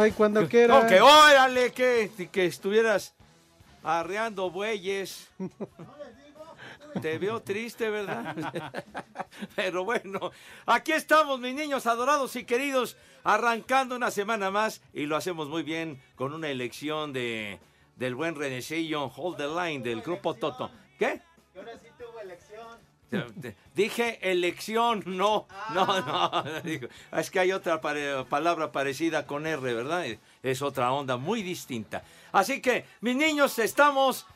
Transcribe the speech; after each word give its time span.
Ay, 0.00 0.12
cuando 0.12 0.48
quiera. 0.48 0.80
No, 0.80 0.86
que 0.88 1.00
órale, 1.00 1.72
que, 1.72 2.10
que 2.32 2.46
estuvieras 2.46 3.14
arreando 3.84 4.50
bueyes. 4.50 5.28
Te 7.02 7.18
veo 7.18 7.40
triste, 7.40 7.88
¿verdad? 7.88 8.34
Pero 9.56 9.84
bueno, 9.84 10.32
aquí 10.66 10.92
estamos, 10.92 11.38
mis 11.38 11.54
niños 11.54 11.86
adorados 11.86 12.34
y 12.34 12.44
queridos, 12.44 12.96
arrancando 13.22 13.94
una 13.94 14.10
semana 14.10 14.50
más 14.50 14.80
y 14.92 15.06
lo 15.06 15.16
hacemos 15.16 15.48
muy 15.48 15.62
bien 15.62 16.02
con 16.16 16.32
una 16.34 16.48
elección 16.48 17.12
de 17.12 17.60
del 17.96 18.14
buen 18.14 18.34
Renecillo, 18.34 19.04
Hold 19.14 19.36
the 19.36 19.46
Line 19.48 19.84
del 19.84 20.00
grupo 20.00 20.32
Toto. 20.34 20.70
¿Qué? 20.98 21.20
Te- 21.52 21.60
te- 21.60 22.89
Dije 23.74 24.18
elección, 24.30 25.02
no, 25.06 25.46
no, 25.74 26.00
no. 26.00 26.44
digo, 26.64 26.88
Es 27.12 27.30
que 27.30 27.40
hay 27.40 27.52
otra 27.52 27.80
pare- 27.80 28.24
palabra 28.26 28.72
parecida 28.72 29.26
con 29.26 29.46
R, 29.46 29.60
¿verdad? 29.74 30.04
Es 30.42 30.62
otra 30.62 30.92
onda 30.92 31.16
muy 31.16 31.42
distinta. 31.42 32.02
Así 32.32 32.60
que, 32.60 32.84
mis 33.00 33.16
niños, 33.16 33.58
estamos 33.58 34.26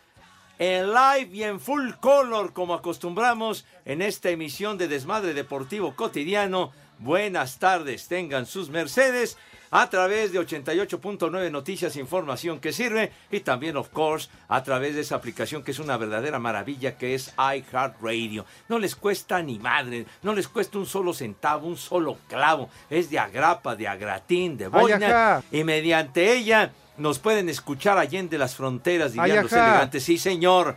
en 0.58 0.88
live 0.92 1.30
y 1.32 1.42
en 1.44 1.60
full 1.60 1.92
color, 2.00 2.52
como 2.52 2.74
acostumbramos 2.74 3.64
en 3.84 4.02
esta 4.02 4.30
emisión 4.30 4.78
de 4.78 4.88
Desmadre 4.88 5.34
Deportivo 5.34 5.94
Cotidiano. 5.94 6.72
Buenas 6.98 7.58
tardes, 7.58 8.06
tengan 8.06 8.46
sus 8.46 8.70
Mercedes 8.70 9.36
a 9.74 9.90
través 9.90 10.30
de 10.30 10.38
88.9 10.38 11.50
Noticias, 11.50 11.96
información 11.96 12.60
que 12.60 12.72
sirve 12.72 13.10
y 13.28 13.40
también, 13.40 13.76
of 13.76 13.88
course, 13.88 14.30
a 14.46 14.62
través 14.62 14.94
de 14.94 15.00
esa 15.00 15.16
aplicación 15.16 15.64
que 15.64 15.72
es 15.72 15.80
una 15.80 15.96
verdadera 15.96 16.38
maravilla 16.38 16.96
que 16.96 17.16
es 17.16 17.34
iHeartRadio. 17.36 18.46
No 18.68 18.78
les 18.78 18.94
cuesta 18.94 19.42
ni 19.42 19.58
madre, 19.58 20.06
no 20.22 20.32
les 20.32 20.46
cuesta 20.46 20.78
un 20.78 20.86
solo 20.86 21.12
centavo, 21.12 21.66
un 21.66 21.76
solo 21.76 22.18
clavo. 22.28 22.70
Es 22.88 23.10
de 23.10 23.18
agrapa, 23.18 23.74
de 23.74 23.88
agratín, 23.88 24.56
de 24.56 24.68
boina 24.68 25.42
y 25.50 25.64
mediante 25.64 26.32
ella 26.32 26.70
nos 26.96 27.18
pueden 27.18 27.48
escuchar 27.48 27.98
allende 27.98 28.38
las 28.38 28.54
fronteras, 28.54 29.12
dirían 29.12 29.42
los 29.42 29.52
elegantes. 29.52 30.04
Sí, 30.04 30.18
señor. 30.18 30.76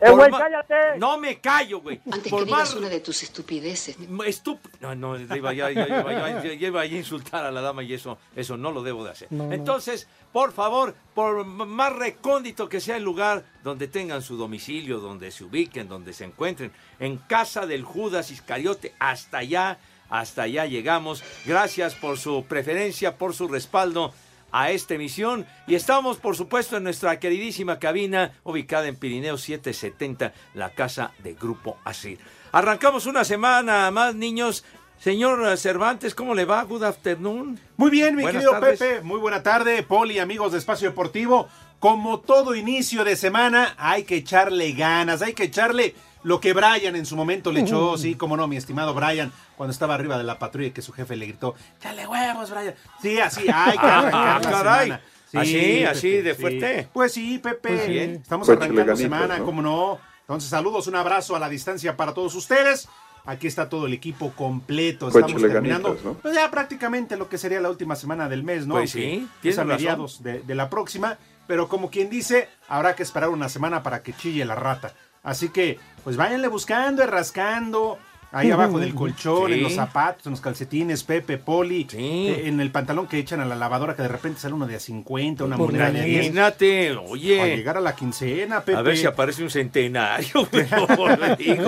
¡Eh, 0.00 0.06
Por 0.10 0.16
güey, 0.28 0.30
cállate! 0.30 0.98
No 0.98 1.16
me 1.18 1.38
callo, 1.40 1.80
güey. 1.80 2.00
Antes 2.10 2.30
Por 2.30 2.40
que 2.40 2.46
digas 2.46 2.60
más- 2.70 2.74
una 2.74 2.88
de 2.88 3.00
tus 3.00 3.22
estupideces. 3.22 3.96
Estup... 4.26 4.58
No, 4.80 4.94
no, 4.94 5.16
iba, 5.18 5.52
ya, 5.52 5.70
ya- 5.70 5.86
ya 5.86 6.00
iba- 6.00 6.12
ya- 6.12 6.42
ya- 6.42 6.54
ya 6.54 6.66
iba 6.66 6.80
a 6.80 6.86
insultar 6.86 7.44
a 7.46 7.50
la 7.52 7.60
dama 7.60 7.82
y 7.84 7.94
eso, 7.94 8.18
eso 8.34 8.56
no 8.56 8.72
lo 8.72 8.82
debo 8.82 9.04
de 9.04 9.10
hacer. 9.12 9.28
No, 9.30 9.44
no. 9.46 9.52
Entonces, 9.52 10.08
por 10.32 10.52
favor, 10.52 10.94
por 11.14 11.44
más 11.44 11.92
recóndito 11.94 12.68
que 12.68 12.80
sea 12.80 12.96
el 12.96 13.04
lugar 13.04 13.44
donde 13.62 13.86
tengan 13.86 14.20
su 14.20 14.36
domicilio, 14.36 14.98
donde 14.98 15.30
se 15.30 15.44
ubiquen, 15.44 15.88
donde 15.88 16.12
se 16.12 16.24
encuentren, 16.24 16.72
en 16.98 17.16
casa 17.18 17.66
del 17.66 17.84
Judas 17.84 18.30
Iscariote, 18.32 18.94
hasta 18.98 19.38
allá, 19.38 19.78
hasta 20.10 20.42
allá 20.42 20.66
llegamos. 20.66 21.22
Gracias 21.46 21.94
por 21.94 22.18
su 22.18 22.44
preferencia, 22.48 23.16
por 23.16 23.32
su 23.34 23.46
respaldo 23.48 24.12
a 24.54 24.70
esta 24.70 24.94
emisión 24.94 25.46
y 25.66 25.74
estamos 25.74 26.18
por 26.18 26.36
supuesto 26.36 26.76
en 26.76 26.84
nuestra 26.84 27.18
queridísima 27.18 27.80
cabina 27.80 28.38
ubicada 28.44 28.86
en 28.86 28.94
Pirineo 28.94 29.36
770, 29.36 30.32
la 30.54 30.70
casa 30.70 31.10
de 31.24 31.34
Grupo 31.34 31.76
Asir. 31.84 32.20
Arrancamos 32.52 33.06
una 33.06 33.24
semana 33.24 33.90
más, 33.90 34.14
niños. 34.14 34.64
Señor 35.00 35.58
Cervantes, 35.58 36.14
¿cómo 36.14 36.36
le 36.36 36.44
va? 36.44 36.62
Good 36.62 36.84
afternoon. 36.84 37.58
Muy 37.76 37.90
bien, 37.90 38.14
mi 38.14 38.22
Buenas 38.22 38.42
querido 38.44 38.60
tardes. 38.60 38.78
Pepe. 38.78 39.00
Muy 39.02 39.18
buena 39.18 39.42
tarde, 39.42 39.82
Poli, 39.82 40.20
amigos 40.20 40.52
de 40.52 40.58
Espacio 40.58 40.88
Deportivo. 40.88 41.48
Como 41.80 42.20
todo 42.20 42.54
inicio 42.54 43.04
de 43.04 43.16
semana, 43.16 43.74
hay 43.76 44.04
que 44.04 44.16
echarle 44.16 44.72
ganas, 44.72 45.20
hay 45.20 45.34
que 45.34 45.44
echarle 45.44 45.96
lo 46.24 46.40
que 46.40 46.52
Brian 46.52 46.96
en 46.96 47.06
su 47.06 47.14
momento 47.16 47.52
le 47.52 47.60
echó, 47.60 47.96
sí, 47.96 48.16
como 48.16 48.36
no, 48.36 48.48
mi 48.48 48.56
estimado 48.56 48.92
Brian, 48.94 49.30
cuando 49.56 49.72
estaba 49.72 49.94
arriba 49.94 50.18
de 50.18 50.24
la 50.24 50.38
patrulla 50.40 50.68
y 50.68 50.70
que 50.72 50.82
su 50.82 50.92
jefe 50.92 51.14
le 51.16 51.26
gritó, 51.26 51.54
¡Dale 51.82 52.06
huevos, 52.06 52.50
Brian! 52.50 52.74
Sí, 53.00 53.20
así, 53.20 53.48
arrancar 53.52 54.10
Ah, 54.12 54.40
caray. 54.42 54.84
semana. 54.86 55.02
Así, 55.34 55.84
así 55.84 56.10
de 56.22 56.34
sí. 56.34 56.40
fuerte. 56.40 56.88
Pues 56.92 57.12
sí, 57.12 57.38
Pepe. 57.38 57.68
Pues. 57.76 57.88
Estamos 57.88 58.46
Pues 58.46 58.56
arrancando 58.56 58.80
ganitas, 58.82 58.98
semana, 58.98 59.38
¿no? 59.38 59.44
cómo 59.44 59.62
no. 59.62 59.98
Entonces, 60.20 60.48
saludos, 60.48 60.86
un 60.86 60.96
abrazo 60.96 61.36
a 61.36 61.38
la 61.38 61.48
distancia 61.48 61.96
para 61.96 62.14
todos 62.14 62.34
ustedes. 62.34 62.88
Aquí 63.26 63.46
está 63.46 63.68
todo 63.68 63.86
el 63.86 63.92
equipo 63.94 64.32
completo. 64.32 65.08
Estamos 65.08 65.40
terminando 65.42 65.88
ganitas, 65.90 66.04
¿no? 66.04 66.14
pues 66.14 66.34
ya 66.34 66.50
prácticamente 66.50 67.16
lo 67.16 67.28
que 67.28 67.38
sería 67.38 67.60
la 67.60 67.70
última 67.70 67.96
semana 67.96 68.28
del 68.28 68.42
mes, 68.44 68.66
¿no? 68.66 68.74
Pues 68.74 68.90
sí, 68.92 69.28
es 69.34 69.40
tienes 69.40 69.58
a 69.58 69.64
mediados 69.64 70.22
de, 70.22 70.40
de 70.40 70.54
la 70.54 70.68
próxima. 70.70 71.18
Pero 71.46 71.68
como 71.68 71.90
quien 71.90 72.08
dice, 72.10 72.48
habrá 72.68 72.94
que 72.94 73.02
esperar 73.02 73.28
una 73.30 73.48
semana 73.48 73.82
para 73.82 74.02
que 74.02 74.12
chille 74.14 74.44
la 74.44 74.54
rata. 74.54 74.94
Así 75.24 75.48
que, 75.48 75.80
pues 76.04 76.16
váyanle 76.16 76.46
buscando 76.48 77.02
y 77.02 77.06
rascando. 77.06 77.98
Ahí 78.34 78.50
abajo 78.52 78.78
del 78.78 78.94
colchón, 78.94 79.48
Sí. 79.48 79.54
en 79.54 79.62
los 79.62 79.74
zapatos, 79.74 80.26
en 80.26 80.32
los 80.32 80.40
calcetines, 80.40 81.04
Pepe, 81.04 81.38
Poli, 81.38 81.86
Sí. 81.90 81.96
eh, 81.98 82.48
en 82.48 82.60
el 82.60 82.70
pantalón 82.70 83.06
que 83.06 83.18
echan 83.18 83.40
a 83.40 83.44
la 83.44 83.54
lavadora, 83.56 83.94
que 83.96 84.02
de 84.02 84.08
repente 84.08 84.40
sale 84.40 84.54
uno 84.54 84.66
de 84.66 84.76
a 84.76 84.80
50, 84.80 85.44
una 85.44 85.56
moneda 85.56 85.90
de 85.90 86.02
10. 86.02 86.24
Imagínate, 86.26 86.88
Para 86.94 87.00
oye. 87.08 87.56
llegar 87.56 87.76
a 87.76 87.80
la 87.80 87.94
quincena, 87.94 88.60
Pepe. 88.62 88.78
A 88.78 88.82
ver 88.82 88.96
si 88.96 89.06
aparece 89.06 89.42
un 89.42 89.50
centenario. 89.50 90.48
le 90.52 91.36
digo. 91.36 91.66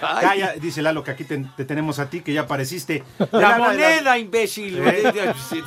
Calla, 0.00 0.54
dice 0.60 0.82
Lalo 0.82 1.02
que 1.04 1.10
aquí 1.10 1.24
te, 1.24 1.44
te 1.56 1.64
tenemos 1.64 1.98
a 1.98 2.08
ti, 2.08 2.20
que 2.20 2.32
ya 2.32 2.42
apareciste. 2.42 3.02
La 3.32 3.58
moneda, 3.58 4.18
imbécil. 4.18 4.78
¿Eh? 4.78 5.32
Sí, 5.50 5.62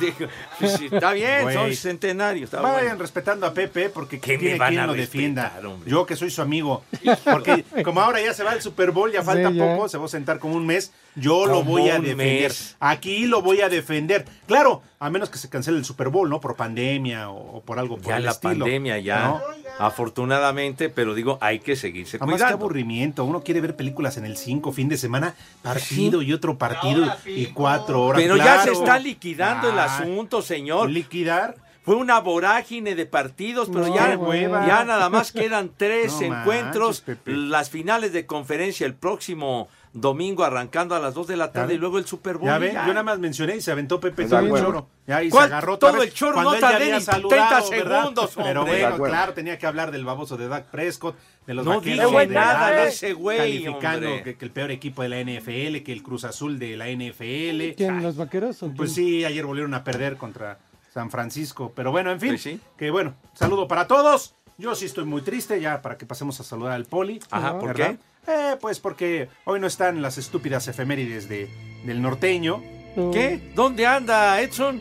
sí, 0.66 0.88
Está 0.90 1.12
bien, 1.12 1.42
Güey. 1.42 1.54
son 1.54 1.72
centenarios. 1.74 2.44
está 2.44 2.60
Vayan 2.60 2.82
bueno. 2.84 2.98
respetando 3.00 3.46
a 3.46 3.52
Pepe 3.54 3.88
porque 3.90 4.20
¿Qué 4.20 4.32
me 4.32 4.38
tiene 4.38 4.58
van 4.58 4.68
quien 4.70 4.80
a 4.80 4.86
lo 4.86 4.92
respetar, 4.94 5.12
defienda. 5.12 5.52
hombre? 5.66 5.90
Yo 5.90 6.06
que 6.06 6.16
soy 6.16 6.30
su 6.30 6.42
amigo. 6.42 6.84
Porque 7.24 7.64
como 7.84 8.00
ahora 8.00 8.20
ya 8.20 8.32
se 8.34 8.44
va 8.44 8.52
el 8.54 8.62
Super 8.62 8.90
Bowl, 8.90 9.10
ya 9.12 9.22
falta 9.22 9.50
Sí, 9.50 9.56
ya. 9.56 9.64
poco, 9.74 9.88
se 9.88 9.98
va 9.98 10.04
a 10.04 10.08
aventar 10.22 10.38
como 10.38 10.54
un 10.54 10.66
mes, 10.66 10.92
yo 11.14 11.46
lo 11.46 11.62
voy 11.64 11.88
a 11.90 11.98
defender. 11.98 12.50
mes. 12.50 12.76
Aquí 12.80 13.26
lo 13.26 13.42
voy 13.42 13.60
a 13.60 13.68
defender. 13.68 14.24
Claro, 14.46 14.82
a 14.98 15.10
menos 15.10 15.28
que 15.30 15.38
se 15.38 15.48
cancele 15.48 15.78
el 15.78 15.84
Super 15.84 16.08
Bowl, 16.08 16.30
¿no? 16.30 16.40
Por 16.40 16.56
pandemia 16.56 17.28
o, 17.30 17.56
o 17.58 17.60
por 17.62 17.78
algo 17.78 17.96
por 17.96 18.06
Ya 18.06 18.16
el 18.18 18.24
la 18.24 18.30
estilo, 18.30 18.64
pandemia, 18.64 18.98
ya. 18.98 19.26
¿no? 19.26 19.42
Afortunadamente, 19.78 20.88
pero 20.88 21.14
digo, 21.14 21.38
hay 21.40 21.58
que 21.58 21.76
seguirse 21.76 22.16
Además, 22.18 22.34
qué 22.34 22.44
cuidando. 22.44 22.64
aburrimiento. 22.64 23.24
Uno 23.24 23.42
quiere 23.42 23.60
ver 23.60 23.76
películas 23.76 24.16
en 24.16 24.24
el 24.24 24.36
5, 24.36 24.72
fin 24.72 24.88
de 24.88 24.96
semana, 24.96 25.34
partido 25.62 26.22
y 26.22 26.32
otro 26.32 26.56
partido 26.58 27.06
y 27.26 27.46
cuatro 27.46 28.02
horas. 28.02 28.20
Pero 28.22 28.36
ya 28.36 28.62
se 28.62 28.72
está 28.72 28.98
liquidando 28.98 29.70
el 29.70 29.78
Ah, 29.78 29.84
asunto, 29.98 30.42
señor. 30.42 30.90
Liquidar. 30.90 31.56
Fue 31.84 31.96
una 31.96 32.20
vorágine 32.20 32.94
de 32.94 33.06
partidos, 33.06 33.68
pero 33.72 33.88
No, 33.88 33.94
ya, 33.96 34.84
nada 34.84 35.08
más 35.08 35.32
quedan 35.32 35.72
tres 35.76 36.12
No 36.20 36.26
encuentros. 36.26 37.02
manches, 37.04 37.26
las 37.36 37.70
finales 37.70 38.12
de 38.12 38.24
conferencia 38.24 38.86
el 38.86 38.94
próximo 38.94 39.66
domingo 39.94 40.42
arrancando 40.44 40.94
a 40.94 40.98
las 41.00 41.12
2 41.14 41.26
de 41.26 41.36
la 41.36 41.52
tarde 41.52 41.74
y 41.74 41.78
luego 41.78 41.98
el 41.98 42.06
Super 42.06 42.38
Bowl. 42.38 42.48
Ya 42.48 42.58
yo 42.86 42.94
nada 42.94 43.02
más 43.02 43.18
mencioné 43.18 43.56
y 43.56 43.60
se 43.60 43.70
aventó 43.72 44.00
Pepe 44.00 44.24
todo 44.26 44.38
el 44.40 44.48
choro. 44.62 44.88
Ya, 45.06 45.22
y 45.22 45.30
se 45.30 45.38
agarró 45.38 45.78
Todo 45.78 46.02
el 46.02 46.12
choro 46.12 46.42
no 46.42 46.54
tardé 46.54 46.92
ni 46.94 47.00
saludado, 47.00 47.28
30 47.68 47.70
¿verdad? 47.76 48.02
segundos, 48.02 48.30
Pero 48.36 48.64
bueno, 48.64 48.96
claro, 48.98 49.34
tenía 49.34 49.58
que 49.58 49.66
hablar 49.66 49.90
del 49.90 50.04
baboso 50.04 50.36
de 50.36 50.48
Dak 50.48 50.66
Prescott, 50.70 51.16
de 51.46 51.54
los 51.54 51.64
No 51.66 51.76
vaqueros 51.76 52.10
dije 52.12 52.26
de 52.28 52.34
nada 52.34 52.70
de 52.70 52.88
ese 52.88 53.12
güey, 53.12 53.38
calificando 53.64 54.22
que, 54.22 54.36
que 54.36 54.44
el 54.44 54.50
peor 54.50 54.70
equipo 54.70 55.02
de 55.02 55.08
la 55.10 55.20
NFL, 55.20 55.82
que 55.84 55.92
el 55.92 56.02
Cruz 56.02 56.24
Azul 56.24 56.58
de 56.58 56.76
la 56.76 56.86
NFL. 56.88 57.74
¿Quién? 57.76 58.02
¿Los 58.02 58.16
vaqueros? 58.16 58.62
o 58.62 58.70
Pues 58.74 58.94
quién? 58.94 59.06
sí, 59.06 59.24
ayer 59.24 59.44
volvieron 59.44 59.74
a 59.74 59.84
perder 59.84 60.16
contra 60.16 60.58
San 60.94 61.10
Francisco. 61.10 61.72
Pero 61.74 61.90
bueno, 61.90 62.10
en 62.12 62.20
fin, 62.20 62.30
Pues 62.30 62.42
sí. 62.42 62.60
que 62.78 62.90
bueno, 62.90 63.14
saludo 63.34 63.68
para 63.68 63.86
todos. 63.86 64.34
Yo 64.58 64.74
sí 64.74 64.84
estoy 64.86 65.04
muy 65.04 65.22
triste, 65.22 65.60
ya 65.60 65.82
para 65.82 65.98
que 65.98 66.06
pasemos 66.06 66.38
a 66.38 66.44
saludar 66.44 66.72
al 66.72 66.84
Poli. 66.84 67.20
Ajá, 67.30 67.58
¿por 67.58 67.74
¿verdad? 67.76 67.96
Eh, 68.26 68.56
pues 68.60 68.78
porque 68.80 69.28
hoy 69.44 69.58
no 69.58 69.66
están 69.66 70.00
las 70.02 70.16
estúpidas 70.18 70.68
efemérides 70.68 71.28
de, 71.28 71.48
del 71.84 72.00
norteño. 72.00 72.62
No, 72.96 73.10
¿Qué? 73.10 73.40
¿Dónde 73.54 73.86
anda 73.86 74.40
Edson? 74.40 74.80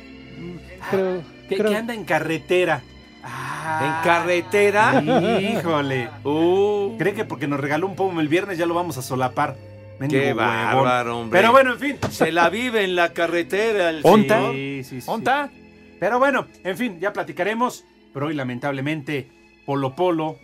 Creo, 0.91 1.23
Que, 1.49 1.57
creo- 1.57 1.69
que 1.71 1.75
anda 1.77 1.93
en 1.93 2.03
carretera. 2.05 2.81
Ah, 3.23 3.99
¿En 4.01 4.03
carretera? 4.09 5.01
Híjole. 5.41 6.09
Uh, 6.23 6.97
Cree 6.97 7.13
que 7.13 7.25
porque 7.25 7.47
nos 7.47 7.59
regaló 7.59 7.87
un 7.87 7.95
pomo 7.95 8.19
el 8.19 8.27
viernes 8.27 8.57
ya 8.57 8.65
lo 8.65 8.73
vamos 8.73 8.97
a 8.97 9.01
solapar. 9.01 9.55
Mendigo 9.99 10.21
Qué 10.21 10.27
huevón. 10.33 10.45
bárbaro, 10.45 11.19
hombre. 11.19 11.39
Pero 11.39 11.51
bueno, 11.51 11.73
en 11.73 11.79
fin. 11.79 11.97
se 12.09 12.31
la 12.31 12.49
vive 12.49 12.83
en 12.83 12.95
la 12.95 13.13
carretera 13.13 13.89
el 13.91 14.01
¿Onta? 14.03 14.37
señor. 14.37 14.53
Sí, 14.55 14.81
sí, 14.83 15.01
sí. 15.01 15.07
¿Onta? 15.09 15.51
Pero 15.99 16.17
bueno, 16.17 16.47
en 16.63 16.75
fin, 16.77 16.99
ya 16.99 17.13
platicaremos. 17.13 17.85
Pero 18.13 18.25
hoy, 18.27 18.33
lamentablemente, 18.33 19.29
Polo 19.65 19.95
Polo 19.95 20.37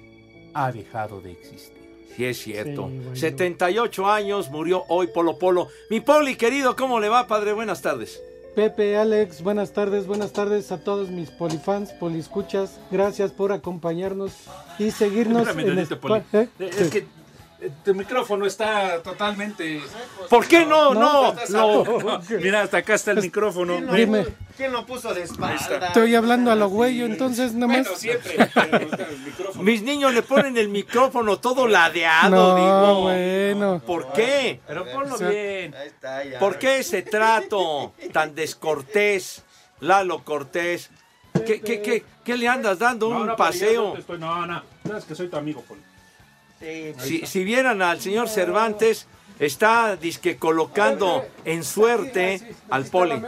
ha 0.54 0.72
dejado 0.72 1.20
de 1.22 1.32
existir. 1.32 1.77
Sí, 2.18 2.26
es 2.26 2.40
cierto. 2.42 2.88
Sí, 2.90 2.98
bueno. 2.98 3.16
78 3.16 4.08
años, 4.08 4.50
murió 4.50 4.84
hoy 4.90 5.06
Polo 5.08 5.38
Polo. 5.38 5.68
Mi 5.92 6.02
Poli, 6.02 6.36
querido, 6.36 6.76
¿cómo 6.76 7.00
le 7.00 7.10
va, 7.10 7.28
padre? 7.28 7.54
Buenas 7.54 7.84
tardes. 7.84 8.20
Pepe, 8.56 8.98
Alex, 8.98 9.44
buenas 9.44 9.72
tardes, 9.72 10.08
buenas 10.08 10.34
tardes 10.34 10.72
a 10.72 10.84
todos 10.84 11.12
mis 11.12 11.30
polifans, 11.30 11.92
poliscuchas. 11.94 12.80
Gracias 12.90 13.32
por 13.32 13.52
acompañarnos 13.52 14.32
y 14.80 14.90
seguirnos 14.90 15.48
Espérame 15.48 15.60
en 15.70 15.76
tantito, 15.88 15.96
Spa- 15.96 16.08
Poli. 16.08 16.24
¿eh? 16.34 16.50
Es 16.60 16.76
Sí. 16.76 16.90
que 16.90 17.06
tu 17.84 17.96
micrófono 17.96 18.46
está 18.46 19.02
totalmente... 19.02 19.82
¿Por 20.30 20.48
qué 20.48 20.66
no? 20.66 20.94
No, 20.94 21.34
No, 21.50 21.84
no. 21.84 22.22
Mira, 22.42 22.62
hasta 22.62 22.78
acá 22.78 22.94
está 22.96 23.12
el 23.12 23.22
micrófono. 23.22 23.82
Dime, 23.94 24.28
¿Quién 24.56 24.72
lo 24.72 24.86
puso 24.86 25.14
de 25.14 25.24
espalda? 25.24 25.88
estoy 25.88 26.16
hablando 26.16 26.52
a 26.52 26.56
lo 26.56 26.68
güey, 26.70 27.02
entonces 27.02 27.54
nada 27.54 27.78
más. 27.80 27.88
siempre. 27.98 28.38
Mis 29.62 29.82
niños 29.82 30.14
le 30.14 30.22
ponen 30.22 30.58
el 30.58 30.70
micrófono 30.70 31.40
todo 31.40 31.68
ladeado, 31.68 32.30
No, 32.30 32.56
digo. 32.56 33.02
bueno. 33.02 33.82
¿Por 33.86 34.14
qué? 34.14 34.60
Pero 34.68 34.86
ponlo 34.92 35.18
bien. 35.18 35.74
Ahí 35.76 35.88
está, 35.88 36.24
ya. 36.24 36.40
¿Por 36.40 36.60
qué 36.60 36.80
ese 36.80 37.02
trato 37.02 37.94
tan 38.12 38.36
descortés, 38.36 39.44
Lalo 39.80 40.24
Cortés? 40.24 40.90
¿Qué, 41.46 41.62
qué, 41.62 41.82
qué, 41.82 42.04
qué 42.24 42.38
le 42.38 42.48
andas 42.48 42.80
dando? 42.80 43.10
¿Un 43.10 43.36
paseo? 43.36 43.96
No, 44.20 44.46
no, 44.46 44.64
no, 44.84 44.98
es 44.98 45.06
que 45.06 45.16
soy 45.16 45.28
tu 45.28 45.38
amigo, 45.38 45.62
Poli. 45.62 45.82
Sí, 46.60 46.94
Si, 47.00 47.26
si 47.26 47.44
vieran 47.44 47.82
al 47.82 48.00
señor 48.02 48.30
Cervantes, 48.30 49.08
está 49.40 49.96
disque 49.96 50.38
colocando 50.38 51.24
en 51.46 51.64
suerte 51.64 52.42
al 52.72 52.86
poli. 52.86 53.22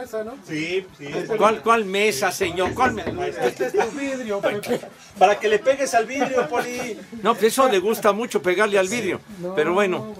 Sí, 0.48 0.84
sí. 0.98 1.06
¿Cuál, 1.38 1.62
cuál 1.62 1.84
mesa, 1.84 2.32
señor? 2.32 2.74
¿Cuál 2.74 2.94
me- 2.94 3.04
Este 3.28 3.66
es 3.66 3.72
tu 3.72 3.90
vidrio, 3.96 4.40
Pepe. 4.40 4.80
Para 5.18 5.38
que 5.38 5.48
le 5.48 5.60
pegues 5.60 5.94
al 5.94 6.06
vidrio, 6.06 6.48
Poli. 6.48 6.98
No, 7.22 7.34
pues 7.34 7.52
eso 7.52 7.68
le 7.68 7.78
gusta 7.78 8.12
mucho 8.12 8.42
pegarle 8.42 8.78
al 8.78 8.88
vidrio. 8.88 9.20
Pero 9.54 9.72
bueno, 9.74 10.12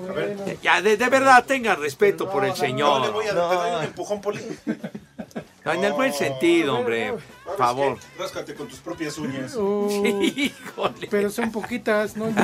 ya 0.62 0.80
de, 0.82 0.96
de 0.96 1.08
verdad 1.08 1.44
tengan 1.44 1.80
respeto 1.80 2.30
por 2.30 2.44
el 2.44 2.50
No 2.50 2.54
le 2.54 2.60
señor. 2.60 3.12
voy 3.12 3.26
a 3.26 3.32
doy 3.32 3.78
un 3.78 3.84
empujón, 3.84 4.20
Poli. 4.20 4.40
En 5.64 5.84
el 5.84 5.92
buen 5.92 6.12
sentido, 6.12 6.78
hombre. 6.78 7.14
Por 7.44 7.56
favor. 7.56 7.98
Ráscate 8.18 8.54
con 8.54 8.68
tus 8.68 8.78
propias 8.78 9.18
uñas. 9.18 9.52
Híjole. 9.56 11.08
pero 11.10 11.30
son 11.30 11.50
poquitas, 11.52 12.16
¿no? 12.16 12.26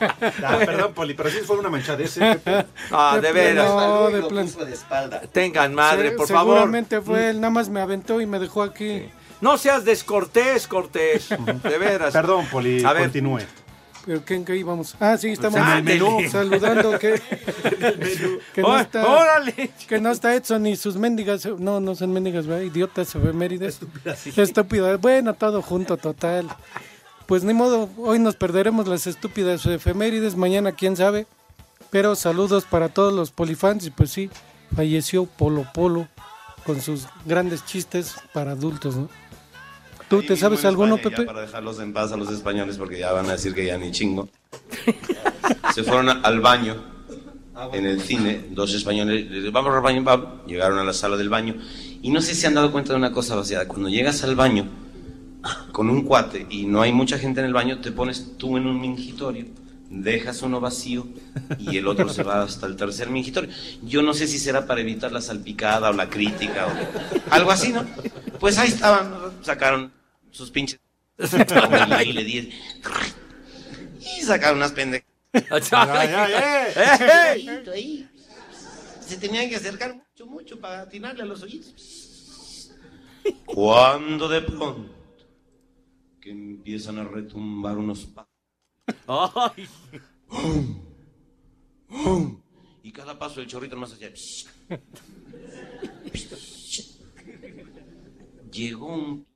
Ah, 0.00 0.58
perdón, 0.64 0.92
Poli, 0.94 1.14
pero 1.14 1.28
si 1.28 1.38
fue 1.38 1.58
una 1.58 1.70
manchadez, 1.70 2.18
¿eh. 2.18 2.38
Ah, 2.92 3.18
de 3.20 3.32
veras. 3.32 3.68
No, 3.68 4.10
de 4.10 4.22
plan. 4.22 4.46
de 4.46 4.72
espalda. 4.72 5.20
Tengan 5.32 5.74
madre, 5.74 6.10
Se- 6.10 6.16
por 6.16 6.28
favor. 6.28 6.54
Seguramente 6.54 7.00
fue 7.00 7.30
él, 7.30 7.40
nada 7.40 7.50
más 7.50 7.68
me 7.68 7.80
aventó 7.80 8.20
y 8.20 8.26
me 8.26 8.38
dejó 8.38 8.62
aquí. 8.62 9.10
No 9.40 9.58
seas 9.58 9.84
descortés, 9.84 10.68
Cortés. 10.68 11.28
De 11.64 11.78
veras. 11.78 12.12
Perdón, 12.12 12.46
Poli, 12.46 12.84
A 12.84 12.92
ver. 12.92 13.02
continúe. 13.04 13.40
¿Pero 14.08 14.24
qué, 14.24 14.36
en 14.36 14.44
qué 14.46 14.56
íbamos? 14.56 14.96
Ah, 15.00 15.18
sí, 15.18 15.28
estamos 15.28 15.60
En 15.60 15.84
menú. 15.84 16.20
saludando 16.30 16.98
que, 16.98 17.20
que, 18.54 18.62
no 18.62 18.78
está, 18.78 19.06
¡Órale! 19.06 19.70
que 19.86 20.00
no 20.00 20.10
está 20.10 20.34
Edson 20.34 20.66
y 20.66 20.76
sus 20.76 20.96
mendigas, 20.96 21.44
no, 21.58 21.78
no 21.78 21.94
son 21.94 22.14
mendigas, 22.14 22.46
¿verdad? 22.46 22.62
idiotas 22.62 23.14
efemérides. 23.14 23.80
Estúpida. 24.34 24.96
Bueno, 24.96 25.34
todo 25.34 25.60
junto, 25.60 25.98
total. 25.98 26.48
Pues 27.26 27.44
ni 27.44 27.52
modo, 27.52 27.90
hoy 27.98 28.18
nos 28.18 28.34
perderemos 28.34 28.88
las 28.88 29.06
estúpidas 29.06 29.66
efemérides, 29.66 30.36
mañana 30.36 30.72
quién 30.72 30.96
sabe. 30.96 31.26
Pero 31.90 32.16
saludos 32.16 32.64
para 32.64 32.88
todos 32.88 33.12
los 33.12 33.30
polifans 33.30 33.84
y 33.84 33.90
pues 33.90 34.10
sí, 34.10 34.30
falleció 34.74 35.26
Polo 35.26 35.66
Polo 35.74 36.08
con 36.64 36.80
sus 36.80 37.06
grandes 37.26 37.62
chistes 37.66 38.14
para 38.32 38.52
adultos, 38.52 38.96
¿no? 38.96 39.10
¿Tú 40.08 40.22
te 40.22 40.36
sabes 40.36 40.64
alguno, 40.64 40.96
Pepe? 40.96 41.24
para 41.24 41.42
dejarlos 41.42 41.78
en 41.80 41.92
paz 41.92 42.12
a 42.12 42.16
los 42.16 42.30
españoles 42.30 42.76
porque 42.78 42.98
ya 42.98 43.12
van 43.12 43.26
a 43.26 43.32
decir 43.32 43.54
que 43.54 43.66
ya 43.66 43.76
ni 43.76 43.90
chingo. 43.90 44.28
Se 45.74 45.84
fueron 45.84 46.08
al 46.24 46.40
baño 46.40 46.76
en 47.72 47.86
el 47.86 48.00
cine, 48.00 48.46
dos 48.50 48.72
españoles, 48.74 49.52
vamos 49.52 49.74
al 49.74 49.82
baño, 49.82 50.02
vamos. 50.02 50.28
llegaron 50.46 50.78
a 50.78 50.84
la 50.84 50.92
sala 50.92 51.16
del 51.16 51.28
baño 51.28 51.56
y 52.02 52.10
no 52.10 52.20
sé 52.20 52.34
si 52.34 52.46
han 52.46 52.54
dado 52.54 52.70
cuenta 52.70 52.92
de 52.92 52.98
una 52.98 53.12
cosa 53.12 53.34
vaciada, 53.34 53.66
cuando 53.66 53.88
llegas 53.88 54.22
al 54.22 54.36
baño 54.36 54.66
con 55.72 55.90
un 55.90 56.02
cuate 56.02 56.46
y 56.50 56.66
no 56.66 56.82
hay 56.82 56.92
mucha 56.92 57.18
gente 57.18 57.40
en 57.40 57.46
el 57.46 57.52
baño, 57.52 57.80
te 57.80 57.92
pones 57.92 58.36
tú 58.38 58.56
en 58.56 58.66
un 58.66 58.80
mingitorio, 58.80 59.46
dejas 59.90 60.42
uno 60.42 60.60
vacío 60.60 61.06
y 61.58 61.76
el 61.76 61.86
otro 61.86 62.08
se 62.08 62.22
va 62.22 62.42
hasta 62.42 62.66
el 62.66 62.76
tercer 62.76 63.10
mingitorio. 63.10 63.50
Yo 63.82 64.02
no 64.02 64.14
sé 64.14 64.26
si 64.26 64.38
será 64.38 64.66
para 64.66 64.80
evitar 64.80 65.12
la 65.12 65.20
salpicada 65.20 65.90
o 65.90 65.92
la 65.92 66.08
crítica 66.08 66.66
o 66.66 67.32
algo 67.32 67.50
así, 67.50 67.72
¿no? 67.72 67.84
Pues 68.38 68.58
ahí 68.58 68.68
estaban, 68.68 69.12
sacaron 69.42 69.97
sus 70.30 70.50
pinches 70.50 70.80
y 72.04 72.12
le 72.12 72.24
di 72.24 72.52
y 74.00 74.22
sacaron 74.22 74.58
unas 74.58 74.72
pendejas. 74.72 75.08
Ahí, 75.72 77.48
ahí. 77.72 78.08
Se 79.00 79.18
tenían 79.18 79.48
que 79.48 79.56
acercar 79.56 79.94
mucho, 79.94 80.26
mucho 80.26 80.58
para 80.58 80.82
atinarle 80.82 81.22
a 81.22 81.26
los 81.26 81.42
oídos. 81.42 82.72
Cuando 83.44 84.28
de 84.28 84.40
pronto 84.40 84.94
que 86.20 86.30
empiezan 86.30 86.98
a 86.98 87.04
retumbar 87.04 87.76
unos 87.76 88.06
pasos. 88.06 88.30
ay. 89.06 89.68
Y 92.82 92.90
cada 92.92 93.18
paso 93.18 93.40
el 93.40 93.46
chorrito 93.46 93.76
más 93.76 93.92
allá. 93.92 94.10
Llegó 98.50 98.86
un 98.86 99.26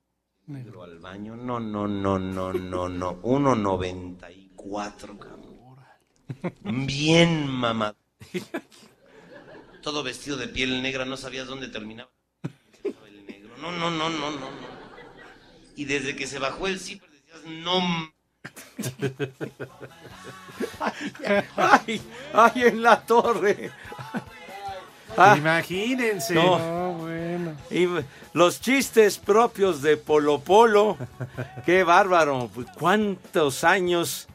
negro 0.53 0.83
al 0.83 0.99
baño. 0.99 1.37
No, 1.37 1.59
no, 1.61 1.87
no, 1.89 2.19
no, 2.19 2.53
no, 2.53 2.89
no. 2.89 3.23
1.94, 3.23 5.19
cabrón. 5.19 6.87
Bien 6.87 7.49
mamado. 7.49 7.97
Todo 9.83 10.03
vestido 10.03 10.37
de 10.37 10.49
piel 10.49 10.83
negra, 10.83 11.05
no 11.05 11.17
sabías 11.17 11.47
dónde 11.47 11.69
terminaba 11.69 12.11
el 12.85 13.27
negro. 13.27 13.57
No, 13.61 13.73
no, 13.73 13.91
no, 13.91 14.09
no, 14.09 14.31
no, 14.31 14.51
no. 14.51 14.73
Y 15.75 15.85
desde 15.87 16.15
que 16.15 16.27
se 16.27 16.39
bajó 16.39 16.67
el 16.69 16.79
zipper 16.79 17.11
decías, 17.11 17.41
no. 17.45 17.79
m-". 17.79 18.13
Ay, 21.57 22.01
ay, 22.33 22.63
en 22.63 22.83
la 22.83 23.01
torre. 23.05 23.71
Ah, 25.17 25.35
Imagínense. 25.37 26.35
No. 26.35 27.12
Y 27.71 27.87
los 28.33 28.61
chistes 28.61 29.19
propios 29.19 29.83
de 29.83 29.97
Polo 29.97 30.41
Polo. 30.41 30.97
Qué 31.67 31.85
bárbaro. 31.85 32.51
¿Cuántos 32.79 33.65
años? 33.65 34.29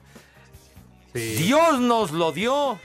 Sí. 1.14 1.20
Dios 1.36 1.80
nos 1.80 2.12
lo 2.12 2.32
dio. 2.32 2.80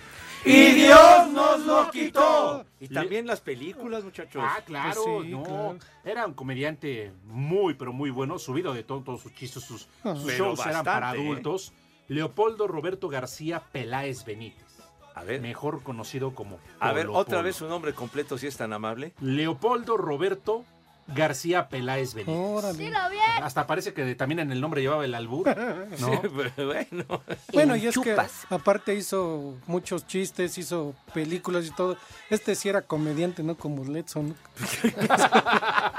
y 0.45 0.73
Dios 0.73 1.29
nos 1.33 1.61
lo 1.61 1.91
quitó. 1.91 2.65
Y 2.81 2.89
también 2.89 3.27
las 3.27 3.41
películas, 3.41 4.03
muchachos. 4.03 4.43
Ah, 4.45 4.61
claro, 4.65 5.03
Pues 5.05 5.27
sí, 5.27 5.33
no. 5.33 5.43
claro. 5.45 5.79
Era 6.05 6.27
un 6.27 6.35
comediante 6.35 7.12
muy, 7.27 7.75
pero 7.75 7.93
muy 7.93 8.11
bueno, 8.11 8.39
subido 8.39 8.73
de 8.75 8.83
todo, 8.83 9.03
todos 9.03 9.21
sus 9.23 9.33
chistes, 9.35 9.62
sus, 9.62 9.87
Ah. 10.03 10.15
sus 10.17 10.33
shows 10.33 10.65
eran 10.67 10.85
para 10.85 11.15
¿eh? 11.15 11.21
adultos. 11.21 11.73
Leopoldo 12.09 12.67
Roberto 12.67 13.09
García 13.09 13.62
Peláez 13.71 14.25
Benítez, 14.25 14.65
A 15.14 15.25
ver, 15.25 15.40
mejor 15.40 15.83
conocido 15.83 16.35
como 16.35 16.59
a 16.81 16.92
ver, 16.92 17.07
otra 17.09 17.38
Polo. 17.38 17.42
vez 17.45 17.57
su 17.57 17.69
nombre 17.69 17.92
completo, 17.95 18.38
si 18.38 18.47
es 18.47 18.57
tan 18.57 18.73
amable. 18.73 19.12
Leopoldo 19.21 19.97
Roberto 19.97 20.64
García 21.09 21.69
Peláez 21.69 22.14
Benítez. 22.14 22.35
Órale. 22.38 22.78
Dilo 22.78 23.11
bien. 23.11 23.23
Hasta 23.42 23.66
parece 23.66 23.92
que 23.92 24.14
también 24.14 24.38
en 24.38 24.52
el 24.52 24.61
nombre 24.61 24.81
llevaba 24.81 25.04
el 25.04 25.14
albur. 25.14 25.54
¿no? 26.00 26.23
Sí, 26.23 26.28
bueno. 26.28 27.04
Bueno, 27.52 27.76
y 27.76 27.87
es 27.87 27.99
que 27.99 28.16
aparte 28.49 28.95
hizo 28.95 29.57
muchos 29.66 30.07
chistes, 30.07 30.57
hizo 30.57 30.95
películas 31.12 31.66
y 31.66 31.71
todo. 31.73 31.99
Este 32.31 32.54
sí 32.54 32.69
era 32.71 32.81
comediante, 32.83 33.42
¿no? 33.42 33.57
Como 33.57 33.85
Letson. 33.85 34.28
¿no? 34.28 34.35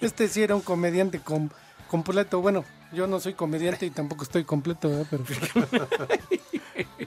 este 0.00 0.28
sí 0.28 0.42
era 0.42 0.54
un 0.54 0.62
comediante 0.62 1.20
com- 1.20 1.50
completo. 1.88 2.40
Bueno, 2.40 2.64
yo 2.92 3.06
no 3.06 3.20
soy 3.20 3.34
comediante 3.34 3.86
y 3.86 3.90
tampoco 3.90 4.24
estoy 4.24 4.44
completo, 4.44 4.88
¿verdad? 4.88 5.06
Pero, 5.10 5.24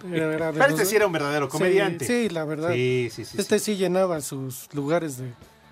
Pero 0.02 0.32
era 0.34 0.48
de 0.48 0.54
Pero 0.54 0.66
este 0.66 0.80
los- 0.82 0.90
sí 0.90 0.96
era 0.96 1.06
un 1.08 1.12
verdadero 1.14 1.50
comediante. 1.50 2.06
Sí, 2.06 2.30
la 2.30 2.46
verdad. 2.46 2.72
Sí, 2.74 3.10
sí, 3.12 3.26
sí. 3.26 3.38
este 3.40 3.60
sí. 3.60 3.66
sí 3.74 3.78
llenaba 3.78 4.22
sus 4.22 4.68
lugares 4.74 5.18
de 5.18 5.32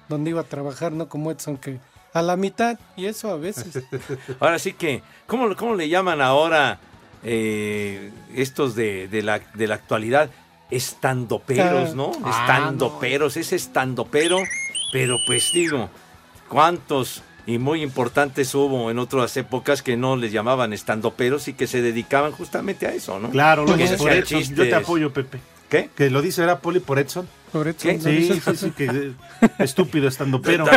donde 0.10 0.30
iba 0.32 0.42
a 0.42 0.46
trabajar, 0.46 0.92
¿no? 0.92 1.08
Como 1.10 1.32
Edson, 1.32 1.58
que 1.58 1.80
a 2.14 2.22
la 2.22 2.36
mitad, 2.36 2.80
y 2.96 3.06
eso 3.06 3.30
a 3.32 3.38
veces. 3.38 3.84
Ahora 4.40 4.60
sí 4.60 4.74
que, 4.74 5.02
¿cómo, 5.28 5.56
cómo 5.56 5.76
le 5.76 5.90
llaman 5.90 6.22
ahora 6.22 6.80
eh, 7.24 8.12
estos 8.34 8.76
de, 8.76 9.08
de 9.08 9.22
la, 9.24 9.40
de 9.54 9.68
la 9.68 9.76
actualidad? 9.76 10.30
Estandoperos, 10.70 11.92
Ah. 11.92 11.94
¿no? 11.96 12.12
Ah, 12.24 12.42
Estandoperos, 12.42 13.38
ese 13.38 13.56
estandopero, 13.56 14.38
pero 14.92 15.18
pues 15.26 15.52
digo, 15.54 15.90
¿cuántos 16.50 17.22
y 17.48 17.58
muy 17.58 17.82
importantes 17.82 18.54
hubo 18.54 18.92
en 18.92 19.00
otras 19.00 19.36
épocas 19.38 19.82
que 19.82 19.98
no 19.98 20.16
les 20.18 20.32
llamaban 20.32 20.74
estandoperos 20.74 21.48
y 21.48 21.54
que 21.54 21.66
se 21.66 21.82
dedicaban 21.82 22.32
justamente 22.34 22.86
a 22.86 22.94
eso, 22.94 23.18
¿no? 23.20 23.30
Claro, 23.32 23.66
lo 23.66 23.75
por 23.98 24.12
Edson. 24.12 24.44
Yo 24.44 24.63
te 24.63 24.75
apoyo, 24.75 25.12
Pepe. 25.12 25.39
¿Qué? 25.70 25.89
Que 25.98 26.10
lo 26.10 26.22
dice 26.22 26.44
era 26.44 26.60
Poli 26.60 26.80
por 26.80 26.98
Edson. 27.00 27.27
Por 27.51 27.68
Edson, 27.68 27.92
¿Qué? 27.92 27.98
¿no? 27.98 28.04
Sí, 28.04 28.42
sí, 28.42 28.56
sí, 28.56 28.72
que 28.72 29.12
estúpido 29.60 30.08
estando 30.08 30.42
pero. 30.42 30.66
No, 30.66 30.72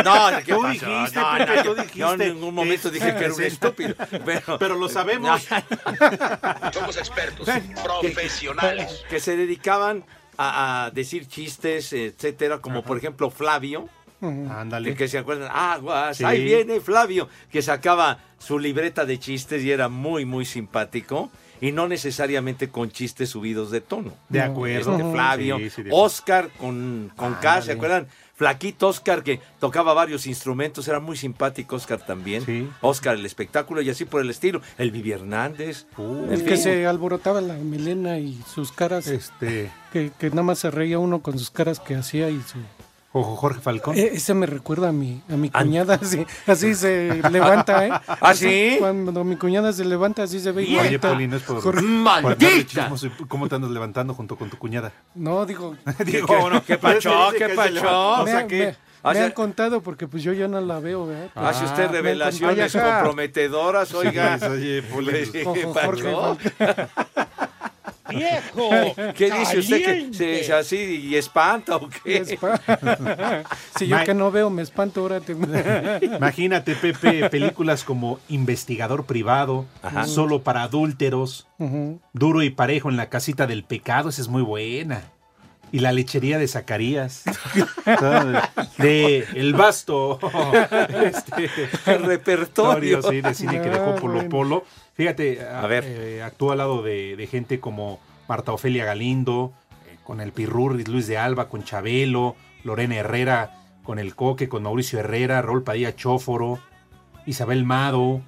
¿qué 0.45 0.53
tú 0.53 0.61
pasó? 0.61 0.67
dijiste, 0.71 1.19
No, 1.19 1.37
Pepe, 1.37 1.55
no, 1.55 1.61
tú 1.61 1.67
yo- 1.67 1.75
dijiste. 1.75 1.99
yo 1.99 2.13
en 2.13 2.19
ningún 2.19 2.53
momento 2.55 2.89
dije 2.89 3.15
que 3.15 3.23
era 3.25 3.33
un 3.33 3.43
estúpido. 3.43 3.95
Pero, 4.25 4.59
Pero 4.59 4.75
lo 4.75 4.89
sabemos. 4.89 5.41
Somos 6.73 6.97
expertos, 6.97 7.47
profesionales. 7.83 9.03
que 9.09 9.19
se 9.19 9.35
dedicaban 9.37 10.03
a, 10.37 10.85
a 10.85 10.91
decir 10.91 11.27
chistes, 11.27 11.93
etcétera, 11.93 12.59
como 12.59 12.83
por 12.83 12.97
ejemplo 12.97 13.29
Flavio, 13.29 13.87
Ándale. 14.21 14.89
que, 14.91 14.95
que 14.95 15.07
se 15.07 15.17
acuerdan, 15.17 15.49
aguas, 15.53 16.17
Sí. 16.17 16.23
ahí 16.23 16.43
viene 16.43 16.79
Flavio, 16.79 17.27
que 17.51 17.61
sacaba 17.61 18.19
su 18.39 18.59
libreta 18.59 19.05
de 19.05 19.19
chistes 19.19 19.63
y 19.63 19.71
era 19.71 19.89
muy, 19.89 20.25
muy 20.25 20.45
simpático. 20.45 21.29
Y 21.63 21.71
no 21.71 21.87
necesariamente 21.87 22.69
con 22.69 22.89
chistes 22.89 23.29
subidos 23.29 23.69
de 23.69 23.81
tono. 23.81 24.13
De 24.29 24.41
acuerdo. 24.41 24.93
Este 24.97 25.11
Flavio, 25.11 25.57
Sí, 25.59 25.69
sí, 25.69 25.83
de 25.83 25.89
acuerdo. 25.89 26.05
Oscar 26.05 26.49
con, 26.57 27.11
con 27.15 27.35
K, 27.35 27.61
¿se 27.61 27.73
acuerdan? 27.73 28.07
Flaquito 28.33 28.87
Oscar 28.87 29.21
que 29.21 29.39
tocaba 29.59 29.93
varios 29.93 30.25
instrumentos, 30.25 30.87
era 30.87 30.99
muy 30.99 31.15
simpático 31.15 31.75
Oscar 31.75 32.03
también. 32.03 32.43
Sí. 32.43 32.67
Oscar 32.81 33.13
el 33.15 33.23
espectáculo 33.27 33.83
y 33.83 33.91
así 33.91 34.05
por 34.05 34.21
el 34.21 34.31
estilo. 34.31 34.59
El 34.79 34.89
Vivi 34.89 35.11
Hernández. 35.11 35.85
Uh, 35.97 36.31
El 36.31 36.43
que 36.43 36.55
fin. 36.55 36.57
se 36.63 36.87
alborotaba 36.87 37.41
la 37.41 37.53
melena 37.53 38.17
y 38.17 38.41
sus 38.51 38.71
caras, 38.71 39.05
Este. 39.05 39.69
que, 39.93 40.11
que 40.17 40.29
nada 40.31 40.41
más 40.41 40.57
se 40.57 40.71
reía 40.71 40.97
uno 40.97 41.21
con 41.21 41.37
sus 41.37 41.51
caras 41.51 41.79
que 41.79 41.93
hacía 41.93 42.31
y 42.31 42.41
su... 42.41 42.57
Ojo, 43.13 43.35
Jorge 43.35 43.59
Falcón. 43.59 43.97
Eh, 43.97 44.11
ese 44.13 44.33
me 44.33 44.45
recuerda 44.45 44.87
a 44.89 44.91
mi, 44.93 45.21
a 45.29 45.35
mi 45.35 45.49
An- 45.51 45.65
cuñada, 45.67 45.95
así, 46.01 46.25
así 46.47 46.73
se 46.75 47.21
levanta, 47.29 47.85
¿eh? 47.85 47.89
¿Ah, 48.07 48.17
Así, 48.21 48.45
sí? 48.47 48.75
Cuando 48.79 49.23
mi 49.25 49.35
cuñada 49.35 49.73
se 49.73 49.83
levanta, 49.83 50.23
así 50.23 50.39
se 50.39 50.53
ve 50.53 50.61
Oye, 50.61 50.71
igualita. 50.71 51.09
Poli, 51.09 51.27
no 51.27 51.35
es 51.35 51.43
por. 51.43 51.61
Jorge- 51.61 51.81
¡Maldita! 51.81 52.89
¿Cómo 53.27 53.49
te 53.49 53.55
andas 53.55 53.71
levantando 53.71 54.13
junto 54.13 54.37
con 54.37 54.49
tu 54.49 54.57
cuñada? 54.57 54.93
No, 55.13 55.45
digo, 55.45 55.75
Digo, 56.05 56.27
¿qué 56.65 56.77
pacho? 56.77 57.09
Dice 57.33 57.37
¿Qué 57.43 57.49
se 57.49 57.55
pacho? 57.55 57.73
levanta, 57.73 58.21
O 58.21 58.23
me, 58.23 58.31
sea 58.31 58.39
me- 58.41 58.47
que. 58.47 58.75
o 59.03 59.07
me 59.09 59.13
sea- 59.15 59.25
han 59.25 59.31
contado 59.31 59.81
porque 59.81 60.07
pues 60.07 60.23
yo 60.23 60.31
ya 60.31 60.47
no 60.47 60.61
la 60.61 60.79
veo, 60.79 61.05
¿verdad? 61.05 61.29
Pero- 61.33 61.47
Hace 61.47 61.65
usted 61.65 61.77
me 61.79 61.83
han 61.87 61.91
revelaciones 61.93 62.71
comprometedoras, 62.71 63.93
oiga. 63.93 64.39
Oye, 64.49 64.83
Poli, 64.83 65.29
¿Qué? 65.29 65.43
Jorge, 65.43 66.15
¡Viejo! 68.11 68.69
¿Qué 69.15 69.31
dice 69.31 69.59
usted? 69.59 70.07
¿Que 70.09 70.13
se, 70.13 70.43
se 70.43 70.53
así 70.53 70.77
y 70.77 71.15
espanta 71.15 71.75
o 71.77 71.89
qué 71.89 72.25
si 73.77 73.87
yo 73.87 73.95
Ma- 73.97 74.03
que 74.03 74.13
no 74.13 74.31
veo 74.31 74.49
me 74.49 74.61
espanto, 74.61 75.01
ahora 75.01 75.19
te... 75.21 75.33
Imagínate, 76.01 76.75
Pepe, 76.75 77.29
películas 77.29 77.83
como 77.83 78.19
Investigador 78.29 79.05
Privado, 79.05 79.65
Ajá. 79.81 80.05
Solo 80.05 80.43
para 80.43 80.63
Adúlteros. 80.63 81.47
Duro 82.13 82.41
y 82.41 82.49
Parejo 82.49 82.89
en 82.89 82.97
la 82.97 83.09
Casita 83.09 83.45
del 83.47 83.63
Pecado, 83.63 84.09
esa 84.09 84.21
es 84.21 84.27
muy 84.27 84.41
buena. 84.41 85.03
Y 85.71 85.79
La 85.79 85.91
Lechería 85.93 86.37
de 86.37 86.47
Zacarías. 86.47 87.23
de 88.77 89.25
El 89.35 89.53
Basto. 89.53 90.19
Este, 91.05 91.49
El 91.85 92.03
repertorio. 92.03 93.01
sí, 93.01 93.21
de 93.21 93.33
cine 93.33 93.61
que 93.61 93.69
Ah, 93.69 93.73
dejó 93.73 93.95
Polo 93.95 94.13
bueno. 94.15 94.29
Polo. 94.29 94.65
Fíjate, 94.95 95.41
A 95.45 95.65
ver. 95.67 95.83
eh, 95.87 96.23
actúa 96.23 96.53
al 96.53 96.57
lado 96.59 96.81
de, 96.83 97.15
de 97.15 97.27
gente 97.27 97.59
como 97.59 97.99
Marta 98.27 98.51
Ofelia 98.51 98.85
Galindo, 98.85 99.53
eh, 99.89 99.97
con 100.03 100.21
el 100.21 100.31
Pirurris, 100.31 100.87
Luis 100.87 101.07
de 101.07 101.17
Alba, 101.17 101.47
con 101.49 101.63
Chabelo, 101.63 102.35
Lorena 102.63 102.95
Herrera, 102.95 103.51
con 103.83 103.97
el 103.99 104.15
Coque, 104.15 104.49
con 104.49 104.63
Mauricio 104.63 104.99
Herrera, 104.99 105.41
Rol 105.41 105.63
Padilla 105.63 105.95
Chóforo, 105.95 106.59
Isabel 107.25 107.63
Mado, 107.65 108.21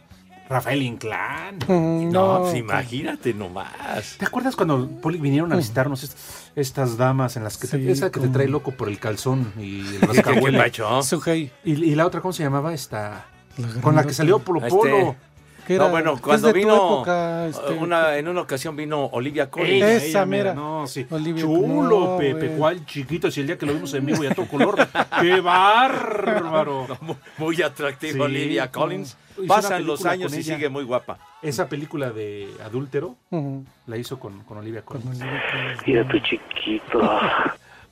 Rafael 0.50 0.81
Inclán. 0.81 1.57
Mm, 1.67 2.12
No, 2.12 2.33
no, 2.35 2.41
pues 2.43 2.55
imagínate 2.55 3.33
nomás. 3.33 4.15
¿Te 4.17 4.25
acuerdas 4.25 4.55
cuando 4.55 4.88
Poli, 5.01 5.17
vinieron 5.19 5.51
a 5.53 5.55
visitarnos 5.55 6.03
est- 6.03 6.17
estas 6.55 6.97
damas 6.97 7.38
en 7.38 7.43
las 7.43 7.57
que 7.57 7.67
te, 7.67 7.91
esa 7.91 8.12
que 8.12 8.19
te 8.19 8.27
trae 8.27 8.47
loco 8.47 8.71
por 8.71 8.89
el 8.89 9.00
calzón 9.00 9.53
y 9.57 9.81
el 9.95 10.01
y, 11.63 11.71
y 11.71 11.95
la 11.95 12.05
otra, 12.05 12.21
¿cómo 12.21 12.33
se 12.33 12.43
llamaba? 12.43 12.73
Esta, 12.73 13.25
la 13.57 13.81
con 13.81 13.95
la 13.95 14.03
que 14.03 14.13
salió 14.13 14.39
Polo 14.39 14.59
Este, 14.59 14.69
Polo. 14.69 15.15
Que 15.67 15.77
No, 15.77 15.84
era- 15.84 15.91
bueno, 15.91 16.20
cuando 16.22 16.51
vino 16.51 16.75
época, 16.75 17.48
este, 17.48 17.72
una, 17.74 18.17
en 18.17 18.27
una 18.27 18.41
ocasión 18.41 18.75
vino 18.75 19.05
Olivia 19.05 19.50
Collins. 19.50 19.72
Ella, 19.75 19.93
Esa 19.96 20.05
ella, 20.08 20.25
mera. 20.25 20.53
No, 20.53 20.86
sí. 20.88 21.05
Olivia, 21.10 21.41
Chulo, 21.43 22.00
no, 22.13 22.17
Pepe, 22.17 22.55
cuál 22.58 22.86
chiquito. 22.86 23.32
Si 23.32 23.41
el 23.41 23.48
día 23.48 23.58
que 23.58 23.65
lo 23.65 23.74
vimos 23.74 23.93
en 23.93 24.05
vivo 24.05 24.24
y 24.24 24.27
a 24.27 24.36
todo 24.36 24.48
color. 24.48 24.75
¡Qué 25.22 25.39
bárbaro! 25.41 26.88
Muy, 27.01 27.15
muy 27.38 27.62
atractiva 27.62 28.13
Sí. 28.13 28.20
Olivia 28.20 28.72
Collins. 28.72 29.17
Pasan 29.48 29.86
los 29.86 30.05
años 30.05 30.32
y 30.34 30.38
ella. 30.39 30.55
sigue 30.55 30.70
muy 30.70 30.84
guapa. 30.84 31.17
Esa 31.41 31.67
película 31.67 32.12
de 32.12 32.48
adúltero 32.63 33.15
la 33.88 33.98
hizo 33.98 34.20
con, 34.20 34.43
con 34.43 34.58
Olivia 34.60 34.84
Con 34.84 35.01
Collins. 35.01 35.22
Olivia 35.22 35.41
Collins. 35.51 35.88
Mira 35.88 36.08
tu 36.08 36.20
chiquito. 36.20 37.00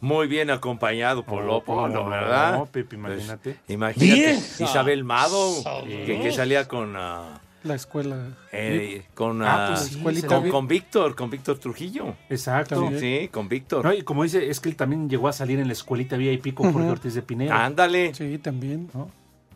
Muy 0.02 0.26
bien 0.28 0.50
acompañado 0.50 1.22
por 1.24 1.44
Oh, 1.44 1.46
Lopo, 1.46 1.88
no, 1.88 2.10
¿verdad? 2.10 2.58
no, 2.58 2.66
Pepe, 2.66 2.96
imagínate. 2.96 3.52
Pues, 3.54 3.70
imagínate. 3.70 4.64
Isabel 4.64 5.04
Mado, 5.04 5.54
que, 5.86 6.20
que 6.24 6.32
salía 6.32 6.68
con, 6.68 6.96
ah, 6.96 7.40
La 7.64 7.76
escuela. 7.76 8.18
eh, 8.52 9.04
con, 9.14 9.44
Ah, 9.44 9.68
pues 9.70 9.82
sí, 10.18 10.24
con, 10.26 10.50
con 10.50 10.68
Víctor, 10.68 11.16
con 11.16 11.30
Víctor 11.30 11.60
Trujillo. 11.60 12.16
Exacto. 12.30 12.76
También. 12.82 13.00
Sí, 13.00 13.28
con 13.28 13.48
Víctor. 13.48 13.86
No, 13.86 13.94
y 13.94 14.02
como 14.02 14.24
dice, 14.24 14.50
es 14.50 14.60
que 14.60 14.70
él 14.70 14.76
también 14.76 15.10
llegó 15.10 15.28
a 15.28 15.34
salir 15.34 15.60
en 15.60 15.68
la 15.68 15.74
escuelita 15.74 16.18
VIP 16.18 16.54
con 16.56 16.68
Jorge 16.74 16.86
Ujú. 16.88 16.92
Ortiz 16.94 17.14
de 17.14 17.22
Pineda. 17.22 17.64
Ándale. 17.66 18.14
Sí, 18.16 18.38
también. 18.40 18.90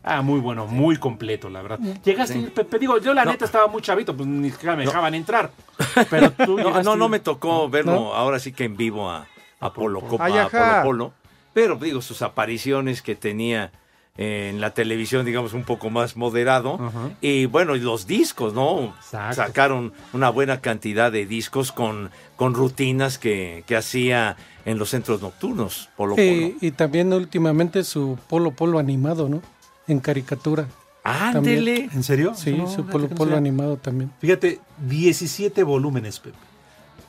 Ah, 0.04 0.22
muy 0.22 0.38
bueno, 0.38 0.68
muy 0.68 0.98
completo, 0.98 1.50
la 1.50 1.62
verdad. 1.62 1.80
Llegaste, 2.04 2.34
Sí. 2.34 2.48
Pepe, 2.54 2.78
digo, 2.78 2.98
yo 2.98 3.12
la 3.12 3.24
No. 3.24 3.32
neta 3.32 3.44
estaba 3.44 3.66
muy 3.66 3.82
chavito, 3.82 4.16
pues 4.16 4.28
ni 4.28 4.50
siquiera 4.52 4.76
me 4.76 4.84
dejaban 4.84 5.14
entrar. 5.14 5.50
Pero 6.10 6.30
tú 6.30 6.56
No, 6.58 6.80
no, 6.82 6.92
a 6.92 6.96
no 6.96 7.08
me 7.08 7.18
tocó 7.18 7.68
verlo 7.68 7.92
¿No? 7.92 8.14
ahora 8.14 8.38
sí 8.38 8.52
que 8.52 8.62
en 8.64 8.76
vivo 8.76 9.10
a, 9.10 9.26
a 9.58 9.72
Polo. 9.72 10.00
Copa, 10.02 10.26
Ay, 10.26 10.34
a. 10.38 10.48
Polo 10.48 10.82
Polo. 10.84 11.12
Pero 11.52 11.74
digo, 11.76 12.00
sus 12.02 12.22
apariciones 12.22 13.02
que 13.02 13.16
tenía 13.16 13.72
en 14.18 14.60
la 14.60 14.70
televisión, 14.70 15.26
digamos, 15.26 15.52
un 15.52 15.64
poco 15.64 15.90
más 15.90 16.16
moderado. 16.16 16.78
Ajá. 16.80 17.10
Y 17.20 17.46
bueno, 17.46 17.76
y 17.76 17.80
los 17.80 18.06
discos, 18.06 18.54
¿no? 18.54 18.94
Exacto. 18.96 19.36
Sacaron 19.36 19.92
una 20.12 20.30
buena 20.30 20.60
cantidad 20.60 21.12
de 21.12 21.26
discos 21.26 21.72
con, 21.72 22.10
con 22.36 22.54
rutinas 22.54 23.18
que, 23.18 23.64
que 23.66 23.76
hacía 23.76 24.36
en 24.64 24.78
los 24.78 24.90
centros 24.90 25.22
nocturnos, 25.22 25.88
Polo 25.96 26.16
Polo. 26.16 26.54
Y, 26.60 26.70
también 26.72 27.12
últimamente 27.12 27.84
su 27.84 28.18
Polo 28.28 28.50
Polo 28.50 28.78
animado, 28.78 29.28
¿no? 29.28 29.42
En 29.86 30.00
caricatura. 30.00 30.66
Ándele. 31.04 31.88
¿En 31.92 32.02
serio? 32.02 32.34
Sí, 32.34 32.52
No, 32.52 32.66
su 32.66 32.78
fíjate 32.78 32.92
Polo 32.92 33.08
Polo 33.08 33.36
animado 33.36 33.76
también. 33.76 34.10
Fíjate, 34.20 34.58
17 34.88 35.62
volúmenes, 35.62 36.18
Pepe, 36.18 36.36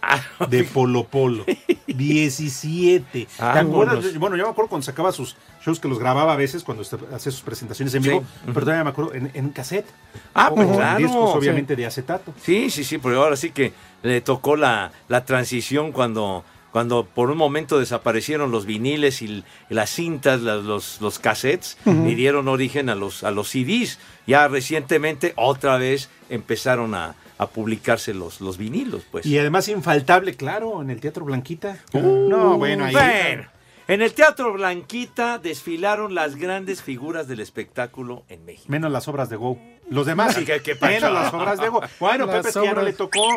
Ah, 0.10 0.22
de 0.48 0.64
Polo 0.64 1.04
Polo. 1.04 1.44
17. 1.88 3.28
Ah. 3.40 3.62
Bueno, 3.66 4.36
yo 4.38 4.46
me 4.46 4.50
acuerdo 4.52 4.70
cuando 4.70 4.86
sacaba 4.86 5.12
sus 5.12 5.36
shows 5.66 5.80
que 5.80 5.88
los 5.88 6.00
grababa 6.00 6.34
a 6.34 6.36
veces 6.36 6.64
cuando 6.64 6.84
hacía 6.84 7.32
sus 7.32 7.42
presentaciones 7.42 7.94
en 7.94 8.04
Sí. 8.04 8.10
vivo, 8.10 8.22
Ujú. 8.22 8.54
pero 8.54 8.62
todavía 8.62 8.84
me 8.84 8.90
acuerdo 8.92 9.14
en, 9.14 9.32
en 9.34 9.50
cassette. 9.50 9.86
Ah, 10.34 10.50
O- 10.52 10.56
pues 10.56 10.68
o 10.68 10.72
en 10.72 10.78
claro. 10.78 10.98
discos, 11.00 11.32
Sí. 11.34 11.38
obviamente, 11.38 11.76
de 11.76 11.86
acetato. 11.86 12.34
Sí, 12.42 12.70
sí, 12.70 12.84
sí, 12.84 12.98
porque 12.98 13.18
ahora 13.18 13.36
sí 13.36 13.52
que 13.52 13.74
le 14.04 14.22
tocó 14.22 14.56
la, 14.56 14.92
la 15.10 15.26
transición 15.26 15.92
cuando, 15.92 16.46
cuando 16.72 17.06
por 17.06 17.30
un 17.32 17.38
momento 17.38 17.78
desaparecieron 17.80 18.52
los 18.52 18.66
viniles 18.66 19.22
y, 19.22 19.44
las 19.70 19.90
cintas, 19.90 20.42
las- 20.42 20.64
los, 20.64 21.02
los 21.02 21.20
cassettes, 21.20 21.78
y 21.86 22.16
dieron 22.16 22.48
origen 22.48 22.90
a 22.90 22.96
los, 22.96 23.24
a 23.24 23.32
los 23.32 23.50
CDs. 23.50 24.00
Ya 24.26 24.48
recientemente 24.48 25.34
otra 25.36 25.78
vez 25.78 26.10
empezaron 26.30 26.96
a, 26.96 27.16
a 27.38 27.48
publicarse 27.48 28.14
los, 28.14 28.42
los 28.42 28.58
vinilos, 28.58 29.04
pues. 29.12 29.26
Y 29.26 29.38
además 29.38 29.68
infaltable, 29.68 30.34
claro, 30.36 30.82
en 30.82 30.90
el 30.90 31.00
Teatro 31.00 31.26
Blanquita. 31.26 31.78
Uh, 31.94 32.28
no, 32.30 32.58
bueno, 32.58 32.86
ahí. 32.86 32.94
bueno. 32.94 33.48
En 33.90 34.02
el 34.02 34.12
Teatro 34.14 34.52
Blanquita 34.52 35.38
desfilaron 35.38 36.14
las 36.14 36.36
grandes 36.36 36.82
figuras 36.82 37.30
del 37.30 37.40
espectáculo 37.40 38.24
en 38.28 38.44
México. 38.44 38.66
Menos 38.68 38.92
las 38.92 39.08
obras 39.08 39.30
de 39.30 39.38
Go. 39.38 39.58
Los 39.90 40.06
demás 40.06 40.36
sí. 40.36 40.44
¿Qué- 40.44 40.62
qué 40.62 40.76
Menos 40.82 41.14
las 41.14 41.34
obras 41.34 41.58
de 41.58 41.70
Go. 41.70 41.82
Bueno, 42.02 42.26
Las 42.26 42.36
Pepe, 42.36 42.50
es 42.50 42.54
que 42.56 42.64
ya 42.66 42.74
no 42.74 42.82
obras- 42.82 42.84
le 42.84 42.94
tocó. 42.94 43.28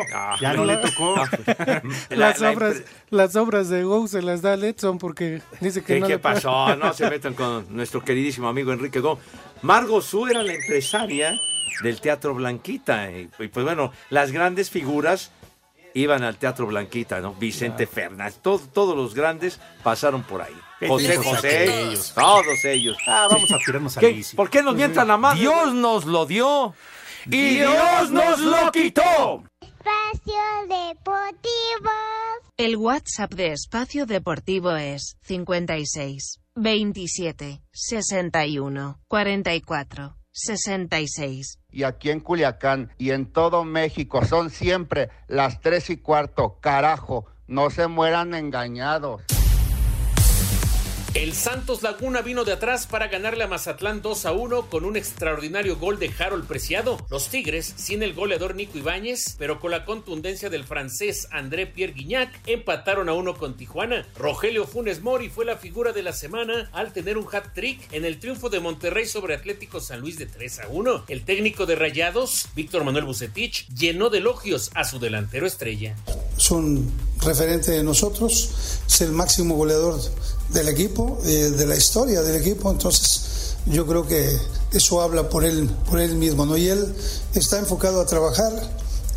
Ya 0.41 0.53
no 0.53 0.65
le 0.65 0.75
tocó. 0.89 1.15
las, 2.09 2.09
La- 2.09 2.35
la 2.37 2.51
obras, 2.51 2.83
las 3.11 3.35
obras 3.37 3.69
de 3.69 3.83
Go 3.85 4.05
se 4.09 4.21
las 4.21 4.41
da 4.41 4.57
Letson 4.57 4.97
porque 4.97 5.41
dice 5.61 5.79
que 5.81 5.93
¿Qué, 5.93 5.99
no 6.01 6.07
qué 6.07 6.13
le 6.15 6.19
puede- 6.19 6.35
pasó? 6.35 6.75
No 6.75 6.91
se 6.91 7.09
metan 7.09 7.33
con 7.33 7.73
nuestro 7.73 8.03
queridísimo 8.03 8.49
amigo 8.49 8.73
Enrique 8.73 8.99
Gómez. 8.99 9.23
Margo 9.61 10.01
Su 10.01 10.27
era 10.27 10.43
la 10.43 10.51
empresaria 10.53 11.39
del 11.83 12.01
Teatro 12.01 12.33
Blanquita. 12.33 13.11
Y, 13.11 13.29
y, 13.39 13.47
pues 13.47 13.65
bueno, 13.65 13.91
las 14.09 14.31
grandes 14.31 14.69
figuras 14.69 15.31
iban 15.93 16.23
al 16.23 16.37
Teatro 16.37 16.67
Blanquita, 16.67 17.19
¿no? 17.19 17.33
Vicente 17.33 17.85
Fernández, 17.87 18.37
todo- 18.41 18.59
todos 18.59 18.95
los 18.95 19.13
grandes 19.13 19.59
pasaron 19.83 20.23
por 20.23 20.41
ahí. 20.41 20.55
José 20.87 21.13
Todos 21.15 21.25
José, 21.27 21.63
aquellos. 21.63 22.13
todos 22.13 22.65
ellos. 22.65 22.97
Ah, 23.05 23.27
vamos 23.29 23.51
a 23.51 23.57
tirarnos 23.59 23.97
al 23.97 24.05
bici. 24.13 24.35
¿Por 24.35 24.49
qué 24.49 24.63
nos 24.63 24.75
mientan 24.75 25.07
la 25.07 25.17
madre? 25.17 25.41
Dios 25.41 25.73
nos 25.73 26.05
lo 26.05 26.25
dio 26.25 26.73
y 27.27 27.55
Dios 27.55 28.09
nos 28.09 28.39
lo 28.39 28.71
quitó. 28.71 29.43
Espacio 29.61 30.41
Deportivo. 30.67 31.91
El 32.57 32.77
WhatsApp 32.77 33.33
de 33.33 33.51
Espacio 33.53 34.05
Deportivo 34.05 34.75
es 34.75 35.17
56 35.23 36.39
27 36.55 37.61
61 37.71 38.99
44 39.07 40.15
66. 40.33 41.59
y 41.71 41.83
aquí 41.83 42.09
en 42.09 42.19
Culiacán 42.19 42.91
y 42.97 43.11
en 43.11 43.25
todo 43.25 43.63
México 43.63 44.23
son 44.25 44.49
siempre 44.49 45.09
las 45.27 45.59
tres 45.61 45.89
y 45.89 45.97
cuarto. 45.97 46.57
Carajo, 46.61 47.25
no 47.47 47.69
se 47.69 47.87
mueran 47.87 48.33
engañados. 48.33 49.21
El 51.13 51.33
Santos 51.33 51.83
Laguna 51.83 52.21
vino 52.21 52.45
de 52.45 52.53
atrás 52.53 52.87
para 52.87 53.09
ganarle 53.09 53.43
a 53.43 53.47
Mazatlán 53.47 54.01
2 54.01 54.25
a 54.25 54.31
1 54.31 54.69
con 54.69 54.85
un 54.85 54.95
extraordinario 54.95 55.75
gol 55.75 55.99
de 55.99 56.09
Harold 56.17 56.47
Preciado. 56.47 57.05
Los 57.09 57.27
Tigres, 57.27 57.73
sin 57.75 58.01
el 58.01 58.13
goleador 58.13 58.55
Nico 58.55 58.77
Ibáñez, 58.77 59.35
pero 59.37 59.59
con 59.59 59.71
la 59.71 59.83
contundencia 59.83 60.49
del 60.49 60.63
francés 60.63 61.27
André 61.31 61.67
Pierre 61.67 61.91
Guignac, 61.91 62.29
empataron 62.47 63.09
a 63.09 63.13
uno 63.13 63.37
con 63.37 63.57
Tijuana. 63.57 64.07
Rogelio 64.15 64.65
Funes 64.65 65.01
Mori 65.01 65.27
fue 65.27 65.43
la 65.43 65.57
figura 65.57 65.91
de 65.91 66.01
la 66.01 66.13
semana 66.13 66.69
al 66.71 66.93
tener 66.93 67.17
un 67.17 67.27
hat-trick 67.29 67.91
en 67.91 68.05
el 68.05 68.17
triunfo 68.17 68.49
de 68.49 68.61
Monterrey 68.61 69.05
sobre 69.05 69.35
Atlético 69.35 69.81
San 69.81 69.99
Luis 69.99 70.17
de 70.17 70.27
3 70.27 70.59
a 70.59 70.67
1. 70.69 71.05
El 71.09 71.25
técnico 71.25 71.65
de 71.65 71.75
Rayados, 71.75 72.47
Víctor 72.55 72.85
Manuel 72.85 73.03
Bucetich, 73.03 73.67
llenó 73.75 74.09
de 74.09 74.19
elogios 74.19 74.71
a 74.75 74.85
su 74.85 74.97
delantero 74.97 75.45
estrella. 75.45 75.93
es 76.37 76.51
un 76.51 76.89
referente 77.21 77.71
de 77.71 77.83
nosotros, 77.83 78.79
es 78.87 79.01
el 79.01 79.11
máximo 79.11 79.55
goleador 79.55 79.99
del 80.53 80.67
equipo, 80.67 81.19
eh, 81.25 81.51
de 81.51 81.65
la 81.65 81.75
historia 81.75 82.21
del 82.21 82.35
equipo, 82.41 82.71
entonces 82.71 83.55
yo 83.65 83.85
creo 83.85 84.07
que 84.07 84.37
eso 84.71 85.01
habla 85.01 85.29
por 85.29 85.45
él, 85.45 85.69
por 85.89 85.99
él 85.99 86.15
mismo, 86.15 86.45
¿no? 86.45 86.57
Y 86.57 86.67
él 86.67 86.93
está 87.33 87.59
enfocado 87.59 88.01
a 88.01 88.05
trabajar 88.05 88.51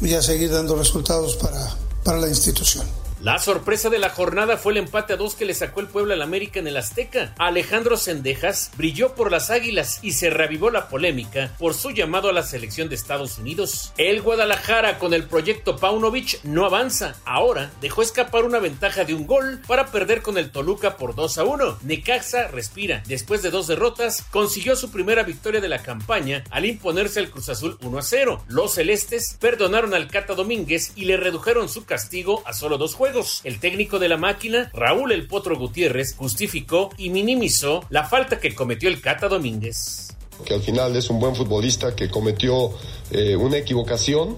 y 0.01 0.13
a 0.15 0.23
seguir 0.23 0.51
dando 0.51 0.77
resultados 0.77 1.37
para, 1.37 1.77
para 2.03 2.19
la 2.19 2.29
institución. 2.29 2.85
La 3.25 3.39
sorpresa 3.39 3.89
de 3.89 3.99
la 3.99 4.11
jornada 4.11 4.59
fue 4.59 4.73
el 4.73 4.77
empate 4.77 5.15
a 5.15 5.17
dos 5.17 5.35
que 5.35 5.47
le 5.47 5.55
sacó 5.55 5.81
el 5.81 5.87
Puebla 5.87 6.13
al 6.13 6.21
América 6.21 6.61
en 6.61 6.67
el 6.67 6.77
Azteca. 6.77 7.35
Alejandro 7.39 7.97
Sendejas 7.97 8.71
brilló 8.77 9.15
por 9.15 9.33
las 9.33 9.49
Águilas 9.49 9.99
y 10.03 10.13
se 10.13 10.29
revivó 10.29 10.69
la 10.69 10.91
polémica 10.91 11.51
por 11.59 11.73
su 11.73 11.91
llamado 11.93 12.29
a 12.29 12.35
la 12.35 12.43
selección 12.43 12.91
de 12.91 12.97
Estados 12.97 13.39
Unidos. 13.39 13.95
El 13.97 14.21
Guadalajara 14.21 14.99
con 14.99 15.15
el 15.15 15.25
proyecto 15.25 15.77
Paunovic 15.77 16.45
no 16.45 16.67
avanza. 16.67 17.17
Ahora 17.25 17.73
dejó 17.81 18.03
escapar 18.03 18.45
una 18.45 18.59
ventaja 18.59 19.05
de 19.05 19.15
un 19.15 19.27
gol 19.27 19.63
para 19.67 19.87
perder 19.87 20.21
con 20.21 20.37
el 20.37 20.51
Toluca 20.51 20.99
por 20.99 21.15
2 21.15 21.39
a 21.39 21.45
1. 21.45 21.79
Necaxa 21.81 22.49
respira. 22.49 23.03
Después 23.07 23.41
de 23.41 23.49
dos 23.49 23.67
derrotas, 23.69 24.23
consiguió 24.33 24.77
su 24.77 24.91
primera 24.91 25.23
victoria 25.23 25.63
de 25.63 25.71
la 25.71 25.83
campaña 25.83 26.45
al 26.51 26.67
imponerse 26.67 27.21
al 27.21 27.31
Cruz 27.31 27.49
Azul 27.49 27.79
1 27.81 27.99
a 27.99 28.03
0. 28.03 28.45
Los 28.49 28.75
celestes 28.75 29.39
perdonaron 29.41 29.95
al 29.95 30.09
Cata 30.09 30.35
Domínguez 30.35 30.93
y 30.95 31.07
le 31.07 31.17
redujeron 31.17 31.71
su 31.71 31.87
castigo 31.87 32.43
a 32.45 32.53
solo 32.53 32.77
dos 32.77 32.95
juegos. 32.95 33.14
El 33.45 33.61
técnico 33.61 33.99
de 33.99 34.09
la 34.09 34.17
máquina, 34.17 34.71
Raúl 34.75 35.13
El 35.13 35.29
Potro 35.29 35.57
Gutiérrez, 35.57 36.17
justificó 36.17 36.91
y 36.99 37.11
minimizó 37.11 37.85
la 37.91 38.05
falta 38.05 38.41
que 38.41 38.55
cometió 38.55 38.89
el 38.89 39.01
Cata 39.01 39.29
Domínguez. 39.29 40.09
que 40.45 40.55
al 40.55 40.63
final 40.63 40.97
es 40.97 41.11
un 41.11 41.21
buen 41.21 41.37
futbolista 41.37 41.95
que 41.95 42.11
cometió 42.11 42.73
eh, 43.13 43.37
una 43.37 43.59
equivocación 43.59 44.37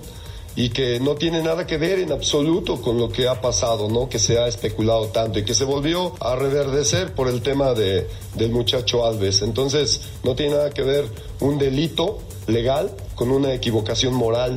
y 0.56 0.70
que 0.70 1.00
no 1.00 1.14
tiene 1.14 1.42
nada 1.42 1.66
que 1.66 1.76
ver 1.76 1.98
en 1.98 2.12
absoluto 2.12 2.80
con 2.80 2.98
lo 2.98 3.10
que 3.10 3.28
ha 3.28 3.40
pasado, 3.40 3.88
¿no? 3.88 4.08
Que 4.08 4.18
se 4.18 4.38
ha 4.38 4.46
especulado 4.46 5.08
tanto 5.08 5.38
y 5.38 5.44
que 5.44 5.54
se 5.54 5.64
volvió 5.64 6.14
a 6.20 6.34
reverdecer 6.34 7.14
por 7.14 7.28
el 7.28 7.42
tema 7.42 7.74
de, 7.74 8.08
del 8.34 8.50
muchacho 8.50 9.06
Alves. 9.06 9.42
Entonces, 9.42 10.00
no 10.24 10.34
tiene 10.34 10.56
nada 10.56 10.70
que 10.70 10.82
ver 10.82 11.04
un 11.40 11.58
delito 11.58 12.18
legal 12.46 12.90
con 13.14 13.30
una 13.30 13.52
equivocación 13.52 14.14
moral. 14.14 14.56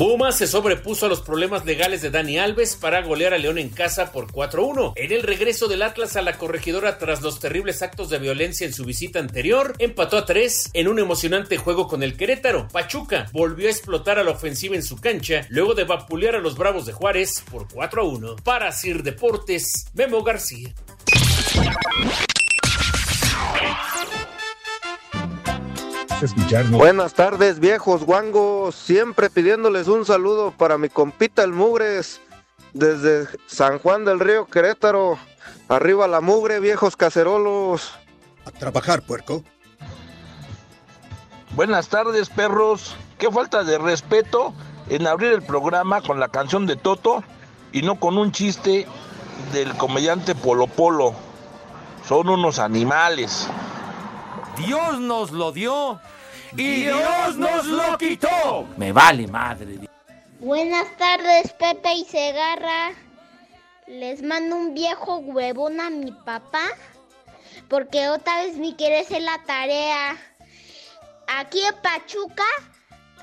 Pumas 0.00 0.38
se 0.38 0.46
sobrepuso 0.46 1.04
a 1.04 1.08
los 1.10 1.20
problemas 1.20 1.66
legales 1.66 2.00
de 2.00 2.10
Dani 2.10 2.38
Alves 2.38 2.74
para 2.74 3.02
golear 3.02 3.34
a 3.34 3.38
León 3.38 3.58
en 3.58 3.68
casa 3.68 4.12
por 4.12 4.32
4-1. 4.32 4.94
En 4.96 5.12
el 5.12 5.22
regreso 5.22 5.68
del 5.68 5.82
Atlas 5.82 6.16
a 6.16 6.22
la 6.22 6.38
corregidora 6.38 6.96
tras 6.96 7.20
los 7.20 7.38
terribles 7.38 7.82
actos 7.82 8.08
de 8.08 8.18
violencia 8.18 8.66
en 8.66 8.72
su 8.72 8.86
visita 8.86 9.18
anterior, 9.18 9.74
empató 9.78 10.16
a 10.16 10.24
3 10.24 10.70
en 10.72 10.88
un 10.88 11.00
emocionante 11.00 11.58
juego 11.58 11.86
con 11.86 12.02
el 12.02 12.16
Querétaro. 12.16 12.66
Pachuca 12.68 13.28
volvió 13.34 13.68
a 13.68 13.72
explotar 13.72 14.18
a 14.18 14.24
la 14.24 14.30
ofensiva 14.30 14.74
en 14.74 14.82
su 14.82 14.96
cancha 14.98 15.46
luego 15.50 15.74
de 15.74 15.84
vapulear 15.84 16.34
a 16.36 16.40
los 16.40 16.56
Bravos 16.56 16.86
de 16.86 16.94
Juárez 16.94 17.44
por 17.50 17.68
4-1. 17.68 18.42
Para 18.42 18.72
Sir 18.72 19.02
Deportes, 19.02 19.90
Memo 19.92 20.22
García. 20.22 20.72
Buenas 26.70 27.14
tardes, 27.14 27.60
viejos 27.60 28.04
guangos. 28.04 28.74
Siempre 28.74 29.30
pidiéndoles 29.30 29.88
un 29.88 30.04
saludo 30.04 30.50
para 30.50 30.76
mi 30.76 30.90
compita 30.90 31.42
el 31.42 31.52
Mugres 31.52 32.20
desde 32.74 33.26
San 33.46 33.78
Juan 33.78 34.04
del 34.04 34.20
Río 34.20 34.46
Querétaro. 34.46 35.18
Arriba 35.68 36.06
la 36.08 36.20
mugre, 36.20 36.60
viejos 36.60 36.94
cacerolos. 36.96 37.92
A 38.44 38.50
trabajar, 38.50 39.00
puerco. 39.02 39.42
Buenas 41.54 41.88
tardes, 41.88 42.28
perros. 42.28 42.96
Qué 43.18 43.30
falta 43.30 43.64
de 43.64 43.78
respeto 43.78 44.52
en 44.90 45.06
abrir 45.06 45.32
el 45.32 45.42
programa 45.42 46.02
con 46.02 46.20
la 46.20 46.28
canción 46.28 46.66
de 46.66 46.76
Toto 46.76 47.24
y 47.72 47.80
no 47.80 47.98
con 47.98 48.18
un 48.18 48.30
chiste 48.30 48.86
del 49.54 49.74
comediante 49.78 50.34
Polo 50.34 50.66
Polo. 50.66 51.14
Son 52.06 52.28
unos 52.28 52.58
animales. 52.58 53.48
Dios 54.66 54.98
nos 55.00 55.30
lo 55.30 55.52
dio 55.52 56.00
y 56.56 56.82
Dios 56.82 57.36
nos 57.36 57.66
lo 57.66 57.96
quitó. 57.98 58.66
Me 58.76 58.92
vale 58.92 59.26
madre. 59.26 59.78
Buenas 60.40 60.86
tardes, 60.96 61.52
Pepe 61.52 61.92
y 61.94 62.04
Segarra. 62.04 62.92
Les 63.86 64.22
mando 64.22 64.56
un 64.56 64.74
viejo 64.74 65.18
huevón 65.18 65.80
a 65.80 65.90
mi 65.90 66.12
papá 66.12 66.62
porque 67.68 68.08
otra 68.08 68.42
vez 68.44 68.56
me 68.56 68.74
quiere 68.76 69.00
hacer 69.00 69.22
la 69.22 69.38
tarea. 69.44 70.16
Aquí 71.28 71.60
en 71.60 71.74
Pachuca, 71.82 72.44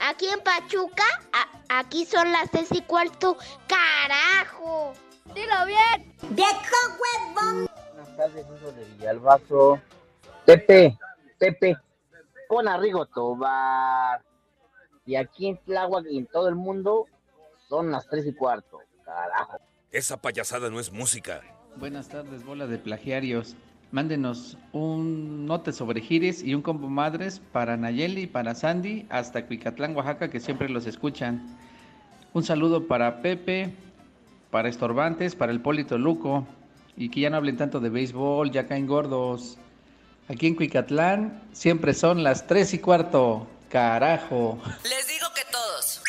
aquí 0.02 0.28
en 0.28 0.40
Pachuca, 0.42 1.04
a- 1.34 1.80
aquí 1.80 2.06
son 2.06 2.32
las 2.32 2.50
tres 2.52 2.68
y 2.72 2.82
cuarto. 2.82 3.38
¡Carajo! 3.68 4.94
¡Dilo 5.34 5.66
bien! 5.66 6.14
¡Viejo 6.30 6.78
huevón! 7.00 7.70
Buenas 7.94 8.16
tardes, 8.18 8.46
hijo 8.60 8.72
de 8.72 8.86
Villalbazo. 8.86 9.80
Pepe, 10.46 10.98
Pepe, 11.38 11.78
pon 12.50 12.68
a 12.68 12.78
Rigo 12.78 13.06
Tobar. 13.06 14.24
Y 15.06 15.16
aquí 15.16 15.48
en 15.48 15.58
Tláhuac 15.58 16.06
y 16.10 16.18
en 16.18 16.26
todo 16.28 16.50
el 16.50 16.56
mundo 16.56 17.06
son 17.70 17.92
las 17.92 18.08
tres 18.08 18.26
y 18.26 18.34
cuarto. 18.34 18.80
Carajo. 19.06 19.58
Esa 19.92 20.18
payasada 20.18 20.70
no 20.70 20.80
es 20.80 20.92
música. 20.92 21.42
Buenas 21.78 22.10
tardes, 22.10 22.44
bola 22.44 22.68
de 22.68 22.78
plagiarios. 22.78 23.56
Mándenos 23.92 24.58
un 24.74 25.46
note 25.46 25.72
sobre 25.72 26.02
gires 26.02 26.44
y 26.44 26.54
un 26.54 26.62
combo 26.62 26.90
madres 26.90 27.40
para 27.54 27.78
Nayeli, 27.78 28.28
para 28.28 28.54
Sandy, 28.54 29.06
hasta 29.10 29.46
Cuicatlán, 29.46 29.96
Oaxaca, 29.96 30.30
que 30.30 30.42
siempre 30.42 30.68
los 30.68 30.86
escuchan. 30.88 31.56
Un 32.34 32.44
saludo 32.44 32.86
para 32.86 33.22
Pepe, 33.22 33.74
para 34.52 34.68
estorbantes, 34.68 35.36
para 35.36 35.54
el 35.54 35.62
Polito 35.62 35.98
Luco, 35.98 36.46
y 36.98 37.10
que 37.10 37.22
ya 37.22 37.30
no 37.30 37.38
hablen 37.38 37.56
tanto 37.56 37.80
de 37.80 37.90
béisbol, 37.90 38.52
ya 38.52 38.68
caen 38.68 38.88
gordos. 38.88 39.58
Aquí 40.30 40.48
en 40.48 40.56
Cuicatlán 40.56 41.42
siempre 41.54 41.94
son 41.94 42.22
las 42.22 42.48
3 42.48 42.74
y 42.74 42.80
cuarto, 42.80 43.48
carajo. 43.70 44.60
Les 44.84 45.08
digo 45.08 45.28
que 45.34 45.44
todos. 45.50 46.02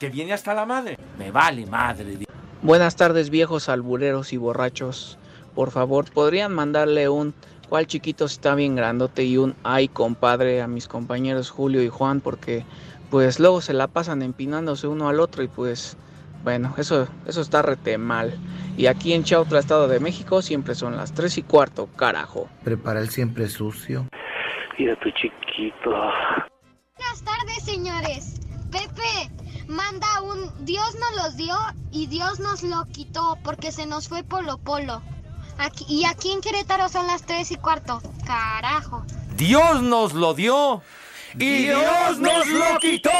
Que 0.00 0.10
viene 0.10 0.32
hasta 0.32 0.52
la 0.52 0.66
madre. 0.66 0.98
Me 1.16 1.30
vale 1.30 1.64
madre. 1.66 2.26
Buenas 2.62 2.96
tardes 2.96 3.30
viejos 3.30 3.68
albureros 3.68 4.32
y 4.32 4.36
borrachos. 4.36 5.16
Por 5.54 5.70
favor, 5.70 6.10
¿podrían 6.10 6.52
mandarle 6.52 7.08
un 7.08 7.34
cuál 7.68 7.86
chiquito 7.86 8.24
está 8.24 8.56
bien 8.56 8.74
grandote 8.74 9.22
y 9.22 9.36
un 9.36 9.54
ay 9.62 9.86
compadre 9.86 10.60
a 10.60 10.66
mis 10.66 10.88
compañeros 10.88 11.50
Julio 11.50 11.84
y 11.84 11.88
Juan? 11.88 12.20
Porque 12.20 12.64
pues 13.10 13.38
luego 13.38 13.60
se 13.60 13.74
la 13.74 13.86
pasan 13.86 14.22
empinándose 14.22 14.88
uno 14.88 15.08
al 15.08 15.20
otro 15.20 15.44
y 15.44 15.48
pues 15.48 15.96
bueno, 16.42 16.74
eso, 16.76 17.08
eso 17.26 17.40
está 17.40 17.62
rete 17.62 17.98
mal. 17.98 18.38
Y 18.76 18.86
aquí 18.86 19.12
en 19.12 19.24
Chautla, 19.24 19.58
Estado 19.58 19.88
de 19.88 20.00
México, 20.00 20.42
siempre 20.42 20.74
son 20.74 20.96
las 20.96 21.12
3 21.14 21.38
y 21.38 21.42
cuarto, 21.42 21.88
carajo. 21.96 22.48
Prepara 22.64 23.00
el 23.00 23.08
siempre 23.08 23.48
sucio. 23.48 24.06
Mira 24.78 24.94
tu 25.00 25.10
chiquito. 25.10 25.90
Buenas 25.90 27.24
tardes, 27.24 27.64
señores. 27.64 28.40
Pepe, 28.70 29.30
manda 29.68 30.20
un 30.22 30.50
Dios 30.64 30.96
nos 30.96 31.24
los 31.24 31.36
dio 31.36 31.54
y 31.90 32.06
Dios 32.06 32.40
nos 32.40 32.62
lo 32.62 32.84
quitó 32.86 33.38
porque 33.42 33.72
se 33.72 33.86
nos 33.86 34.08
fue 34.08 34.22
Polo 34.22 34.58
Polo. 34.58 35.02
Aquí, 35.58 35.86
y 35.88 36.04
aquí 36.04 36.32
en 36.32 36.42
Querétaro 36.42 36.88
son 36.88 37.06
las 37.06 37.22
3 37.22 37.52
y 37.52 37.56
cuarto. 37.56 38.02
Carajo. 38.26 39.04
Dios 39.36 39.82
nos 39.82 40.12
lo 40.12 40.34
dio 40.34 40.82
y 41.38 41.64
Dios 41.64 42.18
nos 42.18 42.46
lo 42.48 42.78
quitó. 42.80 43.10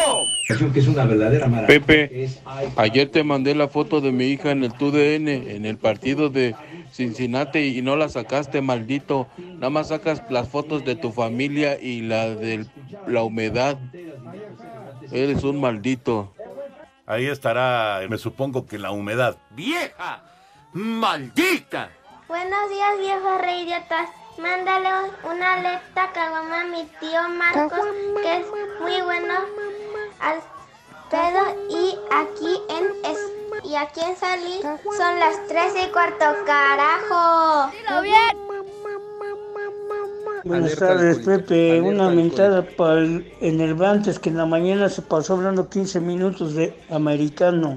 Que 0.73 0.81
es 0.81 0.89
una 0.89 1.05
verdadera 1.05 1.49
maravilla. 1.49 1.81
Pepe, 1.81 2.29
ayer 2.77 3.09
te 3.11 3.25
mandé 3.25 3.55
la 3.55 3.69
foto 3.69 4.01
de 4.01 4.13
mi 4.13 4.27
hija 4.27 4.51
en 4.51 4.65
el 4.65 4.73
TUDN, 4.73 5.29
en 5.29 5.67
el 5.67 5.77
partido 5.77 6.29
de 6.29 6.55
Cincinnati 6.93 7.79
y 7.79 7.83
no 7.83 7.97
la 7.97 8.09
sacaste, 8.09 8.61
maldito. 8.63 9.27
Nada 9.37 9.71
más 9.71 9.89
sacas 9.89 10.23
las 10.31 10.49
fotos 10.49 10.85
de 10.85 10.97
tu 10.97 11.13
familia 11.13 11.79
y 11.81 12.03
la 12.03 12.31
de 12.31 12.67
la 13.07 13.23
humedad. 13.23 13.79
Eres 15.13 15.45
un 15.45 15.61
maldito. 15.61 16.33
Ahí 17.07 17.27
estará, 17.27 18.01
me 18.09 18.19
supongo 18.19 18.67
que 18.67 18.79
la 18.79 18.91
humedad. 18.91 19.37
¡Vieja! 19.51 20.25
¡Maldita! 20.73 21.91
Buenos 22.29 22.71
días, 22.71 22.99
viejos 22.99 23.41
reidiotas. 23.41 24.09
Mándale 24.39 24.89
una 25.25 25.55
alerta 25.55 26.11
caguama 26.13 26.61
a 26.61 26.65
mi 26.65 26.85
tío 27.01 27.29
Marcos, 27.31 27.87
que 28.23 28.37
es 28.37 28.47
muy 28.81 29.01
bueno 29.03 29.35
al 30.21 30.41
pedo. 31.11 31.43
Y 31.71 31.97
aquí 32.13 32.61
en 32.69 33.11
es, 33.11 33.19
y 33.65 33.77
aquí 33.77 34.01
en 34.01 34.17
Salí 34.17 34.61
son 34.97 35.19
las 35.19 35.47
3 35.49 35.75
y 35.87 35.91
cuarto, 35.91 36.25
carajo. 36.45 37.71
¡Dilo 37.73 38.03
bien! 38.03 38.47
Buenas 40.45 40.77
tardes, 40.77 41.19
Pepe. 41.21 41.81
Una 41.81 42.11
mentada 42.11 42.63
para 42.63 43.01
el 43.01 43.33
Enervantes 43.41 44.19
que 44.19 44.29
en 44.29 44.37
la 44.37 44.47
mañana 44.47 44.89
se 44.89 45.03
pasó 45.03 45.33
hablando 45.33 45.69
15 45.69 45.99
minutos 46.01 46.55
de 46.55 46.77
americano. 46.91 47.75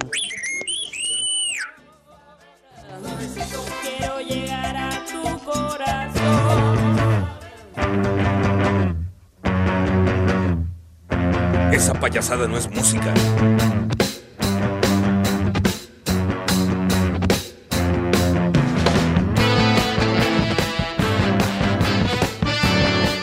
Esa 11.80 11.94
payasada 11.94 12.46
no 12.46 12.58
es 12.58 12.70
música. 12.70 13.14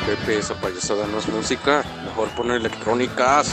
Pepe, 0.06 0.38
esa 0.38 0.54
payasada 0.54 1.06
no 1.06 1.18
es 1.18 1.28
música. 1.28 1.84
Mejor 2.06 2.30
poner 2.30 2.56
electrónicas. 2.56 3.52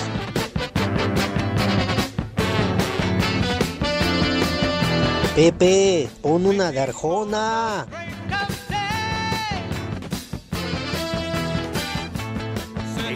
Pepe, 5.36 6.10
pon 6.22 6.46
una 6.46 6.72
de 6.72 6.80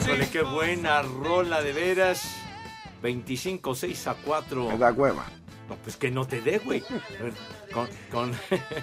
Híjole, 0.08 0.30
qué 0.30 0.42
buena 0.42 1.02
rola 1.02 1.62
de 1.62 1.74
veras. 1.74 2.22
25, 3.02 3.76
6 3.76 4.08
a 4.08 4.14
4. 4.14 4.70
Me 4.70 4.78
da 4.78 4.94
hueva. 4.94 5.26
No, 5.68 5.76
pues 5.84 5.98
que 5.98 6.10
no 6.10 6.26
te 6.26 6.40
dé, 6.40 6.60
güey. 6.60 6.82
Con, 7.74 7.90
con 8.10 8.32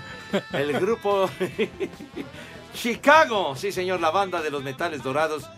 el 0.52 0.78
grupo 0.78 1.30
Chicago. 2.74 3.56
Sí, 3.56 3.72
señor, 3.72 4.00
la 4.00 4.10
banda 4.10 4.42
de 4.42 4.50
los 4.50 4.62
metales 4.62 5.02
dorados. 5.02 5.48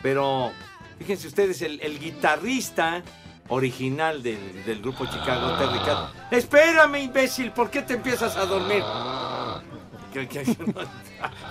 Pero 0.00 0.52
fíjense 0.98 1.28
ustedes, 1.28 1.60
el, 1.60 1.80
el 1.82 1.98
guitarrista 1.98 3.02
original 3.48 4.22
del, 4.22 4.64
del 4.64 4.80
grupo 4.80 5.04
Chicago, 5.04 5.54
Terry 5.58 5.80
Cat. 5.80 6.32
Espérame, 6.32 6.96
imbécil, 7.02 7.52
¿por 7.52 7.68
qué 7.68 7.82
te 7.82 7.92
empiezas 7.92 8.36
a 8.38 8.46
dormir? 8.46 8.82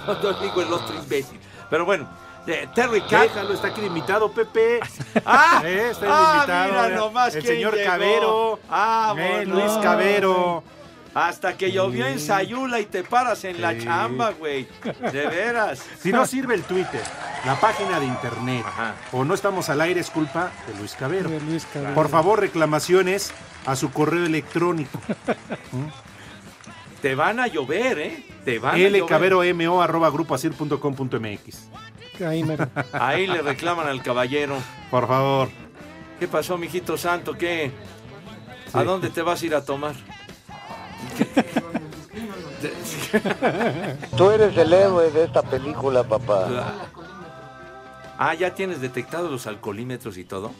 No, 0.07 0.13
no 0.13 0.33
digo 0.39 0.61
el 0.61 0.71
otro 0.71 0.95
imbécil. 0.95 1.37
Pero 1.69 1.83
bueno, 1.85 2.07
eh, 2.47 2.67
Terry 2.73 3.01
Cat. 3.01 3.23
Déjalo, 3.23 3.53
está 3.53 3.67
aquí 3.67 3.81
de 3.81 3.87
invitado, 3.87 4.31
Pepe. 4.31 4.79
¡Ah! 5.25 5.61
Eh, 5.65 5.89
está 5.91 6.05
de 6.05 6.11
ah, 6.11 6.33
invitado. 6.35 6.71
mira 6.71 6.89
nomás 6.89 7.35
el 7.35 7.45
señor 7.45 7.75
llegó. 7.75 7.89
Cabero. 7.89 8.59
Ah, 8.69 9.13
bueno. 9.15 9.55
Luis 9.55 9.71
Cabero. 9.81 10.63
Hasta 11.13 11.55
que 11.55 11.71
llovió 11.71 12.07
en 12.07 12.19
Sayula 12.19 12.79
y 12.79 12.85
te 12.85 13.03
paras 13.03 13.43
en 13.43 13.61
la 13.61 13.77
chamba, 13.77 14.31
güey. 14.31 14.67
De 15.11 15.27
veras. 15.27 15.85
Si 15.99 16.11
no 16.11 16.25
sirve 16.25 16.55
el 16.55 16.63
Twitter, 16.63 17.01
la 17.45 17.55
página 17.59 17.99
de 17.99 18.07
internet 18.07 18.65
o 19.11 19.23
no 19.23 19.33
estamos 19.33 19.69
al 19.69 19.79
aire 19.81 19.99
es 19.99 20.09
culpa 20.09 20.51
de 20.67 20.77
Luis 20.79 20.95
Cabero. 20.95 21.29
De 21.29 21.39
Luis 21.39 21.65
Cabero. 21.71 21.93
Por 21.93 22.09
favor, 22.09 22.39
reclamaciones 22.39 23.31
a 23.65 23.75
su 23.75 23.91
correo 23.91 24.25
electrónico. 24.25 24.99
Te 27.01 27.15
van 27.15 27.39
a 27.39 27.47
llover, 27.47 27.99
¿eh? 27.99 28.25
Te 28.43 28.59
van 28.59 28.75
a 28.75 28.77
llover. 28.77 29.03
lcaberoma 29.03 29.83
arroba 29.83 30.09
grupoasir.com.mx. 30.09 31.69
Ahí 32.25 32.43
me... 32.43 32.57
Ahí 32.93 33.27
le 33.27 33.41
reclaman 33.41 33.87
al 33.87 34.03
caballero. 34.03 34.57
Por 34.91 35.07
favor. 35.07 35.49
¿Qué 36.19 36.27
pasó, 36.27 36.57
mijito 36.57 36.97
santo? 36.97 37.33
¿Qué? 37.33 37.71
¿A 38.73 38.83
dónde 38.83 39.09
te 39.09 39.21
vas 39.21 39.41
a 39.41 39.45
ir 39.45 39.55
a 39.55 39.63
tomar? 39.63 39.93
Tú 44.17 44.31
eres 44.31 44.57
el 44.57 44.73
héroe 44.73 45.11
de 45.11 45.25
esta 45.25 45.43
película, 45.43 46.03
papá. 46.03 46.73
Ah, 48.17 48.33
¿ya 48.33 48.55
tienes 48.55 48.81
detectado 48.81 49.29
los 49.29 49.45
alcoholímetros 49.47 50.17
y 50.17 50.23
todo? 50.23 50.51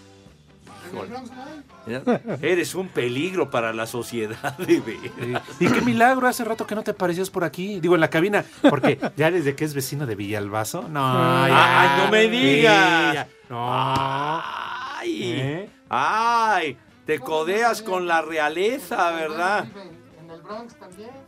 Híjole. 0.94 2.22
Eres 2.42 2.76
un 2.76 2.88
peligro 2.88 3.50
para 3.50 3.74
la 3.74 3.86
sociedad, 3.88 4.58
de 4.58 4.80
veras. 4.80 5.44
Y 5.60 5.68
qué 5.68 5.82
milagro, 5.82 6.28
hace 6.28 6.44
rato 6.44 6.66
que 6.68 6.76
no 6.76 6.84
te 6.84 6.92
aparecías 6.92 7.30
por 7.30 7.44
aquí. 7.44 7.80
Digo, 7.80 7.96
en 7.96 8.02
la 8.02 8.10
cabina, 8.10 8.46
porque 8.70 9.00
ya 9.18 9.32
desde 9.32 9.56
que 9.56 9.66
es 9.66 9.74
vecino 9.74 10.06
de 10.06 10.16
Villalbazo. 10.16 10.88
No, 10.90 11.48
ya. 11.48 11.82
ay, 11.82 12.04
no 12.06 12.12
me 12.12 12.28
digas. 12.30 13.14
ya. 13.14 13.28
No. 13.50 13.68
Ay, 13.72 15.22
¿Eh? 15.24 15.70
ay, 15.90 16.78
te 17.06 17.20
codeas 17.20 17.82
con 17.82 18.08
la 18.08 18.22
realeza, 18.22 19.12
¿verdad? 19.12 19.66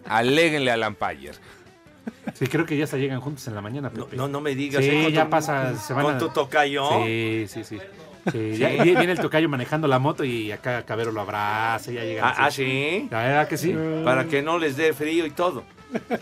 Aléguenle 0.08 0.71
a 0.71 0.78
Lampayer. 0.78 1.36
Sí, 2.34 2.47
creo 2.47 2.65
que 2.65 2.78
ya 2.78 2.86
se 2.88 2.97
llegan 2.99 3.19
juntos 3.21 3.47
en 3.47 3.56
la 3.56 3.62
mañana, 3.62 3.91
No, 3.93 4.06
Pepe. 4.06 4.17
no, 4.17 4.28
no 4.28 4.41
me 4.41 4.56
digas. 4.56 4.84
Sí, 4.84 4.89
¿eh? 4.91 5.04
Con 5.04 5.12
ya 5.13 5.23
tu- 5.25 5.30
pasa, 5.30 5.75
se 5.78 5.93
van 5.93 6.06
¿Con 6.06 6.15
a- 6.15 6.17
tu 6.17 6.30
tocayo? 6.30 7.04
Sí, 7.04 7.45
sí, 7.47 7.63
sí. 7.63 7.80
Sí, 8.31 8.53
Sí. 8.53 8.57
ya- 8.57 8.71
y 8.73 8.95
viene 8.95 9.11
el 9.11 9.19
tocayo 9.19 9.47
manejando 9.49 9.88
la 9.88 9.99
moto 9.99 10.23
y 10.23 10.51
acá 10.51 10.83
Cabero 10.83 11.11
lo 11.11 11.21
abraza 11.21 11.91
y 11.91 11.95
ya 11.95 12.03
llega. 12.03 12.27
Ah, 12.27 12.35
ah, 12.45 12.51
¿sí? 12.51 13.07
La 13.11 13.19
verdad 13.23 13.47
que 13.47 13.57
sí. 13.57 13.75
Para 14.03 14.25
que 14.25 14.41
no 14.41 14.57
les 14.57 14.75
dé 14.77 14.93
frío 14.93 15.25
y 15.25 15.31
todo. 15.31 15.63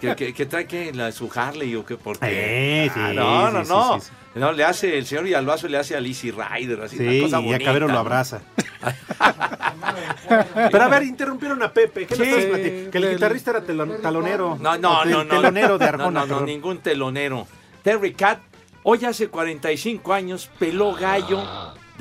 Que, 0.02 0.16
que- 0.16 0.34
que 0.34 0.46
trae 0.46 0.68
que 0.68 0.94
la, 0.94 1.12
su 1.12 1.32
Harley 1.34 1.74
o 1.76 1.86
qué, 1.86 1.96
por 1.98 2.20
qué. 2.20 2.86
Eh, 2.86 2.92
sí, 2.94 3.00
Ah, 3.02 3.12
no, 3.16 3.48
sí, 3.48 3.54
no, 3.54 3.64
sí, 3.66 3.70
no. 3.72 4.00
sí, 4.02 4.08
sí. 4.08 4.40
No, 4.40 4.52
le 4.52 4.64
hace, 4.66 4.98
el 4.98 5.06
señor 5.06 5.24
Villalbazo 5.24 5.68
le 5.68 5.78
hace 5.78 5.96
a 5.96 6.00
Lizzy 6.00 6.32
Rider, 6.32 6.82
así, 6.82 6.98
Sí, 6.98 7.04
una 7.04 7.24
cosa 7.24 7.40
y 7.40 7.44
bonita. 7.46 7.60
ya 7.60 7.66
Cabero 7.66 7.88
lo 7.88 7.94
¿no? 7.94 8.00
abraza. 8.00 8.42
Pero 10.72 10.84
a 10.84 10.88
ver, 10.88 11.04
interrumpieron 11.04 11.62
a 11.64 11.72
Pepe. 11.72 12.06
¿Qué 12.06 12.16
Sí. 12.16 12.22
le? 12.24 12.90
Que 12.90 12.98
el 12.98 13.12
guitarrista 13.12 13.52
era 13.52 13.64
telon- 13.64 14.02
talonero. 14.02 14.58
No, 14.60 14.78
no, 14.78 15.06
no, 15.06 15.24
no. 15.24 15.30
Telonero 15.42 15.78
de 15.78 15.86
No, 15.86 15.90
Arjona. 15.92 16.12
No, 16.12 16.26
no, 16.26 16.28
perdón. 16.28 16.46
ningún 16.46 16.78
telonero. 16.80 17.48
Terry 17.84 18.14
Cat, 18.14 18.40
hoy 18.84 19.06
hace 19.06 19.28
45 19.30 20.14
años, 20.14 20.50
peló 20.60 20.94
gallo 20.94 21.44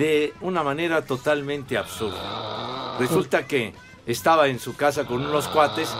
de 0.02 0.34
una 0.40 0.64
manera 0.64 1.04
totalmente 1.04 1.78
absurda. 1.78 2.96
Resulta 2.98 3.46
que 3.46 3.72
estaba 4.04 4.48
en 4.48 4.58
su 4.58 4.74
casa 4.74 5.04
con 5.04 5.24
unos 5.24 5.46
cuates 5.46 5.94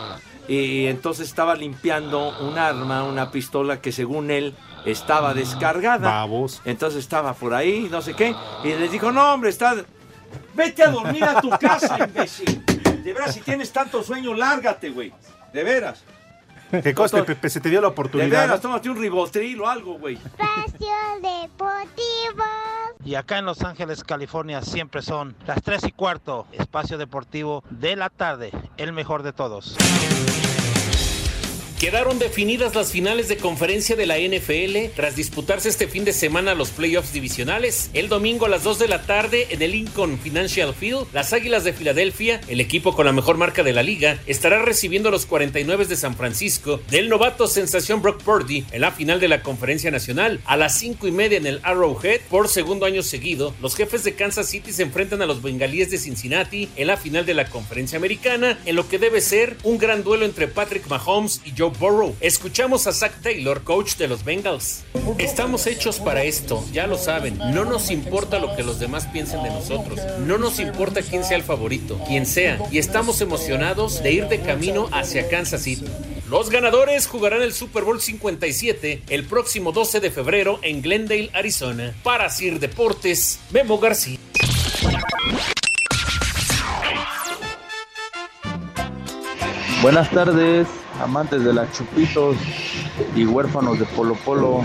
y 0.49 0.87
entonces 0.87 1.29
estaba 1.29 1.55
limpiando 1.55 2.37
un 2.41 2.59
arma, 2.59 3.05
una 3.05 3.31
pistola 3.31 3.81
que 3.81 3.93
según 3.93 4.33
él 4.33 4.57
estaba 4.85 5.35
descargada. 5.35 6.11
Babos. 6.11 6.63
Entonces 6.65 6.99
estaba 6.99 7.35
por 7.35 7.55
ahí, 7.55 7.87
no 7.93 8.03
sé 8.03 8.15
qué, 8.15 8.35
y 8.65 8.69
les 8.71 8.91
dijo, 8.91 9.13
no 9.13 9.35
hombre, 9.35 9.51
está... 9.51 9.77
Vete 10.53 10.83
a 10.83 10.91
dormir 10.91 11.23
a 11.23 11.41
tu 11.41 11.51
casa, 11.51 11.97
imbécil. 12.05 12.65
De 13.05 13.13
veras, 13.13 13.35
si 13.35 13.41
tienes 13.41 13.71
tanto 13.71 14.03
sueño, 14.03 14.35
lárgate, 14.35 14.91
güey. 14.91 15.13
De 15.53 15.63
veras. 15.63 16.03
Que 16.83 16.93
coste, 16.93 17.23
Pepe, 17.23 17.49
se 17.51 17.61
te 17.61 17.69
dio 17.69 17.81
la 17.81 17.87
De 17.89 17.93
oportunidad. 17.93 18.41
veras, 18.47 18.61
tómate 18.61 18.91
un 18.91 18.97
ribotril 18.97 19.61
o 19.61 19.69
algo, 19.69 19.99
güey. 19.99 20.15
Espacio 20.15 20.97
Deportivo. 21.21 22.45
Y 23.05 23.17
acá 23.17 23.39
en 23.39 23.47
Los 23.47 23.63
Ángeles, 23.63 24.05
California, 24.05 24.63
siempre 24.63 25.03
son 25.03 25.35
las 25.47 25.63
3 25.63 25.85
y 25.89 25.93
cuarto. 25.93 26.47
Espacio 26.53 26.99
Deportivo 26.99 27.65
de 27.71 27.97
la 27.97 28.11
tarde. 28.11 28.53
El 28.77 28.93
mejor 28.93 29.23
de 29.23 29.33
todos. 29.33 29.77
Quedaron 31.83 32.21
definidas 32.21 32.77
las 32.77 32.93
finales 32.93 33.27
de 33.27 33.39
conferencia 33.39 33.97
de 33.97 34.07
la 34.07 34.17
NFL 34.17 34.95
tras 34.95 35.17
disputarse 35.17 35.69
este 35.69 35.89
fin 35.89 36.05
de 36.05 36.13
semana 36.13 36.55
los 36.55 36.71
playoffs 36.71 37.13
divisionales. 37.13 37.91
El 37.93 38.09
domingo 38.09 38.47
a 38.47 38.49
las 38.49 38.63
2 38.63 38.79
de 38.79 38.87
la 38.87 39.03
tarde 39.03 39.49
en 39.51 39.63
el 39.63 39.73
Lincoln 39.73 40.17
Financial 40.21 40.73
Field, 40.75 41.09
las 41.13 41.33
Águilas 41.33 41.65
de 41.65 41.73
Filadelfia, 41.73 42.41
el 42.47 42.61
equipo 42.61 42.95
con 42.95 43.07
la 43.07 43.13
mejor 43.13 43.37
marca 43.37 43.65
de 43.65 43.73
la 43.73 43.83
liga, 43.83 44.21
estará 44.29 44.63
recibiendo 44.63 45.09
a 45.09 45.11
los 45.13 45.27
49 45.27 45.87
de 45.87 45.97
San 45.97 46.15
Francisco 46.15 46.81
del 46.89 47.09
novato 47.09 47.49
sensación 47.49 48.01
Brock 48.01 48.23
Purdy 48.23 48.65
en 48.71 48.81
la 48.81 48.93
final 48.93 49.19
de 49.19 49.27
la 49.27 49.43
conferencia 49.43 49.91
nacional. 49.91 50.41
A 50.45 50.57
las 50.57 50.79
5 50.79 51.09
y 51.09 51.11
media 51.11 51.39
en 51.39 51.49
el 51.49 51.59
Arrowhead, 51.65 52.21
por 52.31 52.47
segundo 52.47 52.87
año 52.87 53.03
seguido, 53.03 53.57
los 53.61 53.75
jefes 53.75 54.05
de 54.05 54.15
Kansas 54.15 54.49
City 54.49 54.73
se 54.73 54.85
enfrentan 54.85 55.21
a 55.21 55.27
los 55.27 55.43
bengalíes 55.43 55.91
de 55.91 55.99
Cincinnati 55.99 56.69
en 56.77 56.87
la 56.87 56.97
final 56.97 57.27
de 57.27 57.35
la 57.35 57.47
conferencia 57.47 57.99
americana, 57.99 58.61
en 58.67 58.77
lo 58.77 58.89
que 58.89 59.01
debe 59.01 59.21
ser 59.21 59.57
un 59.65 59.79
gran 59.79 60.05
duelo 60.05 60.25
entre 60.25 60.47
Patrick 60.47 60.87
Mahomes 60.87 61.41
y 61.45 61.53
Joe 61.59 61.72
Escuchamos 62.21 62.87
a 62.87 62.93
Zach 62.93 63.21
Taylor, 63.23 63.63
coach 63.63 63.97
de 63.97 64.09
los 64.09 64.25
Bengals. 64.25 64.85
Estamos 65.19 65.67
hechos 65.67 65.99
para 65.99 66.25
esto, 66.25 66.65
ya 66.73 66.87
lo 66.87 66.99
saben. 66.99 67.39
No 67.39 67.65
nos 67.65 67.91
importa 67.91 68.39
lo 68.39 68.55
que 68.55 68.63
los 68.63 68.79
demás 68.79 69.07
piensen 69.07 69.43
de 69.43 69.51
nosotros. 69.51 70.01
No 70.21 70.39
nos 70.39 70.59
importa 70.59 71.03
quién 71.03 71.25
sea 71.25 71.37
el 71.37 71.43
favorito, 71.43 71.99
quien 72.07 72.27
sea. 72.27 72.59
Y 72.71 72.79
estamos 72.79 73.21
emocionados 73.21 74.03
de 74.03 74.13
ir 74.13 74.29
de 74.29 74.41
camino 74.41 74.89
hacia 74.93 75.29
Kansas 75.29 75.63
City. 75.63 75.87
Los 76.29 76.49
ganadores 76.49 77.07
jugarán 77.07 77.43
el 77.43 77.53
Super 77.53 77.85
Bowl 77.85 78.01
57 78.01 79.03
el 79.09 79.25
próximo 79.25 79.73
12 79.73 80.01
de 80.01 80.11
febrero 80.11 80.59
en 80.63 80.81
Glendale, 80.81 81.31
Arizona. 81.35 81.95
Para 82.03 82.31
Sir 82.31 82.59
Deportes, 82.59 83.39
Memo 83.51 83.79
García. 83.79 84.19
Buenas 89.83 90.09
tardes, 90.11 90.69
amantes 91.03 91.43
de 91.43 91.53
las 91.53 91.73
chupitos 91.73 92.37
y 93.17 93.27
huérfanos 93.27 93.81
de 93.81 93.85
Polo 93.85 94.15
Polo. 94.15 94.65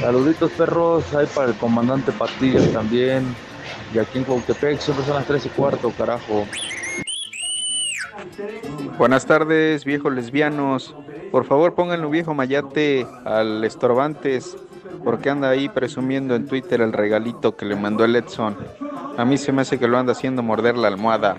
Saluditos 0.00 0.50
perros, 0.52 1.14
hay 1.14 1.26
para 1.34 1.48
el 1.48 1.54
comandante 1.54 2.12
Patillas 2.12 2.70
también. 2.72 3.34
Y 3.94 3.98
aquí 3.98 4.18
en 4.18 4.24
Cuautepec 4.24 4.80
siempre 4.80 5.06
son 5.06 5.14
las 5.14 5.26
3 5.26 5.46
y 5.46 5.48
cuarto, 5.48 5.90
carajo. 5.96 6.46
Buenas 8.98 9.24
tardes, 9.24 9.86
viejos 9.86 10.12
lesbianos. 10.12 10.94
Por 11.30 11.46
favor, 11.46 11.74
pónganle 11.74 12.04
un 12.04 12.12
viejo 12.12 12.34
mayate 12.34 13.06
al 13.24 13.64
estorbantes, 13.64 14.58
porque 15.04 15.30
anda 15.30 15.48
ahí 15.48 15.70
presumiendo 15.70 16.34
en 16.34 16.46
Twitter 16.46 16.82
el 16.82 16.92
regalito 16.92 17.56
que 17.56 17.64
le 17.64 17.76
mandó 17.76 18.04
el 18.04 18.14
Edson. 18.14 18.58
A 19.16 19.24
mí 19.24 19.38
se 19.38 19.52
me 19.52 19.62
hace 19.62 19.78
que 19.78 19.88
lo 19.88 19.96
anda 19.96 20.12
haciendo 20.12 20.42
morder 20.42 20.76
la 20.76 20.88
almohada. 20.88 21.38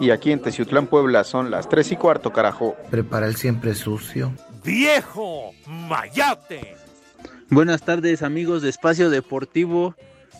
Y 0.00 0.10
aquí 0.10 0.32
en 0.32 0.40
Teciutlán, 0.40 0.86
Puebla, 0.86 1.24
son 1.24 1.50
las 1.50 1.68
3 1.68 1.92
y 1.92 1.96
cuarto, 1.96 2.32
carajo. 2.32 2.76
Prepara 2.90 3.26
el 3.26 3.36
siempre 3.36 3.74
sucio. 3.74 4.32
¡Viejo 4.64 5.52
Mayate! 5.66 6.76
Buenas 7.50 7.82
tardes 7.82 8.22
amigos 8.22 8.62
de 8.62 8.70
Espacio 8.70 9.10
Deportivo. 9.10 9.94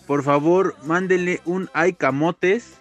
Por 0.06 0.22
favor, 0.22 0.74
mándenle 0.84 1.40
un 1.44 1.70
ay 1.72 1.92
camotes 1.92 2.74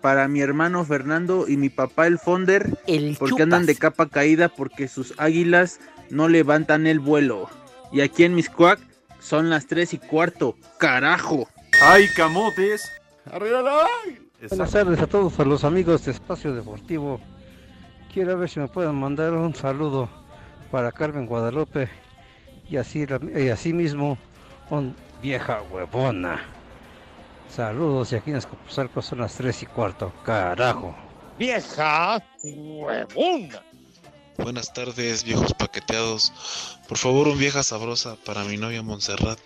para 0.00 0.28
mi 0.28 0.40
hermano 0.40 0.84
Fernando 0.84 1.46
y 1.48 1.56
mi 1.56 1.68
papá 1.68 2.06
el 2.06 2.18
Fonder. 2.18 2.78
porque 3.18 3.42
andan 3.42 3.66
de 3.66 3.76
capa 3.76 4.08
caída 4.08 4.48
porque 4.48 4.88
sus 4.88 5.14
águilas 5.18 5.80
no 6.10 6.28
levantan 6.28 6.86
el 6.86 7.00
vuelo. 7.00 7.48
Y 7.92 8.00
aquí 8.00 8.24
en 8.24 8.34
Miscuac 8.34 8.80
son 9.20 9.50
las 9.50 9.66
3 9.66 9.94
y 9.94 9.98
cuarto. 9.98 10.56
¡Carajo! 10.78 11.48
¡Ay, 11.82 12.08
camotes! 12.16 12.90
¡Arriba 13.30 13.62
la 13.62 13.86
Buenas 14.48 14.72
tardes 14.72 15.00
a 15.00 15.06
todos 15.06 15.38
a 15.38 15.44
los 15.44 15.62
amigos 15.62 16.04
de 16.04 16.10
Espacio 16.10 16.52
Deportivo. 16.52 17.20
Quiero 18.12 18.36
ver 18.36 18.50
si 18.50 18.58
me 18.58 18.66
pueden 18.66 18.96
mandar 18.96 19.32
un 19.34 19.54
saludo 19.54 20.08
para 20.72 20.90
Carmen 20.90 21.26
Guadalupe 21.26 21.88
y 22.68 22.76
así 22.76 23.06
y 23.36 23.48
así 23.50 23.72
mismo 23.72 24.18
un 24.68 24.96
vieja 25.22 25.62
huevona. 25.70 26.42
Saludos 27.48 28.10
y 28.10 28.16
aquí 28.16 28.30
en 28.30 28.38
Escopuzalco 28.38 29.00
son 29.00 29.20
las 29.20 29.32
3 29.36 29.62
y 29.62 29.66
cuarto. 29.66 30.12
Carajo. 30.24 30.92
Vieja 31.38 32.20
huevona. 32.42 33.62
Buenas 34.38 34.72
tardes, 34.72 35.22
viejos 35.22 35.54
paqueteados. 35.54 36.80
Por 36.88 36.98
favor, 36.98 37.28
un 37.28 37.38
vieja 37.38 37.62
sabrosa 37.62 38.16
para 38.24 38.42
mi 38.42 38.56
novia 38.56 38.82
Montserrat, 38.82 39.38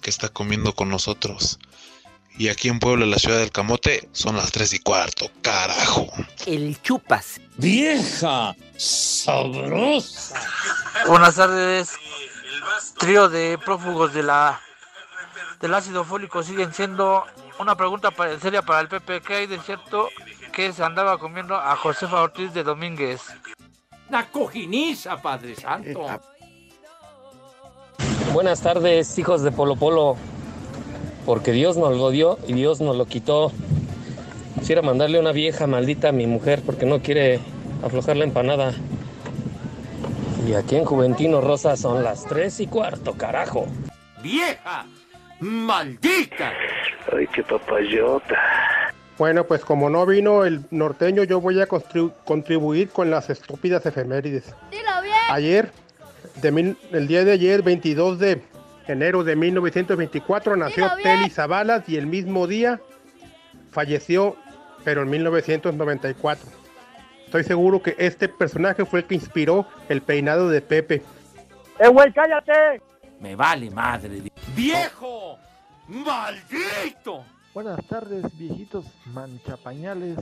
que 0.00 0.08
está 0.08 0.30
comiendo 0.30 0.74
con 0.74 0.88
nosotros. 0.88 1.58
Y 2.38 2.48
aquí 2.48 2.68
en 2.68 2.78
Puebla, 2.78 3.06
la 3.06 3.18
ciudad 3.18 3.38
del 3.38 3.52
Camote, 3.52 4.08
son 4.12 4.36
las 4.36 4.52
3 4.52 4.72
y 4.74 4.78
cuarto. 4.78 5.30
Carajo. 5.42 6.08
El 6.46 6.80
chupas. 6.82 7.40
Vieja 7.56 8.56
sabrosa. 8.76 10.40
Buenas 11.06 11.36
tardes. 11.36 11.92
Trío 12.98 13.28
de 13.28 13.58
prófugos 13.58 14.14
de 14.14 14.22
la 14.22 14.60
del 15.60 15.74
ácido 15.74 16.04
fólico 16.04 16.42
siguen 16.42 16.74
siendo 16.74 17.24
una 17.60 17.76
pregunta 17.76 18.10
para, 18.10 18.38
seria 18.40 18.62
para 18.62 18.80
el 18.80 18.88
PP. 18.88 19.20
¿Qué 19.20 19.34
hay 19.34 19.46
de 19.46 19.60
cierto 19.60 20.08
que 20.52 20.72
se 20.72 20.82
andaba 20.82 21.18
comiendo 21.18 21.54
a 21.54 21.76
Josefa 21.76 22.22
Ortiz 22.22 22.52
de 22.52 22.64
Domínguez? 22.64 23.20
Una 24.08 24.28
cojiniza, 24.28 25.22
Padre 25.22 25.54
Santo. 25.54 26.06
Buenas 28.32 28.60
tardes, 28.60 29.16
hijos 29.18 29.42
de 29.42 29.52
Polo 29.52 29.76
Polo. 29.76 30.16
Porque 31.26 31.52
Dios 31.52 31.76
nos 31.76 31.96
lo 31.96 32.10
dio 32.10 32.38
y 32.46 32.52
Dios 32.54 32.80
nos 32.80 32.96
lo 32.96 33.06
quitó. 33.06 33.52
Quisiera 34.58 34.82
mandarle 34.82 35.18
una 35.20 35.32
vieja 35.32 35.66
maldita 35.66 36.08
a 36.08 36.12
mi 36.12 36.26
mujer 36.26 36.62
porque 36.64 36.86
no 36.86 37.00
quiere 37.00 37.40
aflojar 37.82 38.16
la 38.16 38.24
empanada. 38.24 38.72
Y 40.48 40.54
aquí 40.54 40.76
en 40.76 40.84
Juventino 40.84 41.40
Rosa 41.40 41.76
son 41.76 42.02
las 42.02 42.24
tres 42.26 42.58
y 42.60 42.66
cuarto, 42.66 43.14
carajo. 43.14 43.66
¡Vieja! 44.22 44.86
¡Maldita! 45.40 46.52
Ay, 47.16 47.26
qué 47.32 47.42
papayota. 47.42 48.36
Bueno, 49.18 49.44
pues 49.44 49.64
como 49.64 49.88
no 49.90 50.04
vino 50.06 50.44
el 50.44 50.62
norteño, 50.70 51.22
yo 51.24 51.40
voy 51.40 51.60
a 51.60 51.66
contribuir 51.66 52.88
con 52.90 53.10
las 53.10 53.30
estúpidas 53.30 53.84
efemérides. 53.86 54.46
Dilo 54.70 55.02
bien. 55.02 55.14
Ayer, 55.30 55.70
de 56.40 56.50
mil- 56.50 56.76
el 56.92 57.06
día 57.06 57.24
de 57.24 57.32
ayer, 57.32 57.62
22 57.62 58.18
de 58.18 58.42
enero 58.86 59.24
de 59.24 59.36
1924, 59.36 60.56
nació. 60.56 60.90
Telly 61.02 61.30
Savalas 61.30 61.88
y 61.88 61.96
el 61.96 62.06
mismo 62.06 62.46
día 62.46 62.80
falleció, 63.70 64.36
pero 64.84 65.02
en 65.02 65.10
1994. 65.10 66.50
Estoy 67.24 67.44
seguro 67.44 67.82
que 67.82 67.96
este 67.98 68.28
personaje 68.28 68.84
fue 68.84 69.00
el 69.00 69.06
que 69.06 69.14
inspiró 69.14 69.66
el 69.88 70.02
peinado 70.02 70.48
de 70.50 70.60
Pepe. 70.60 71.02
¡Eh, 71.78 71.88
güey, 71.88 72.12
cállate! 72.12 72.82
Me 73.20 73.34
vale 73.34 73.70
madre. 73.70 74.22
¡Viejo! 74.54 75.38
¡Maldito! 75.88 77.24
Buenas 77.54 77.86
tardes, 77.86 78.24
viejitos 78.38 78.84
manchapañales. 79.06 80.18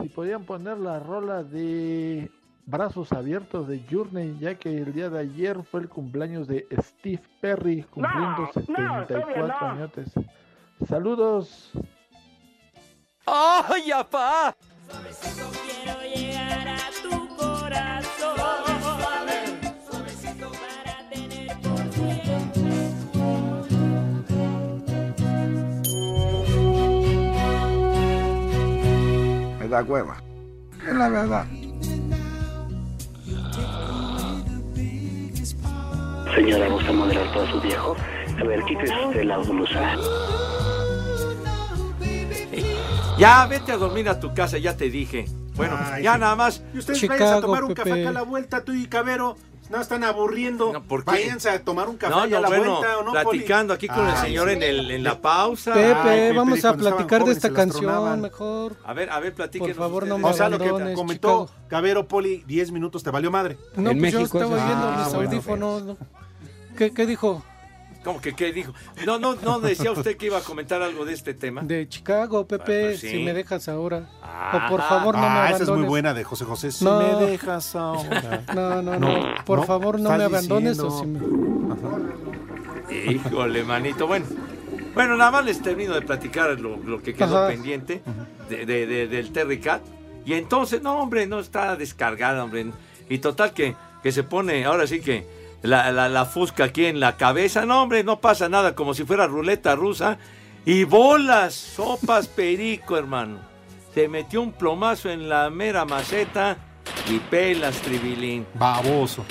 Si 0.00 0.08
podían 0.08 0.44
poner 0.44 0.78
la 0.78 0.98
rola 0.98 1.42
de 1.42 2.30
Brazos 2.66 3.12
Abiertos 3.12 3.68
de 3.68 3.80
Journey, 3.88 4.36
ya 4.40 4.56
que 4.56 4.76
el 4.76 4.92
día 4.92 5.08
de 5.08 5.20
ayer 5.20 5.62
fue 5.62 5.82
el 5.82 5.88
cumpleaños 5.88 6.48
de 6.48 6.66
Steve 6.82 7.22
Perry, 7.40 7.84
cumpliendo 7.84 8.42
no, 8.42 8.52
74 8.52 9.46
no. 9.46 9.72
añotes. 9.72 10.12
Saludos. 10.88 11.70
¡Ay, 13.24 13.92
apá! 13.92 14.56
Quiero 14.88 16.00
llegar 16.02 16.68
a 16.68 16.78
tu 17.02 17.36
corazón. 17.36 18.36
Suavecito 19.88 20.50
para 20.50 21.08
tener 21.08 21.56
por 21.60 21.86
Me 29.60 29.68
da 29.68 29.82
hueva. 29.84 30.16
Es 30.84 30.94
la 30.94 31.08
verdad. 31.08 31.46
Señora, 36.36 36.68
¿gusta 36.68 36.92
moderar 36.92 37.32
todo 37.32 37.46
su 37.46 37.60
viejo? 37.62 37.96
A 38.38 38.44
ver, 38.44 38.62
quítese 38.64 38.92
usted 39.06 39.24
la 39.24 39.38
blusa. 39.38 39.96
Ya, 43.18 43.46
vete 43.46 43.72
a 43.72 43.78
dormir 43.78 44.06
a 44.10 44.20
tu 44.20 44.34
casa, 44.34 44.58
ya 44.58 44.76
te 44.76 44.90
dije. 44.90 45.24
Bueno, 45.54 45.78
Ay, 45.80 46.02
ya 46.02 46.14
sí. 46.14 46.20
nada 46.20 46.36
más. 46.36 46.62
Y 46.74 46.78
ustedes 46.78 47.00
Chicago, 47.00 47.20
vayan 47.24 47.38
a 47.38 47.40
tomar 47.40 47.64
un 47.64 47.72
café 47.72 48.02
acá 48.02 48.10
a 48.10 48.12
la 48.12 48.22
vuelta, 48.22 48.62
tú 48.64 48.72
y 48.74 48.86
Cabero. 48.86 49.36
No, 49.70 49.80
están 49.80 50.04
aburriendo. 50.04 50.80
¿por 50.86 51.04
qué? 51.04 51.10
Váyanse 51.10 51.48
a 51.50 51.64
tomar 51.64 51.88
un 51.88 51.96
café 51.96 52.14
No, 52.14 52.26
y 52.26 52.34
a 52.34 52.36
no, 52.36 52.42
la 52.42 52.48
bueno, 52.48 52.76
vuelta, 52.76 52.98
¿o 52.98 53.02
no, 53.02 53.12
Poli? 53.14 53.38
platicando 53.38 53.74
aquí 53.74 53.88
con 53.88 54.06
el 54.06 54.16
señor 54.18 54.48
sí. 54.48 54.54
en, 54.54 54.62
el, 54.62 54.90
en 54.92 55.02
la 55.02 55.20
pausa. 55.20 55.72
Pepe, 55.74 55.92
Ay, 55.92 56.20
Pepe, 56.20 56.36
vamos 56.36 56.64
a 56.64 56.74
platicar 56.76 57.24
de 57.24 57.32
esta 57.32 57.50
canción 57.52 58.20
mejor. 58.20 58.76
A 58.84 58.92
ver, 58.92 59.10
a 59.10 59.18
ver, 59.18 59.34
platíquenos 59.34 59.76
Por 59.76 59.84
favor, 59.86 60.06
no 60.06 60.18
me 60.18 60.28
O 60.28 60.32
sea, 60.34 60.50
lo 60.50 60.58
que 60.58 60.92
comentó 60.94 61.48
Cabero 61.68 62.06
Poli, 62.06 62.44
10 62.46 62.70
minutos 62.70 63.02
te 63.02 63.10
valió 63.10 63.30
madre. 63.30 63.56
No, 63.74 63.90
pues 63.92 64.12
yo 64.12 64.20
estaba 64.20 64.54
viendo 64.54 64.88
Ah, 64.88 65.02
mis 65.04 65.14
bueno, 65.14 65.30
audífonos. 65.30 65.96
¿Qué, 66.76 66.92
¿Qué 66.92 67.06
dijo? 67.06 67.42
¿Cómo 68.04 68.20
que 68.20 68.34
qué 68.36 68.52
dijo? 68.52 68.72
No, 69.04 69.18
no, 69.18 69.34
no 69.34 69.58
decía 69.58 69.90
usted 69.90 70.16
que 70.16 70.26
iba 70.26 70.38
a 70.38 70.40
comentar 70.40 70.80
algo 70.80 71.04
de 71.04 71.12
este 71.12 71.34
tema. 71.34 71.62
De 71.62 71.88
Chicago, 71.88 72.46
Pepe, 72.46 72.64
pues 72.90 73.00
sí. 73.00 73.08
si 73.10 73.18
me 73.24 73.32
dejas 73.34 73.68
ahora. 73.68 74.08
Ah. 74.22 74.66
o 74.66 74.70
por 74.70 74.80
favor, 74.82 75.16
no 75.16 75.22
me 75.22 75.26
ah, 75.26 75.30
abandones. 75.48 75.60
esa 75.62 75.72
es 75.72 75.78
muy 75.78 75.88
buena 75.88 76.14
de 76.14 76.22
José 76.22 76.44
José. 76.44 76.70
Si 76.70 76.84
No. 76.84 77.00
me 77.00 77.26
dejas 77.26 77.74
ahora. 77.74 78.44
No, 78.54 78.80
no, 78.82 78.96
no. 78.98 78.98
No, 78.98 79.34
Por 79.44 79.58
no, 79.58 79.64
favor, 79.64 79.98
no 79.98 80.16
me 80.16 80.22
abandones 80.22 80.78
diciendo. 80.78 80.94
o 80.94 81.00
si 81.00 81.06
me... 82.94 83.12
Híjole, 83.12 83.64
manito. 83.64 84.06
Bueno, 84.06 84.26
bueno, 84.94 85.16
nada 85.16 85.30
más 85.32 85.44
les 85.44 85.60
termino 85.60 85.94
de 85.94 86.02
platicar 86.02 86.60
lo, 86.60 86.76
lo 86.76 87.02
que 87.02 87.12
quedó 87.14 87.38
Ajá. 87.38 87.48
pendiente 87.48 88.02
de, 88.48 88.64
de- 88.66 88.86
de- 88.86 89.08
del 89.08 89.32
Terry 89.32 89.58
Cat. 89.60 89.82
Y 90.24 90.34
entonces, 90.34 90.82
no, 90.82 91.00
hombre, 91.00 91.26
no 91.26 91.40
está 91.40 91.76
descargada, 91.76 92.44
hombre. 92.44 92.66
Y 93.08 93.18
total 93.18 93.52
que, 93.52 93.74
que 94.02 94.12
se 94.12 94.22
pone, 94.22 94.64
ahora 94.64 94.86
sí 94.86 95.00
que 95.00 95.26
la, 95.66 95.92
la, 95.92 96.08
la 96.08 96.24
fusca 96.24 96.64
aquí 96.64 96.86
en 96.86 97.00
la 97.00 97.16
cabeza. 97.16 97.66
No, 97.66 97.82
hombre, 97.82 98.04
no 98.04 98.20
pasa 98.20 98.48
nada, 98.48 98.74
como 98.74 98.94
si 98.94 99.04
fuera 99.04 99.26
ruleta 99.26 99.74
rusa. 99.74 100.18
Y 100.64 100.84
bolas, 100.84 101.54
sopas, 101.54 102.26
perico, 102.36 102.96
hermano. 102.96 103.38
Se 103.94 104.08
metió 104.08 104.42
un 104.42 104.52
plomazo 104.52 105.10
en 105.10 105.28
la 105.28 105.48
mera 105.50 105.84
maceta 105.84 106.56
y 107.08 107.18
pelas, 107.18 107.76
tribilín. 107.76 108.46
Baboso. 108.54 109.24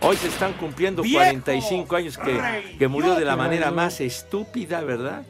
Hoy 0.00 0.16
se 0.16 0.28
están 0.28 0.54
cumpliendo 0.54 1.02
¡Viejo! 1.02 1.18
45 1.18 1.96
años 1.96 2.18
que, 2.18 2.76
que 2.78 2.88
murió 2.88 3.14
de 3.14 3.24
la 3.24 3.36
manera 3.36 3.70
más 3.70 4.00
estúpida, 4.00 4.80
¿verdad? 4.80 5.22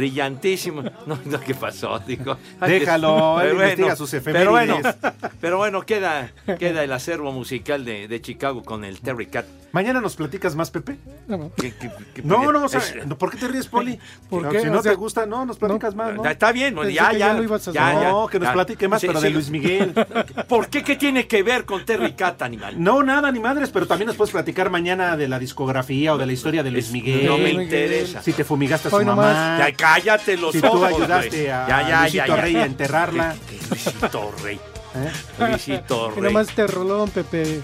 Brillantísimo. 0.00 0.82
No, 1.06 1.18
no, 1.24 1.40
¿qué 1.40 1.54
pasó? 1.54 1.98
Dijo. 2.00 2.36
Déjalo, 2.64 3.40
él 3.40 3.48
Pero 3.50 3.62
investiga 3.62 3.96
sus 3.96 4.10
Pero 4.22 4.50
bueno, 4.52 4.78
pero 5.40 5.56
bueno, 5.58 5.82
queda, 5.82 6.30
queda 6.58 6.84
el 6.84 6.92
acervo 6.92 7.32
musical 7.32 7.84
de, 7.84 8.06
de 8.06 8.20
Chicago 8.20 8.62
con 8.62 8.84
el 8.84 9.00
Terry 9.00 9.26
Cat. 9.26 9.46
¿Mañana 9.72 10.00
nos 10.00 10.16
platicas 10.16 10.56
más, 10.56 10.70
Pepe? 10.70 10.96
¿Qué- 11.56 11.72
qué- 11.74 11.90
qué- 12.14 12.22
No, 12.22 12.50
no, 12.52 12.64
o 12.64 12.68
sea, 12.68 12.80
es- 12.80 13.06
no, 13.06 13.16
¿por 13.16 13.30
qué 13.30 13.36
te 13.38 13.46
ríes, 13.48 13.66
Poli? 13.68 13.98
¿Por 14.30 14.42
No, 14.42 14.48
qué? 14.50 14.60
Si 14.62 14.66
O 14.68 14.72
no 14.72 14.82
sea, 14.82 14.92
te 14.92 14.96
gusta, 14.96 15.26
no, 15.26 15.46
nos 15.46 15.58
platicas 15.58 15.94
más, 15.94 16.14
¿no? 16.14 16.24
Está 16.24 16.50
bien, 16.52 16.74
Pensé 16.74 16.92
ya, 16.92 17.12
ya. 17.12 17.18
ya 17.18 17.34
lo 17.34 17.42
ibas 17.44 17.66
a 17.68 17.72
ya, 17.72 17.92
No, 18.10 18.26
que 18.26 18.38
nos 18.40 18.48
ya. 18.48 18.52
platique 18.52 18.88
más, 18.88 19.00
Sí, 19.00 19.06
pero 19.06 19.20
de. 19.20 19.30
Luis 19.30 19.48
Miguel. 19.50 19.92
¿Por 20.48 20.68
qué? 20.68 20.82
¿Qué 20.82 20.96
tiene 20.96 21.26
que 21.28 21.42
ver 21.44 21.64
con 21.64 21.84
Terry 21.84 22.12
Cat, 22.14 22.42
animal? 22.42 22.82
No, 22.82 23.02
nada, 23.02 23.30
ni 23.32 23.38
madres, 23.40 23.70
pero 23.70 23.86
también 23.86 24.08
nos 24.08 24.16
puedes 24.16 24.32
platicar 24.32 24.70
mañana 24.70 25.16
de 25.16 25.28
la 25.28 25.38
discografía 25.38 26.14
o 26.14 26.18
de 26.18 26.26
la 26.26 26.32
historia 26.32 26.62
de 26.64 26.70
Luis 26.72 26.90
Miguel. 26.90 27.26
no 27.26 27.38
me 27.38 27.50
interesa. 27.50 28.22
Si 28.22 28.32
te 28.32 28.44
fumigaste 28.44 28.88
a 28.88 28.90
su 28.90 28.96
Hoy 28.96 29.04
mamá. 29.04 29.22
nomás. 29.22 29.60
Cállate 29.94 30.36
los 30.36 30.52
si 30.52 30.60
tú 30.60 30.66
ojos, 30.68 30.84
ayudaste 30.88 31.52
a 31.52 31.66
Ya, 31.68 31.88
ya, 31.88 32.00
Luisito 32.02 32.16
ya, 32.26 32.26
ya. 32.36 32.36
Rey 32.42 32.56
a 32.56 32.64
enterrarla. 32.64 33.34
¿Qué- 33.48 33.56
qué 33.58 33.66
Luisito 33.68 34.34
Rey. 34.42 34.60
¿eh? 34.94 35.12
Luisito 35.38 36.10
Rey. 36.14 36.22
nomás 36.22 36.46
te 36.48 36.66
rolón, 36.66 37.10
Pepe. 37.10 37.60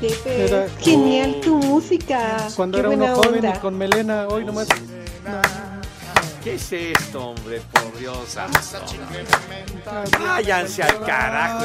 Pepe, 0.00 0.44
Era- 0.46 0.66
genial 0.80 1.36
tu 1.42 1.56
música. 1.58 2.36
Cuando 2.56 2.76
Qué 2.76 2.80
era 2.80 2.88
uno 2.90 3.14
joven 3.14 3.44
onda. 3.44 3.54
y 3.56 3.58
con 3.58 3.76
melena, 3.76 4.26
hoy 4.28 4.44
nomás... 4.44 4.68
¿Qué 6.44 6.54
es 6.54 6.72
esto, 6.72 7.30
hombre? 7.30 7.60
Por 7.72 7.98
Dios 7.98 8.16
santo. 8.28 8.58
Váyanse 10.20 10.82
al 10.84 11.04
carajo. 11.04 11.64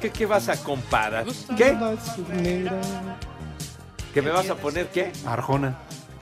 ¿Qué, 0.00 0.10
qué 0.10 0.26
vas 0.26 0.48
a 0.48 0.56
comparar? 0.62 1.24
¿Qué? 1.56 1.76
¿Que 4.14 4.22
me 4.22 4.30
vas 4.30 4.48
a 4.50 4.54
poner 4.54 4.86
qué? 4.88 5.12
Arjona. 5.26 5.76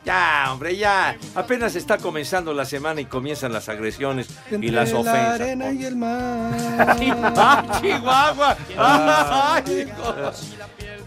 Ya, 0.05 0.47
hombre, 0.51 0.77
ya. 0.77 1.17
Apenas 1.35 1.77
está 1.77 1.99
comenzando 1.99 2.55
la 2.55 2.65
semana 2.65 3.01
y 3.03 3.05
comienzan 3.05 3.53
las 3.53 3.69
agresiones 3.69 4.29
y 4.51 4.69
las 4.71 4.93
la 4.93 4.99
ofensas. 4.99 5.41
arena 5.41 5.73
y 5.73 5.85
el 5.85 5.97
mar. 5.97 6.53
¡Ay, 7.37 7.69
Chihuahua! 7.81 8.57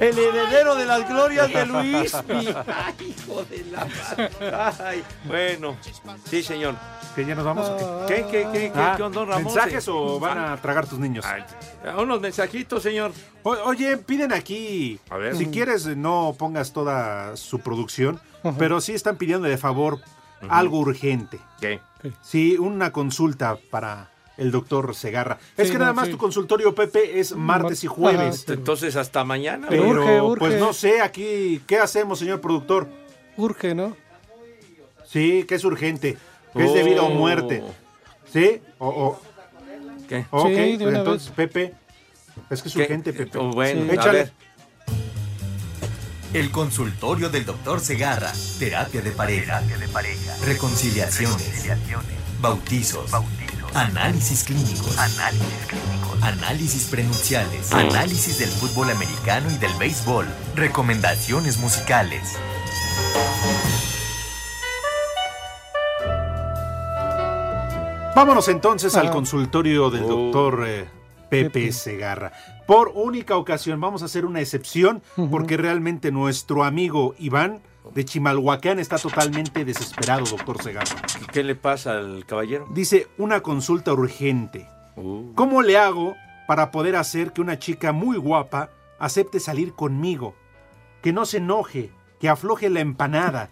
El 0.03 0.17
heredero 0.19 0.75
de 0.75 0.85
las 0.85 1.07
glorias 1.07 1.51
de 1.53 1.65
Luis. 1.65 2.13
¡Ay, 2.67 3.15
hijo 3.17 3.43
de 3.45 3.65
la 3.71 3.85
madre! 3.85 4.29
¡Ay! 4.85 5.03
Bueno, 5.25 5.77
sí, 6.29 6.43
señor. 6.43 6.75
¿Que 7.15 7.25
ya 7.25 7.35
nos 7.35 7.45
vamos 7.45 7.69
o 7.69 8.05
qué? 8.07 8.15
¿Qué, 8.15 8.25
qué, 8.31 8.47
qué, 8.51 8.59
qué, 8.71 8.79
Ah, 8.79 8.93
qué 8.97 9.03
onda, 9.03 9.23
Ramón? 9.23 9.43
¿Mensajes 9.43 9.87
o 9.87 10.19
van 10.19 10.37
a 10.39 10.57
tragar 10.57 10.87
tus 10.87 10.97
niños? 10.99 11.23
Ay, 11.25 11.43
Unos 11.97 12.19
mensajitos, 12.19 12.81
señor. 12.81 13.11
O- 13.43 13.51
oye, 13.51 13.97
piden 13.97 14.33
aquí. 14.33 14.99
A 15.09 15.17
ver. 15.17 15.35
Si 15.37 15.45
quieres, 15.47 15.85
eh, 15.85 15.95
no 15.95 16.35
pongas 16.37 16.73
toda 16.73 17.37
su 17.37 17.59
producción, 17.59 18.19
pero 18.57 18.81
sí 18.81 18.93
están 18.93 19.17
pidiendo 19.17 19.47
de 19.47 19.57
favor 19.57 19.99
algo 20.49 20.79
urgente. 20.79 21.39
¿Qué? 21.61 21.79
Sí, 22.21 22.57
una 22.57 22.91
consulta 22.91 23.57
para 23.71 24.09
el 24.37 24.51
doctor 24.51 24.95
Segarra. 24.95 25.37
es 25.57 25.67
Sí, 25.67 25.73
que 25.73 25.79
nada 25.79 25.93
más 25.93 26.05
sí. 26.07 26.11
tu 26.11 26.17
consultorio, 26.17 26.73
Pepe, 26.73 27.19
es 27.19 27.35
martes 27.35 27.83
y 27.83 27.87
Mar- 27.87 27.95
jueves. 27.95 28.43
Ajá. 28.45 28.53
Entonces, 28.53 28.95
hasta 28.95 29.23
mañana. 29.23 29.67
Pero, 29.69 29.87
Urge, 29.89 30.21
urge. 30.21 30.39
pues 30.39 30.59
no 30.59 30.73
sé, 30.73 31.01
aquí, 31.01 31.61
¿qué 31.67 31.77
hacemos, 31.79 32.19
señor 32.19 32.41
productor? 32.41 32.87
Urge, 33.37 33.75
¿no? 33.75 33.95
Sí, 35.05 35.43
que 35.47 35.55
es 35.55 35.63
urgente, 35.63 36.17
que 36.55 36.65
es 36.65 36.73
de 36.73 36.83
vida 36.83 37.01
o 37.03 37.07
Oh. 37.07 37.09
muerte. 37.11 37.63
¿Sí? 38.31 38.61
O, 38.79 38.87
o- 38.87 39.21
¿Qué? 40.09 40.25
ok, 40.31 40.47
Sí, 40.47 40.77
de 40.77 40.87
una 40.87 40.99
entonces, 40.99 41.29
Pepe, 41.29 41.73
es 42.49 42.61
que 42.63 42.67
es 42.69 42.73
¿Qué? 42.73 42.81
urgente, 42.81 43.13
Pepe. 43.13 43.37
Oh, 43.37 43.51
bueno, 43.51 43.83
Sí. 43.83 43.89
a 43.89 43.93
Échale. 43.93 44.17
ver. 44.19 44.31
El 46.33 46.49
consultorio 46.49 47.29
del 47.29 47.45
doctor 47.45 47.79
Segarra. 47.79 48.31
Terapia 48.57 49.01
de 49.01 49.11
pareja. 49.11 49.61
Reconciliaciones. 50.43 51.67
Bautizos. 52.41 53.11
Análisis 53.75 54.43
clínicos. 54.43 54.97
Análisis 56.21 56.85
prenupciales. 56.85 57.71
Análisis 57.73 58.37
del 58.39 58.49
fútbol 58.49 58.91
americano 58.91 59.49
y 59.51 59.57
del 59.57 59.73
béisbol. 59.79 60.27
Recomendaciones 60.55 61.57
musicales. 61.57 62.37
Vámonos 68.15 68.47
entonces 68.47 68.95
al 68.95 69.07
Ah. 69.07 69.11
consultorio 69.11 69.89
del 69.89 70.03
Oh. 70.03 70.07
doctor 70.07 70.63
eh, 70.67 70.85
Pepe 71.29 71.49
Pepe. 71.49 71.71
Segarra. 71.71 72.31
Por 72.67 72.89
única 72.93 73.37
ocasión 73.37 73.81
vamos 73.81 74.03
a 74.03 74.05
hacer 74.05 74.25
una 74.25 74.39
excepción 74.39 75.01
porque 75.31 75.57
realmente 75.57 76.11
nuestro 76.11 76.63
amigo 76.63 77.15
Iván 77.17 77.61
de 77.91 78.05
Chimalhuacán 78.05 78.79
está 78.79 78.97
totalmente 78.97 79.65
desesperado, 79.65 80.25
doctor 80.25 80.61
Segarra. 80.61 81.01
¿Qué 81.31 81.43
le 81.43 81.55
pasa 81.55 81.93
al 81.93 82.25
caballero? 82.25 82.67
Dice 82.71 83.07
una 83.17 83.41
consulta 83.41 83.93
urgente. 83.93 84.67
Uh, 84.95 85.33
¿Cómo 85.33 85.61
le 85.61 85.77
hago 85.77 86.15
para 86.47 86.71
poder 86.71 86.95
hacer 86.95 87.33
que 87.33 87.41
una 87.41 87.59
chica 87.59 87.91
muy 87.91 88.17
guapa 88.17 88.69
acepte 88.99 89.39
salir 89.39 89.73
conmigo? 89.73 90.35
Que 91.01 91.13
no 91.13 91.25
se 91.25 91.37
enoje, 91.37 91.91
que 92.19 92.29
afloje 92.29 92.69
la 92.69 92.79
empanada. 92.79 93.49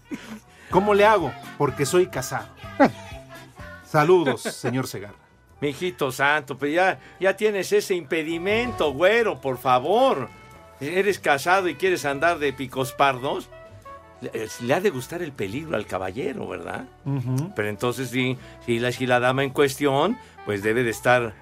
¿Cómo 0.70 0.94
le 0.94 1.06
hago? 1.06 1.32
Porque 1.58 1.86
soy 1.86 2.06
casado. 2.06 2.48
Saludos, 3.84 4.42
señor 4.42 4.86
Segarra. 4.86 5.14
Mijito 5.60 6.10
santo, 6.10 6.58
pero 6.58 6.72
ya, 6.72 7.00
ya 7.20 7.36
tienes 7.36 7.70
ese 7.72 7.94
impedimento, 7.94 8.92
güero, 8.92 9.40
por 9.40 9.58
favor. 9.58 10.28
¿Eres 10.82 11.18
casado 11.18 11.68
y 11.68 11.76
quieres 11.76 12.04
andar 12.04 12.38
de 12.38 12.52
picos 12.52 12.92
pardos? 12.92 13.48
Le, 14.20 14.30
le 14.60 14.74
ha 14.74 14.80
de 14.80 14.90
gustar 14.90 15.22
el 15.22 15.32
peligro 15.32 15.76
al 15.76 15.86
caballero, 15.86 16.46
¿verdad? 16.48 16.84
Pero 17.56 17.68
entonces 17.68 18.10
sí, 18.10 18.36
sí, 18.66 18.78
la, 18.78 18.92
si 18.92 19.06
la 19.06 19.20
dama 19.20 19.42
en 19.44 19.50
cuestión, 19.50 20.16
pues 20.44 20.62
debe 20.62 20.82
de 20.84 20.90
estar 20.90 21.34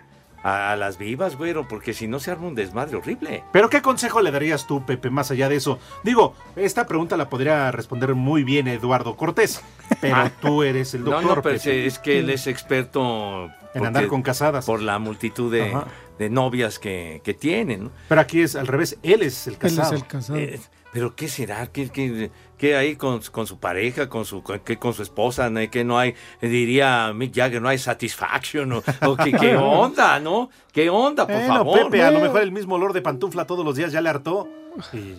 a, 0.43 0.73
a 0.73 0.77
las 0.77 0.97
vivas, 0.99 1.37
güero, 1.37 1.69
porque 1.69 1.93
si 1.93 2.07
no 2.09 2.19
se 2.21 2.31
arma 2.31 2.49
un 2.49 2.55
desmadre 2.55 2.97
horrible. 2.97 3.45
Pero 3.53 3.69
¿qué 3.69 3.83
consejo 3.83 4.23
le 4.23 4.31
darías 4.31 4.67
tú, 4.67 4.85
Pepe, 4.87 5.11
más 5.11 5.31
allá 5.31 5.49
de 5.51 5.57
eso? 5.57 5.79
Digo, 6.05 6.35
esta 6.57 6.87
pregunta 6.87 7.17
la 7.19 7.29
podría 7.29 7.71
responder 7.71 8.15
muy 8.15 8.45
bien 8.45 8.67
Eduardo 8.69 9.17
Cortés, 9.17 9.63
pero 10.01 10.17
Ah. 10.17 10.31
tú 10.41 10.63
eres 10.63 10.95
el 10.95 11.05
No, 11.05 11.11
doctor. 11.13 11.37
no, 11.37 11.43
pero 11.43 11.57
Pepe. 11.59 11.87
es 11.87 11.99
que 11.99 12.19
él 12.21 12.31
es 12.31 12.47
experto 12.47 13.51
En 13.75 13.87
andar 13.87 14.07
con 14.09 14.23
casadas. 14.23 14.67
por 14.67 14.81
la 14.83 14.99
multitud 14.99 15.51
de, 15.53 15.77
de 16.19 16.31
novias 16.31 16.79
que, 16.79 17.21
que 17.25 17.35
tienen. 17.35 17.85
¿no? 17.85 17.91
Pero 18.09 18.21
aquí 18.21 18.41
es 18.43 18.57
al 18.57 18.67
revés, 18.67 18.99
él 19.03 19.23
es 19.23 19.47
el 19.47 19.55
Él 19.55 19.59
casado. 19.59 19.95
es 19.95 20.01
el 20.03 20.07
casado. 20.09 20.39
Eh, 20.39 20.61
pero 20.93 21.15
¿qué 21.15 21.29
será? 21.29 21.69
¿Qué, 21.69 21.89
qué, 21.89 22.33
qué 22.59 22.75
hay 22.77 22.97
con, 22.97 23.21
con 23.31 23.47
su 23.47 23.61
pareja, 23.61 24.09
con 24.09 24.25
su, 24.25 24.43
qué 24.65 24.77
con 24.77 24.93
su 24.93 25.03
esposa? 25.05 25.49
¿no? 25.49 25.61
¿Qué 25.71 25.85
no 25.85 25.99
hay? 26.01 26.17
Diría 26.43 27.13
Mick 27.15 27.33
Jagger, 27.33 27.63
no 27.63 27.69
hay 27.69 27.79
satisfaction. 27.79 28.73
¿O, 28.73 28.83
o 29.07 29.17
qué, 29.17 29.31
qué 29.33 29.57
onda, 29.57 30.19
no? 30.19 30.51
¿Qué 30.73 30.91
onda, 30.91 31.27
por 31.29 31.41
favor? 31.47 31.85
Pepe, 31.91 32.03
a 32.03 32.11
lo 32.11 32.21
mejor 32.21 32.41
el 32.43 32.51
mismo 32.51 32.75
olor 32.75 32.93
de 32.93 33.03
pantufla 33.03 33.47
todos 33.47 33.65
los 33.65 33.77
días 33.77 33.93
ya 33.93 34.01
le 34.01 34.09
hartó. 34.09 34.49
Y- 34.93 35.15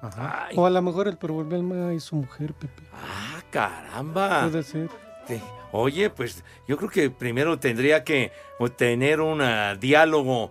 Ajá. 0.00 0.50
O 0.54 0.64
a 0.64 0.70
lo 0.70 0.80
mejor 0.80 1.08
el 1.08 1.16
problema 1.16 1.92
es 1.92 2.04
su 2.04 2.14
mujer, 2.14 2.54
Pepe. 2.54 2.84
ah, 2.94 3.42
caramba. 3.50 4.42
Puede 4.48 4.62
ser. 4.62 4.88
Oye, 5.72 6.10
pues 6.10 6.42
yo 6.66 6.76
creo 6.76 6.88
que 6.88 7.10
primero 7.10 7.58
tendría 7.58 8.02
que 8.04 8.32
tener 8.76 9.20
un 9.20 9.40
ah, 9.42 9.74
diálogo 9.74 10.50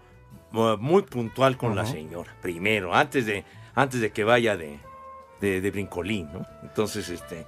mu- 0.52 0.78
muy 0.78 1.02
puntual 1.04 1.58
con 1.58 1.76
la 1.76 1.86
señora, 1.86 2.36
primero, 2.42 2.94
antes 2.94 3.26
de, 3.26 3.44
antes 3.74 4.00
de 4.02 4.12
que 4.12 4.24
vaya 4.24 4.56
de, 4.56 4.80
de, 5.42 5.60
de 5.62 5.72
brincolín, 5.72 6.32
¿no? 6.32 6.46
Entonces, 6.62 7.10
este, 7.10 7.46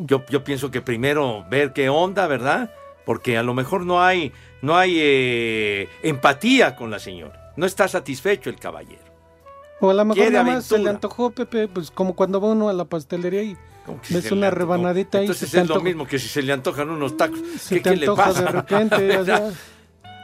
yo, 0.00 0.24
yo 0.28 0.44
pienso 0.44 0.70
que 0.70 0.82
primero 0.82 1.44
ver 1.48 1.72
qué 1.72 1.88
onda, 1.88 2.26
¿verdad? 2.26 2.70
Porque 3.06 3.38
a 3.38 3.42
lo 3.42 3.54
mejor 3.54 3.86
no 3.86 4.02
hay, 4.02 4.32
no 4.60 4.76
hay 4.76 4.96
eh, 4.98 5.88
empatía 6.02 6.76
con 6.76 6.90
la 6.90 6.98
señora. 6.98 7.52
No 7.56 7.64
está 7.64 7.88
satisfecho 7.88 8.50
el 8.50 8.56
caballero. 8.56 9.00
O 9.80 9.90
a 9.90 9.94
lo 9.94 10.04
mejor 10.04 10.24
nada 10.32 10.44
más 10.44 10.64
se 10.64 10.78
le 10.78 10.90
antojó, 10.90 11.30
Pepe, 11.30 11.68
pues 11.68 11.90
como 11.90 12.14
cuando 12.14 12.40
va 12.40 12.48
uno 12.48 12.68
a 12.68 12.72
la 12.72 12.84
pastelería 12.84 13.42
y 13.42 13.56
le 14.10 14.18
una 14.32 14.46
antojó. 14.48 14.50
rebanadita 14.50 15.18
ahí. 15.18 15.24
Entonces 15.26 15.54
es 15.54 15.68
lo 15.68 15.80
mismo 15.80 16.06
que 16.06 16.18
si 16.18 16.28
se 16.28 16.42
le 16.42 16.52
antojan 16.52 16.90
unos 16.90 17.16
tacos. 17.16 17.40
Se 17.60 17.76
¿Qué, 17.76 17.80
te 17.82 17.90
qué 17.90 17.96
le 17.96 18.06
antoja 18.06 18.24
pasa? 18.24 18.42
de 18.42 18.48
repente. 18.48 19.16
o 19.18 19.24
sea, 19.24 19.50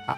Ah, 0.08 0.16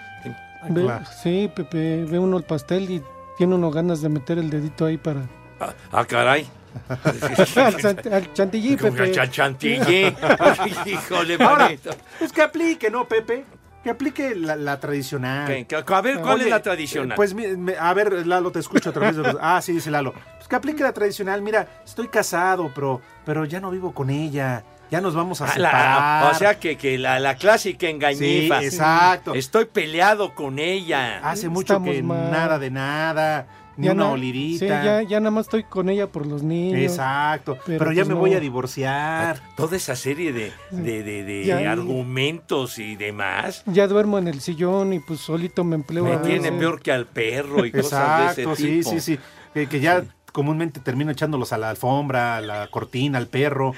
ve- 0.70 0.82
claro. 0.82 1.04
Sí, 1.22 1.50
Pepe, 1.54 2.04
ve 2.04 2.18
uno 2.18 2.38
el 2.38 2.44
pastel 2.44 2.90
y 2.90 3.02
tiene 3.36 3.54
uno 3.54 3.70
ganas 3.70 4.00
de 4.00 4.08
meter 4.08 4.38
el 4.38 4.48
dedito 4.50 4.86
ahí 4.86 4.96
para... 4.96 5.20
Ah, 5.60 5.72
ah, 5.92 6.04
caray. 6.04 6.46
al, 6.88 8.12
al 8.12 8.32
chantilly, 8.32 8.76
Pepe. 8.76 9.20
al 9.20 9.30
chantilly. 9.30 10.14
Híjole, 10.86 11.36
Ahora, 11.38 11.70
pues 12.18 12.32
que 12.32 12.42
aplique, 12.42 12.90
¿no, 12.90 13.06
Pepe? 13.06 13.44
Que 13.84 13.90
aplique 13.90 14.34
la, 14.34 14.56
la 14.56 14.80
tradicional. 14.80 15.42
A 15.44 16.00
ver, 16.00 16.18
¿cuál 16.20 16.34
Oye, 16.36 16.44
es 16.44 16.50
la 16.50 16.62
tradicional? 16.62 17.14
Pues, 17.16 17.34
me- 17.34 17.76
a 17.78 17.92
ver, 17.92 18.26
Lalo, 18.26 18.50
te 18.50 18.58
escucho 18.58 18.90
otra 18.90 19.10
vez. 19.12 19.16
Ah, 19.40 19.60
sí, 19.62 19.72
dice 19.72 19.90
Lalo. 19.90 20.14
Pues 20.38 20.48
que 20.48 20.56
aplique 20.56 20.82
la 20.82 20.92
tradicional. 20.92 21.42
Mira, 21.42 21.68
estoy 21.84 22.08
casado, 22.08 22.72
pero, 22.74 23.02
pero 23.26 23.44
ya 23.44 23.60
no 23.60 23.70
vivo 23.70 23.92
con 23.92 24.08
ella. 24.08 24.64
Ya 24.90 25.00
nos 25.02 25.14
vamos 25.14 25.40
a 25.42 25.46
la- 25.46 25.52
separar. 25.52 26.32
o 26.32 26.34
sea 26.34 26.58
que, 26.58 26.76
que 26.78 26.96
la, 26.98 27.18
la 27.20 27.36
clásica 27.36 27.88
engañifa. 27.88 28.60
Sí, 28.60 28.66
exacto. 28.66 29.34
Estoy 29.34 29.66
peleado 29.66 30.34
con 30.34 30.58
ella. 30.58 31.18
Hace 31.22 31.48
mucho 31.48 31.74
Estamos 31.74 31.94
que 31.94 32.02
mal. 32.02 32.30
nada 32.30 32.58
de 32.58 32.70
nada. 32.70 33.46
Ni 33.76 33.86
Ya 33.86 33.92
una 33.92 34.04
no- 34.04 34.12
olidita. 34.12 34.58
Sí, 34.60 34.66
ya, 34.66 35.02
ya 35.02 35.20
nada 35.20 35.30
más 35.30 35.46
estoy 35.46 35.64
con 35.64 35.88
ella 35.88 36.06
por 36.06 36.26
los 36.26 36.42
niños. 36.42 36.80
Exacto. 36.80 37.58
Pero, 37.66 37.78
Pero 37.78 37.92
ya 37.92 38.02
pues 38.02 38.08
me 38.08 38.14
no. 38.14 38.20
voy 38.20 38.34
a 38.34 38.40
divorciar. 38.40 39.40
Toda 39.56 39.76
esa 39.76 39.96
serie 39.96 40.32
de, 40.32 40.52
de, 40.70 41.02
de- 41.02 41.24
de 41.24 41.44
Ya. 41.44 41.72
argumentos 41.72 42.78
y 42.78 42.96
demás. 42.96 43.62
Ya 43.66 43.86
duermo 43.86 44.18
en 44.18 44.28
el 44.28 44.40
sillón 44.40 44.92
y 44.92 45.00
pues 45.00 45.20
solito 45.20 45.64
me 45.64 45.74
empleo. 45.76 46.04
Me 46.04 46.12
a 46.12 46.22
tiene 46.22 46.50
veces. 46.50 46.58
peor 46.58 46.80
que 46.82 46.92
al 46.92 47.06
perro 47.06 47.64
y 47.64 47.72
cosas 47.72 48.36
de 48.36 48.42
ese 48.44 48.56
sí, 48.56 48.66
tipo. 48.78 48.90
sí, 48.90 49.00
sí. 49.00 49.18
Que, 49.52 49.68
que 49.68 49.80
ya 49.80 50.04
comúnmente 50.32 50.80
termino 50.80 51.12
echándolos 51.12 51.52
a 51.52 51.58
la 51.58 51.70
alfombra, 51.70 52.36
a 52.36 52.40
la 52.40 52.66
cortina, 52.68 53.18
al 53.18 53.28
perro. 53.28 53.72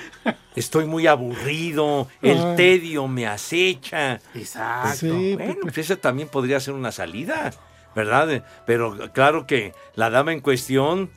Estoy 0.55 0.87
muy 0.87 1.07
aburrido, 1.07 2.09
el 2.23 2.39
Ay. 2.39 2.57
tedio 2.57 3.09
me 3.09 3.27
acecha. 3.27 4.21
Exacto. 4.35 4.97
Sí, 4.97 5.35
bueno, 5.37 5.57
pues 5.63 5.77
esa 5.79 5.97
también 5.97 6.29
podría 6.29 6.59
ser 6.61 6.73
una 6.73 6.93
salida, 6.93 7.53
¿verdad? 7.97 8.45
Pero 8.67 8.97
claro 9.13 9.47
que 9.47 9.73
la 9.97 10.11
dama 10.11 10.33
en 10.33 10.41
cuestión, 10.41 11.11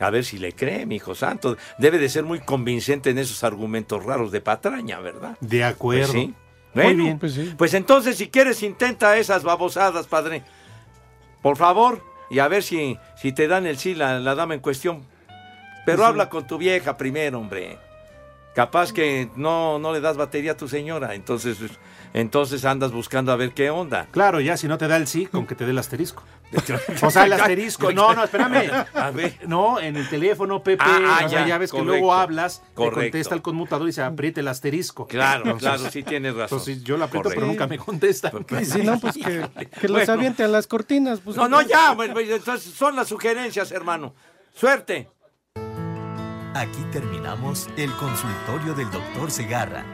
a 0.00 0.10
ver 0.10 0.24
si 0.24 0.38
le 0.38 0.52
cree, 0.52 0.86
mi 0.86 0.96
hijo 0.96 1.14
santo, 1.14 1.56
debe 1.78 1.98
de 1.98 2.08
ser 2.08 2.24
muy 2.24 2.40
convincente 2.40 3.10
en 3.10 3.18
esos 3.18 3.44
argumentos 3.44 4.02
raros 4.04 4.32
de 4.32 4.40
patraña, 4.40 4.98
¿verdad? 4.98 5.36
De 5.40 5.62
acuerdo. 5.62 6.12
Pues 6.12 6.22
sí. 6.24 6.34
Muy 6.74 6.82
Bueno, 6.84 7.04
bien. 7.04 7.18
Pues 7.20 7.34
sí. 7.34 7.54
Pues 7.56 7.74
entonces, 7.74 8.16
si 8.16 8.28
quieres, 8.30 8.62
intenta 8.64 9.16
esas 9.18 9.44
babosadas, 9.44 10.08
padre. 10.08 10.42
Por 11.42 11.56
favor, 11.56 12.02
y 12.30 12.38
a 12.40 12.48
ver 12.48 12.62
si, 12.62 12.98
si 13.16 13.30
te 13.32 13.46
dan 13.46 13.66
el 13.66 13.76
sí 13.78 13.94
la, 13.94 14.18
la 14.18 14.34
dama 14.34 14.54
en 14.54 14.60
cuestión. 14.60 15.04
Pero 15.86 15.98
Pues 15.98 15.98
sí. 15.98 16.04
habla 16.04 16.30
con 16.30 16.46
tu 16.46 16.56
vieja 16.58 16.96
primero, 16.96 17.38
hombre. 17.38 17.78
Capaz 18.54 18.92
que 18.92 19.28
no, 19.36 19.78
no 19.78 19.92
le 19.92 20.00
das 20.00 20.16
batería 20.16 20.52
a 20.52 20.56
tu 20.56 20.68
señora, 20.68 21.14
entonces, 21.14 21.58
entonces 22.14 22.64
andas 22.64 22.92
buscando 22.92 23.32
a 23.32 23.36
ver 23.36 23.52
qué 23.52 23.68
onda. 23.70 24.06
Claro, 24.12 24.40
ya 24.40 24.56
si 24.56 24.66
no 24.68 24.78
te 24.78 24.88
da 24.88 24.96
el 24.96 25.06
sí, 25.06 25.26
con 25.26 25.46
que 25.46 25.54
te 25.54 25.64
dé 25.64 25.72
el 25.72 25.78
asterisco. 25.78 26.22
O 27.02 27.10
sea, 27.10 27.24
el 27.24 27.32
asterisco. 27.34 27.92
No, 27.92 28.14
no, 28.14 28.22
espérame. 28.24 28.70
A 28.94 29.10
ver. 29.10 29.36
No, 29.48 29.80
en 29.80 29.96
el 29.96 30.08
teléfono, 30.08 30.62
Pepe. 30.62 30.84
Ah, 30.86 31.18
ah, 31.20 31.26
o 31.26 31.28
sea, 31.28 31.40
ya, 31.40 31.46
ya, 31.48 31.58
ves 31.58 31.72
que 31.72 31.82
luego 31.82 32.14
hablas, 32.14 32.60
te 32.68 32.74
Correcto. 32.74 33.00
contesta 33.00 33.34
el 33.34 33.42
conmutador 33.42 33.88
y 33.88 33.92
se 33.92 34.02
aprieta 34.02 34.40
el 34.40 34.46
asterisco. 34.48 35.06
Claro, 35.08 35.42
Entonces- 35.44 35.68
claro, 35.68 35.90
sí 35.90 36.02
tienes 36.04 36.34
razón. 36.36 36.58
Entonces 36.60 36.84
yo 36.84 36.96
lo 36.96 37.04
aprieto, 37.04 37.24
Correcto. 37.24 37.40
pero 37.40 37.46
nunca 37.52 37.66
me 37.66 37.78
contesta. 37.78 38.30
Y 38.60 38.64
si 38.64 38.82
no, 38.82 38.98
pues 39.00 39.14
que, 39.14 39.48
que 39.80 39.88
los 39.88 39.98
Bueno. 39.98 40.12
aviente 40.12 40.44
a 40.44 40.48
las 40.48 40.68
cortinas. 40.68 41.18
Pues, 41.18 41.36
No, 41.36 41.48
no, 41.48 41.60
ya, 41.62 41.92
bueno, 41.94 42.14
pues, 42.14 42.30
entonces 42.30 42.72
son 42.72 42.94
las 42.94 43.08
sugerencias, 43.08 43.72
hermano. 43.72 44.14
Suerte. 44.54 45.08
Aquí 46.54 46.84
terminamos 46.92 47.68
el 47.76 47.90
consultorio 47.96 48.74
del 48.74 48.88
doctor 48.92 49.28
Segarra. 49.32 49.84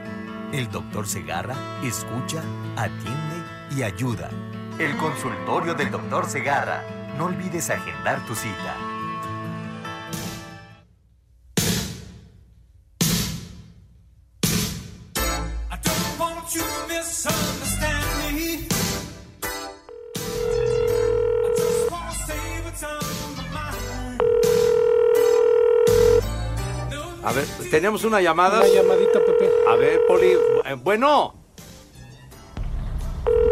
El 0.53 0.69
doctor 0.69 1.07
Segarra 1.07 1.55
escucha, 1.85 2.43
atiende 2.77 3.77
y 3.77 3.85
ayuda. 3.85 4.29
El 4.81 4.97
consultorio 4.97 5.75
del 5.75 5.93
doctor 5.93 6.27
Segarra. 6.27 6.83
No 7.17 7.27
olvides 7.27 7.71
agendar 7.71 8.27
tu 8.27 8.35
cita. 8.35 8.75
A 27.23 27.33
ver, 27.33 27.45
tenemos 27.71 28.03
una 28.03 28.21
llamada. 28.21 28.59
Una 28.59 28.69
llamadita, 28.69 29.25
Pepe. 29.41 29.53
A 29.69 29.77
ver, 29.77 30.01
Poli. 30.07 30.27
eh, 30.67 30.75
Bueno, 30.83 31.35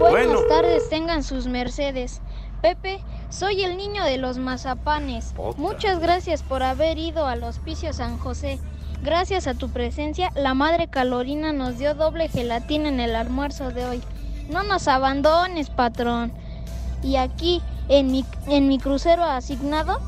Buenas 0.01 0.27
Bueno. 0.27 0.41
tardes, 0.49 0.89
tengan 0.89 1.23
sus 1.23 1.47
mercedes. 1.47 2.21
Pepe, 2.63 3.01
soy 3.31 3.63
el 3.63 3.77
niño 3.77 4.05
de 4.05 4.17
los 4.19 4.39
mazapanes. 4.39 5.35
Otra. 5.37 5.61
Muchas 5.61 5.99
gracias 6.01 6.43
por 6.43 6.63
haber 6.63 6.99
ido 6.99 7.27
al 7.27 7.43
hospicio 7.45 7.93
San 7.93 8.19
José. 8.19 8.59
Gracias 9.03 9.47
a 9.47 9.55
tu 9.55 9.69
presencia, 9.69 10.31
la 10.35 10.55
madre 10.55 10.89
Calorina 10.89 11.53
nos 11.53 11.79
dio 11.79 11.95
doble 11.95 12.29
gelatina 12.29 12.89
en 12.89 12.99
el 13.01 13.15
almuerzo 13.15 13.71
de 13.71 13.87
hoy. 13.87 14.03
No 14.51 14.63
nos 14.65 14.89
abandones, 14.89 15.71
patrón. 15.71 16.33
Y 17.03 17.17
aquí, 17.17 17.63
en 17.89 18.11
mi, 18.11 18.25
en 18.49 18.67
mi 18.67 18.79
crucero 18.79 19.23
asignado, 19.23 20.01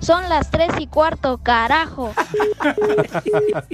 son 0.00 0.28
las 0.28 0.50
tres 0.50 0.70
y 0.78 0.86
cuarto, 0.86 1.38
carajo. 1.42 2.12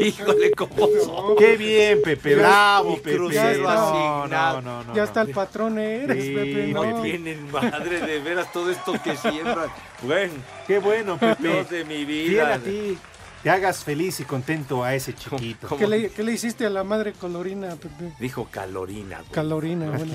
híjole, 0.00 0.50
cómo 0.52 0.88
son. 1.04 1.36
Qué 1.36 1.56
bien, 1.56 2.00
Pepe. 2.02 2.36
Bravo, 2.36 2.96
Pepe. 2.96 3.16
crucero 3.16 3.62
No, 3.62 3.68
asignado. 3.68 4.62
No, 4.62 4.82
no, 4.82 4.84
no. 4.84 4.94
ya 4.94 5.04
está 5.04 5.22
el 5.22 5.30
patrón 5.30 5.78
eres, 5.78 6.24
Sí, 6.24 6.34
Pepe. 6.34 6.66
No 6.68 6.84
No. 6.84 7.02
tienen 7.02 7.50
madre 7.50 8.00
de 8.00 8.20
veras 8.20 8.50
todo 8.52 8.70
esto 8.70 8.94
que 9.02 9.16
siembran. 9.16 9.68
Bueno, 10.02 10.34
Qué 10.66 10.78
bueno, 10.78 11.16
Pepe. 11.16 11.42
Dios 11.48 11.70
de 11.70 11.82
mi 11.86 12.04
Fiel 12.04 12.28
vida. 12.30 12.54
a 12.54 12.58
ti. 12.58 12.98
Que 13.46 13.50
hagas 13.50 13.84
feliz 13.84 14.18
y 14.18 14.24
contento 14.24 14.82
a 14.82 14.96
ese 14.96 15.14
chiquito. 15.14 15.76
¿Qué 15.76 15.86
le, 15.86 16.10
qué 16.10 16.24
le 16.24 16.32
hiciste 16.32 16.66
a 16.66 16.68
la 16.68 16.82
madre 16.82 17.12
colorina, 17.12 17.76
Pepe? 17.76 18.12
Dijo 18.18 18.48
calorina. 18.50 19.18
güey. 19.18 19.30
Calorina, 19.30 19.88
bueno. 19.96 20.14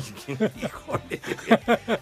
Híjole. 0.61 1.21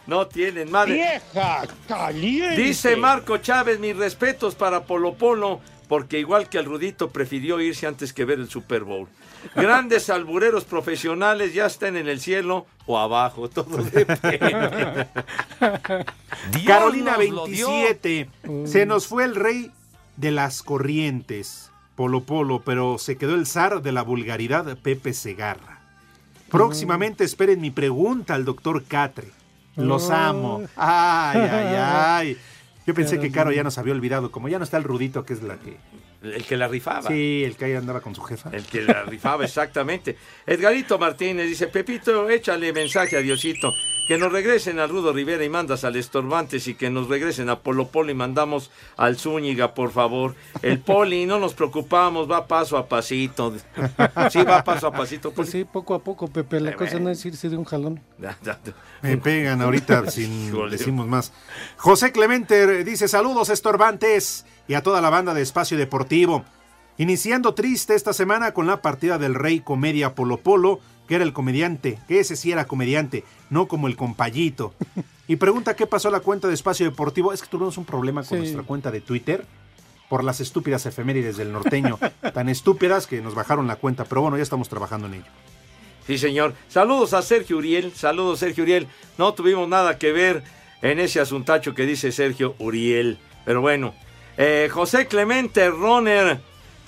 No 0.08 0.26
tienen 0.26 0.72
madre. 0.72 0.94
Vieja 0.96 1.68
caliente. 1.88 2.60
Dice 2.60 2.96
Marco 2.96 3.38
Chávez, 3.38 3.80
mis 3.80 3.96
respetos 3.96 4.56
para 4.56 4.86
Polo 4.86 5.14
Polo, 5.14 5.60
porque 5.88 6.18
igual 6.18 6.50
que 6.50 6.58
el 6.58 6.66
Rudito 6.66 7.12
prefirió 7.12 7.62
irse 7.62 7.86
antes 7.86 8.12
que 8.12 8.26
ver 8.26 8.40
el 8.40 8.50
Super 8.50 8.84
Bowl. 8.84 9.08
Grandes 9.56 10.10
albureros 10.10 10.64
profesionales 10.64 11.54
ya 11.54 11.68
están 11.68 11.96
en 11.96 12.08
el 12.10 12.22
cielo 12.22 12.66
o 12.88 12.98
abajo, 12.98 13.52
todo 13.52 13.78
depende. 13.84 15.08
Carolina 16.66 17.18
nos 17.18 17.30
lo 17.30 17.46
dio. 17.46 17.68
27. 17.68 18.30
Se 18.66 18.88
nos 18.88 19.06
fue 19.06 19.26
el 19.26 19.36
rey 19.36 19.72
de 20.20 20.32
las 20.32 20.64
corrientes, 20.64 21.72
Polo 21.96 22.24
Polo, 22.24 22.62
pero 22.66 22.98
se 22.98 23.16
quedó 23.18 23.36
el 23.36 23.46
zar 23.48 23.82
de 23.82 23.92
la 23.92 24.02
vulgaridad, 24.02 24.78
Pepe 24.78 25.14
Segarra. 25.14 25.80
Próximamente 26.50 27.24
esperen 27.24 27.62
mi 27.62 27.72
pregunta 27.72 28.34
al 28.36 28.44
doctor 28.46 28.84
Catre. 28.84 29.28
Los 29.76 30.10
Oh. 30.10 30.14
amo. 30.14 30.62
Ay, 30.76 31.40
ay, 31.40 31.76
ay. 31.78 32.38
Yo 32.86 32.94
pensé 32.94 33.20
que 33.20 33.32
Caro 33.32 33.52
ya 33.52 33.64
nos 33.64 33.78
había 33.78 33.94
olvidado, 33.94 34.32
como 34.32 34.50
ya 34.50 34.58
no 34.58 34.64
está 34.64 34.78
el 34.78 34.84
Rudito, 34.84 35.24
que 35.24 35.34
es 35.34 35.44
la 35.44 35.58
que... 35.58 35.78
El 36.24 36.44
que 36.44 36.58
la 36.58 36.68
rifaba. 36.68 37.08
Sí, 37.08 37.44
el 37.46 37.56
que 37.56 37.66
ahí 37.66 37.74
andaba 37.76 38.02
con 38.02 38.14
su 38.14 38.22
jefa. 38.24 38.50
El 38.52 38.64
que 38.66 38.82
la 38.82 39.04
rifaba, 39.04 39.46
exactamente. 39.46 40.18
Edgarito 40.46 40.98
Martínez 41.00 41.48
dice, 41.48 41.68
Pepito, 41.68 42.30
échale 42.30 42.74
mensaje 42.74 43.16
a 43.16 43.22
Diosito, 43.22 43.72
que 44.10 44.18
nos 44.18 44.32
regresen 44.32 44.80
al 44.80 44.90
Rudo 44.90 45.14
Rivera 45.14 45.46
y 45.46 45.50
mandas 45.50 45.84
al 45.84 45.96
Estorbantes 45.96 46.68
y 46.68 46.74
que 46.74 46.90
nos 46.90 47.10
regresen 47.10 47.48
a 47.48 47.60
Polo 47.60 47.90
Polo 47.90 48.10
y 48.10 48.16
mandamos 48.16 48.72
al 48.98 49.18
Zúñiga, 49.18 49.76
por 49.76 49.92
favor. 49.92 50.34
El 50.64 50.80
Poli, 50.80 51.28
no 51.28 51.38
nos 51.38 51.54
preocupamos, 51.54 52.28
va 52.30 52.48
paso 52.48 52.76
a 52.76 52.88
pasito. 52.90 53.54
Sí, 54.32 54.42
va 54.42 54.64
paso 54.64 54.88
a 54.88 54.92
pasito. 54.92 55.32
Pues 55.32 55.52
sí, 55.52 55.64
poco 55.64 55.94
a 55.94 56.00
poco, 56.04 56.28
Pepe. 56.28 56.60
La 56.60 56.72
Eh, 56.72 56.76
cosa 56.76 56.98
no 57.00 57.12
es 57.12 57.24
irse 57.24 57.50
de 57.50 57.58
un 57.58 57.66
jalón. 57.66 58.02
Me 59.04 59.18
pegan 59.18 59.62
ahorita 59.62 60.10
sin 60.10 60.52
decimos 60.72 61.06
más. 61.06 61.32
José 61.78 62.12
Clemente 62.12 62.84
dice 62.84 63.08
saludos 63.08 63.50
estorbantes 63.50 64.44
y 64.68 64.74
a 64.74 64.82
toda 64.82 65.02
la 65.02 65.12
banda 65.12 65.36
de 65.36 65.44
Espacio 65.44 65.78
Deportivo. 65.78 66.46
Iniciando 66.98 67.54
triste 67.54 67.94
esta 67.94 68.14
semana 68.14 68.56
con 68.56 68.66
la 68.66 68.82
partida 68.82 69.20
del 69.20 69.36
Rey 69.36 69.60
Comedia 69.60 70.16
Polo 70.16 70.38
Polo, 70.38 70.80
que 71.10 71.16
era 71.16 71.24
el 71.26 71.34
comediante, 71.34 72.00
que 72.08 72.20
ese 72.20 72.36
sí 72.38 72.52
era 72.52 72.66
comediante, 72.66 73.26
no 73.50 73.68
como 73.68 73.88
el 73.88 73.96
compayito. 73.98 74.74
Y 75.28 75.36
pregunta 75.38 75.76
qué 75.76 75.88
pasó 75.88 76.08
a 76.08 76.12
la 76.12 76.20
cuenta 76.22 76.48
de 76.48 76.54
Espacio 76.54 76.86
Deportivo. 76.86 77.34
Es 77.34 77.42
que 77.42 77.48
tuvimos 77.50 77.78
un 77.78 77.84
problema 77.86 78.22
con 78.22 78.38
Sí. 78.38 78.44
nuestra 78.44 78.62
cuenta 78.64 78.92
de 78.92 79.02
Twitter 79.02 79.44
por 80.08 80.24
las 80.24 80.40
estúpidas 80.40 80.86
efemérides 80.86 81.36
del 81.36 81.52
norteño. 81.52 81.98
tan 82.34 82.48
estúpidas 82.48 83.08
que 83.08 83.22
nos 83.22 83.34
bajaron 83.36 83.66
la 83.68 83.76
cuenta. 83.76 84.06
Pero 84.06 84.22
bueno, 84.22 84.38
ya 84.38 84.44
estamos 84.44 84.70
trabajando 84.70 85.08
en 85.08 85.16
ello. 85.16 85.26
Sí, 86.06 86.18
señor. 86.20 86.54
Saludos 86.68 87.14
a 87.14 87.22
Sergio 87.24 87.58
Uriel. 87.58 87.92
Saludos, 87.96 88.40
Sergio 88.40 88.64
Uriel. 88.64 88.88
No 89.18 89.34
tuvimos 89.34 89.68
nada 89.68 89.98
que 89.98 90.12
ver 90.12 90.44
en 90.84 91.00
ese 91.00 91.20
asuntacho 91.20 91.74
que 91.76 91.86
dice 91.88 92.12
Sergio 92.12 92.56
Uriel. 92.60 93.18
Pero 93.46 93.62
bueno. 93.62 93.94
Eh, 94.38 94.70
José 94.72 95.08
Clemente 95.08 95.70
Roner 95.70 96.40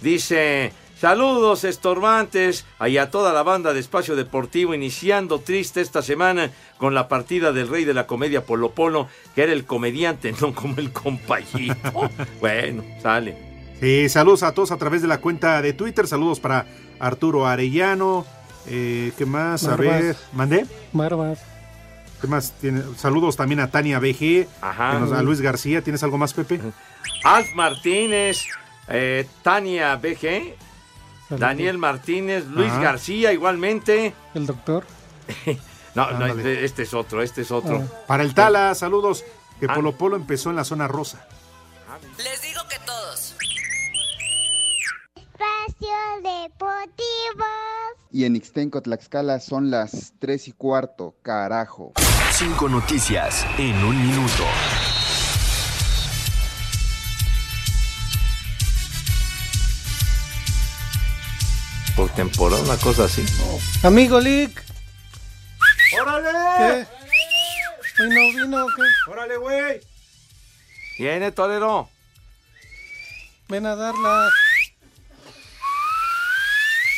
dice: 0.02 0.72
Saludos, 1.02 1.64
estorbantes. 1.64 2.64
Y 2.88 2.98
a 2.98 3.10
toda 3.10 3.34
la 3.34 3.42
banda 3.42 3.74
de 3.74 3.80
Espacio 3.80 4.16
Deportivo, 4.16 4.76
iniciando 4.76 5.40
triste 5.40 5.82
esta 5.82 6.04
semana 6.04 6.52
con 6.78 6.94
la 6.94 7.08
partida 7.08 7.52
del 7.52 7.70
rey 7.70 7.86
de 7.86 7.96
la 7.96 8.06
comedia 8.06 8.46
Polo 8.46 8.74
Polo, 8.74 9.08
que 9.34 9.42
era 9.42 9.52
el 9.52 9.66
comediante, 9.66 10.32
no 10.42 10.54
como 10.54 10.76
el 10.78 10.92
compayito. 10.92 12.12
bueno, 12.40 12.84
sale. 13.02 13.36
Sí, 13.80 14.10
saludos 14.10 14.44
a 14.44 14.52
todos 14.54 14.72
a 14.72 14.78
través 14.78 15.02
de 15.02 15.08
la 15.08 15.18
cuenta 15.18 15.60
de 15.64 15.74
Twitter. 15.74 16.06
Saludos 16.06 16.40
para 16.40 16.68
Arturo 17.00 17.48
Arellano. 17.48 18.24
Eh, 18.68 19.12
¿Qué 19.18 19.26
más? 19.26 19.64
A 19.68 19.76
ver, 19.76 20.16
¿mandé? 20.34 20.68
Barbas. 20.94 21.40
¿Qué 22.22 22.28
más? 22.28 22.52
Tiene? 22.62 22.84
Saludos 22.96 23.36
también 23.36 23.60
a 23.62 23.72
Tania 23.72 23.98
BG. 23.98 24.48
Ajá. 24.62 25.00
nos- 25.00 25.14
a 25.14 25.24
Luis 25.24 25.42
García. 25.42 25.82
¿Tienes 25.82 26.04
algo 26.04 26.20
más, 26.20 26.32
Pepe? 26.36 26.62
Alf 27.24 27.48
Martínez, 27.56 28.44
eh, 28.88 29.26
Tania 29.42 29.96
BG, 29.96 30.54
Daniel 31.38 31.78
Martínez, 31.78 32.46
Luis 32.48 32.72
Ajá. 32.72 32.82
García 32.82 33.32
igualmente. 33.34 34.14
El 34.34 34.46
doctor. 34.48 34.86
No, 35.94 36.10
no, 36.12 36.24
Ándale. 36.24 36.64
este 36.64 36.84
es 36.84 36.94
otro, 36.94 37.22
este 37.22 37.42
es 37.42 37.52
otro. 37.52 37.84
Para 38.08 38.24
el 38.24 38.34
Tala, 38.34 38.74
saludos. 38.76 39.26
Que 39.60 39.66
Ah. 39.70 39.74
Polo 39.76 39.92
Polo 39.98 40.16
empezó 40.16 40.50
en 40.50 40.56
la 40.56 40.64
zona 40.64 40.88
rosa. 40.88 41.28
Les 42.18 42.42
digo 42.42 42.62
que 42.70 42.78
todos. 42.86 43.36
Espacio 45.16 45.90
Deportivo. 46.24 47.46
Y 48.10 48.24
en 48.24 48.38
Ixtenco, 48.38 48.82
Tlaxcala 48.82 49.42
son 49.42 49.70
las 49.70 50.14
3 50.20 50.48
y 50.48 50.52
cuarto, 50.54 51.16
carajo. 51.22 51.92
Cinco 52.32 52.70
noticias 52.70 53.46
en 53.58 53.76
un 53.84 54.02
minuto. 54.08 54.44
Temporada, 62.22 62.62
una 62.62 62.78
cosa 62.78 63.06
así. 63.06 63.26
Amigo 63.84 64.20
Lick. 64.20 64.64
¡Órale! 66.00 66.88
¿Qué? 66.88 68.04
¿Hoy 68.04 68.10
no 68.10 68.42
vino 68.42 68.66
o 68.66 68.68
qué? 68.68 69.12
¡Órale, 69.12 69.38
güey! 69.38 69.82
Viene, 71.00 71.32
Torero. 71.32 71.90
Ven 73.50 73.66
a 73.66 73.76
darla. 73.76 74.30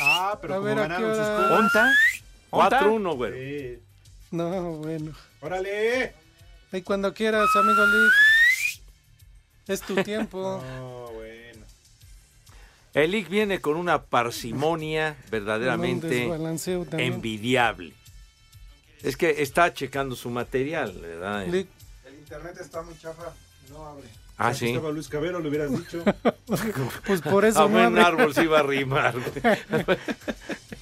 Ah, 0.02 0.38
pero 0.42 0.56
A 0.56 0.58
como 0.58 0.68
ver, 0.68 0.80
¿a 0.80 0.82
ganaron 0.84 1.12
qué 1.12 1.18
sus 1.18 1.26
hora? 1.26 1.38
Pumas. 1.38 1.60
¿Onta? 1.60 1.94
¿Onta? 2.50 2.82
4-1, 2.82 3.16
güey. 3.16 3.80
No, 4.32 4.50
bueno. 4.74 5.14
¡Órale! 5.40 6.14
Ahí 6.74 6.82
cuando 6.82 7.14
quieras, 7.14 7.48
amigo 7.56 7.86
Lick. 7.86 8.14
Es 9.68 9.82
tu 9.82 9.96
tiempo. 10.04 10.62
El 12.94 13.12
Lick 13.12 13.28
viene 13.30 13.60
con 13.60 13.76
una 13.78 14.04
parsimonia 14.04 15.16
verdaderamente 15.32 16.30
envidiable. 16.98 17.94
Es 19.02 19.18
que 19.18 19.42
está 19.42 19.74
checando 19.74 20.16
su 20.16 20.30
material, 20.30 20.94
¿verdad? 21.02 21.44
El 21.44 21.68
internet 22.20 22.56
está 22.62 22.82
muy 22.84 22.98
chafa, 22.98 23.34
no 23.70 23.86
abre. 23.86 24.08
Ah, 24.38 24.48
Aquí 24.48 24.60
sí. 24.60 24.70
Estaba 24.70 24.92
Luis 24.92 25.08
Cabero, 25.10 25.40
le 25.40 25.50
hubieras 25.50 25.72
dicho. 25.72 26.04
Pues 27.06 27.22
por 27.22 27.46
eso 27.46 27.60
A 27.64 27.68
no 27.68 27.70
buen 27.70 27.98
árbol 27.98 28.34
se 28.34 28.44
iba 28.44 28.60
a 28.60 28.64
güey. 28.64 28.86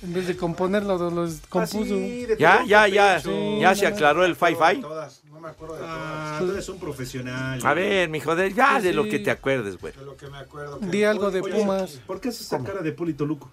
En 0.03 0.13
vez 0.13 0.27
de 0.27 0.35
componerlo, 0.35 0.97
los 1.11 1.41
compuso. 1.47 1.95
Ya, 2.39 2.63
ya, 2.65 2.87
ya. 2.87 3.19
Sí, 3.19 3.29
ya 3.59 3.69
no, 3.69 3.75
se 3.75 3.87
no. 3.89 3.95
aclaró 3.95 4.25
el 4.25 4.35
fi-fi. 4.35 4.81
Todas, 4.81 5.21
no 5.25 5.39
me 5.39 5.49
acuerdo 5.49 5.75
de 5.75 5.81
Ah, 5.85 5.87
todas. 5.87 6.20
Tú 6.45 6.51
eres 6.51 6.69
un 6.69 6.79
profesional. 6.79 7.59
A 7.63 7.73
ver, 7.73 8.09
mijo, 8.09 8.35
de, 8.35 8.53
ya 8.53 8.79
de 8.79 8.93
lo 8.93 9.05
que 9.05 9.19
te 9.19 9.31
acuerdes, 9.31 9.77
güey. 9.79 9.93
De 9.93 10.05
lo 10.05 10.15
que 10.17 10.27
me 10.27 10.37
acuerdo. 10.37 10.79
que- 10.79 10.85
Di 10.87 11.03
algo 11.03 11.31
de 11.31 11.41
Oye, 11.41 11.53
Pumas. 11.53 11.99
¿Por 12.07 12.19
qué 12.21 12.29
haces 12.29 12.41
esa 12.41 12.63
cara 12.63 12.81
de 12.81 12.91
Polito 12.91 13.25
Luco? 13.25 13.49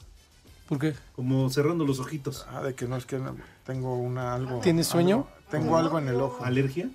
¿Por 0.69 0.79
qué? 0.79 0.95
Como 1.17 1.49
cerrando 1.51 1.85
los 1.87 1.99
ojitos. 2.01 2.47
Ah, 2.51 2.63
de 2.63 2.75
que 2.75 2.87
no 2.87 2.97
es 2.97 3.07
que 3.07 3.19
tengo 3.65 3.97
una 3.97 4.35
algo. 4.35 4.61
¿Tienes 4.61 4.87
sueño? 4.87 5.17
algo- 5.17 5.51
tengo 5.51 5.77
algo 5.79 5.99
en 5.99 6.09
el 6.09 6.17
ojo. 6.21 6.45
¿Alergia? 6.45 6.89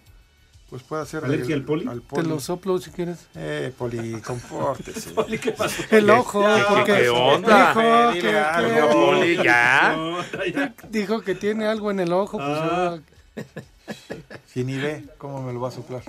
Pues 0.70 0.82
puede 0.84 1.06
ser. 1.06 1.24
¿Alergia 1.24 1.56
al 1.56 1.62
poli? 1.64 1.88
Te 2.14 2.24
lo 2.24 2.40
soplo 2.40 2.80
si 2.80 2.90
quieres. 2.90 3.28
Eh, 3.36 3.72
poli, 3.78 4.14
compórtese. 4.22 5.12
Poli, 5.16 5.38
¿qué 5.38 5.52
pasó? 5.52 5.84
El 5.92 6.10
ojo, 6.10 6.42
Ya, 6.42 6.66
porque 6.68 6.94
¿qué 6.94 7.10
onda? 7.10 7.74
dijo 8.14 8.22
que, 8.22 8.38
algo, 8.38 8.88
que- 8.88 8.94
Poli, 8.96 9.36
ya. 9.44 10.18
dijo 10.90 11.22
que 11.22 11.36
tiene 11.36 11.66
algo 11.68 11.92
en 11.92 12.00
el 12.00 12.12
ojo, 12.14 12.38
pues 12.38 12.58
Ah. 12.60 12.98
ah, 13.38 13.44
Si 14.48 14.64
ni 14.64 14.78
ve, 14.78 15.04
¿cómo 15.18 15.42
me 15.42 15.54
lo 15.54 15.60
va 15.62 15.70
a 15.70 15.72
soplar? 15.72 16.02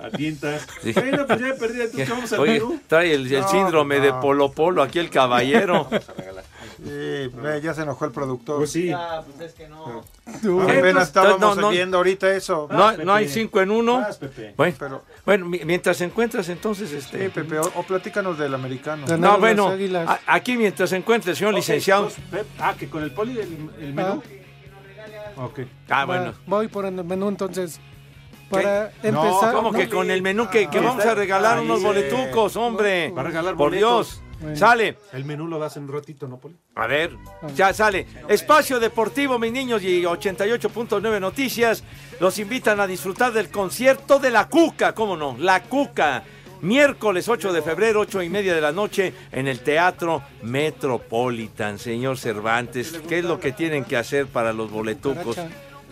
Atientas. 0.00 0.66
Sí. 0.82 0.92
Bueno, 0.92 1.26
pues 1.26 1.40
ya 1.40 1.54
perdí. 1.54 1.80
Entonces, 1.80 2.08
vamos 2.10 2.32
al 2.34 2.40
Oye, 2.40 2.52
menú. 2.60 2.78
trae 2.86 3.14
el, 3.14 3.32
el 3.32 3.40
No, 3.40 3.48
síndrome 3.48 4.00
de. 4.00 4.12
Polo 4.14 4.52
Polo 4.52 4.82
aquí 4.82 4.98
el 4.98 5.10
caballero. 5.10 5.88
Sí, 6.80 7.28
ya 7.60 7.74
se 7.74 7.82
enojó 7.82 8.04
el 8.04 8.12
productor. 8.12 8.58
Pues 8.58 8.70
sí. 8.70 8.92
Apenas 8.92 11.08
estábamos 11.08 11.56
no, 11.56 11.62
no. 11.62 11.70
viendo 11.70 11.96
ahorita 11.96 12.32
eso. 12.34 12.68
No, 12.70 12.96
no 12.98 13.12
hay 13.12 13.28
cinco 13.28 13.60
en 13.60 13.72
uno. 13.72 14.06
Bueno, 14.56 14.76
Pero, 14.78 15.04
bueno, 15.26 15.46
mi- 15.46 15.58
mientras 15.64 16.00
encuentras 16.02 16.48
entonces 16.48 16.92
este. 16.92 17.24
sí, 17.24 17.28
Pepe, 17.30 17.58
o, 17.58 17.62
o 17.74 17.82
platícanos 17.82 18.38
del 18.38 18.54
americano. 18.54 19.04
No, 19.16 19.38
bueno, 19.40 19.74
a- 20.06 20.20
aquí 20.26 20.56
mientras 20.56 20.92
encuentre 20.92 21.32
el 21.32 21.36
señor 21.36 21.54
licenciado. 21.54 22.12
pues, 22.30 22.46
Ah, 22.60 22.76
que 22.78 22.88
con 22.88 23.02
el 23.02 23.10
poli 23.10 23.32
el, 23.40 23.70
el 23.80 23.92
menú. 23.92 24.22
Ok. 25.38 25.60
Ah, 25.88 26.04
Va, 26.04 26.04
bueno. 26.04 26.34
Voy 26.46 26.68
por 26.68 26.84
el 26.84 26.92
menú 27.04 27.28
entonces. 27.28 27.80
Para 28.50 28.90
No, 29.02 29.24
empezar. 29.24 29.54
¿Cómo 29.54 29.72
que 29.72 29.88
con 29.88 30.10
el 30.10 30.22
menú 30.22 30.48
que, 30.48 30.68
que 30.68 30.78
Ah, 30.78 30.82
vamos 30.82 31.04
a 31.04 31.14
regalar 31.14 31.60
unos 31.60 31.82
boletucos, 31.82 32.56
hombre? 32.56 33.10
Va 33.10 33.20
a 33.20 33.24
regalar 33.24 33.54
Por 33.56 33.70
boletos. 33.70 34.20
Dios. 34.20 34.22
Bueno. 34.40 34.56
Sale. 34.56 34.96
El 35.12 35.24
menú 35.24 35.48
lo 35.48 35.58
das 35.58 35.76
en 35.76 35.82
un 35.84 35.92
ratito, 35.92 36.28
¿no, 36.28 36.38
Poli? 36.38 36.56
A 36.76 36.86
ver, 36.86 37.10
ya 37.56 37.72
sale. 37.74 38.06
Espacio 38.28 38.78
Deportivo, 38.78 39.36
mis 39.38 39.50
niños, 39.52 39.82
y 39.82 40.02
88.9 40.04 41.20
Noticias 41.20 41.82
los 42.20 42.38
invitan 42.38 42.78
a 42.78 42.86
disfrutar 42.86 43.32
del 43.32 43.50
concierto 43.50 44.20
de 44.20 44.30
La 44.30 44.48
Cuca, 44.48 44.94
¿cómo 44.94 45.16
no? 45.16 45.36
La 45.38 45.64
Cuca. 45.64 46.22
Miércoles 46.60 47.28
8 47.28 47.52
de 47.52 47.62
febrero, 47.62 48.00
8 48.00 48.22
y 48.22 48.28
media 48.28 48.54
de 48.54 48.60
la 48.60 48.72
noche, 48.72 49.12
en 49.30 49.46
el 49.46 49.60
Teatro 49.60 50.22
Metropolitan. 50.42 51.78
Señor 51.78 52.18
Cervantes, 52.18 53.00
¿qué 53.08 53.20
es 53.20 53.24
lo 53.24 53.38
que 53.38 53.52
tienen 53.52 53.84
que 53.84 53.96
hacer 53.96 54.26
para 54.26 54.52
los 54.52 54.68
boletucos? 54.70 55.36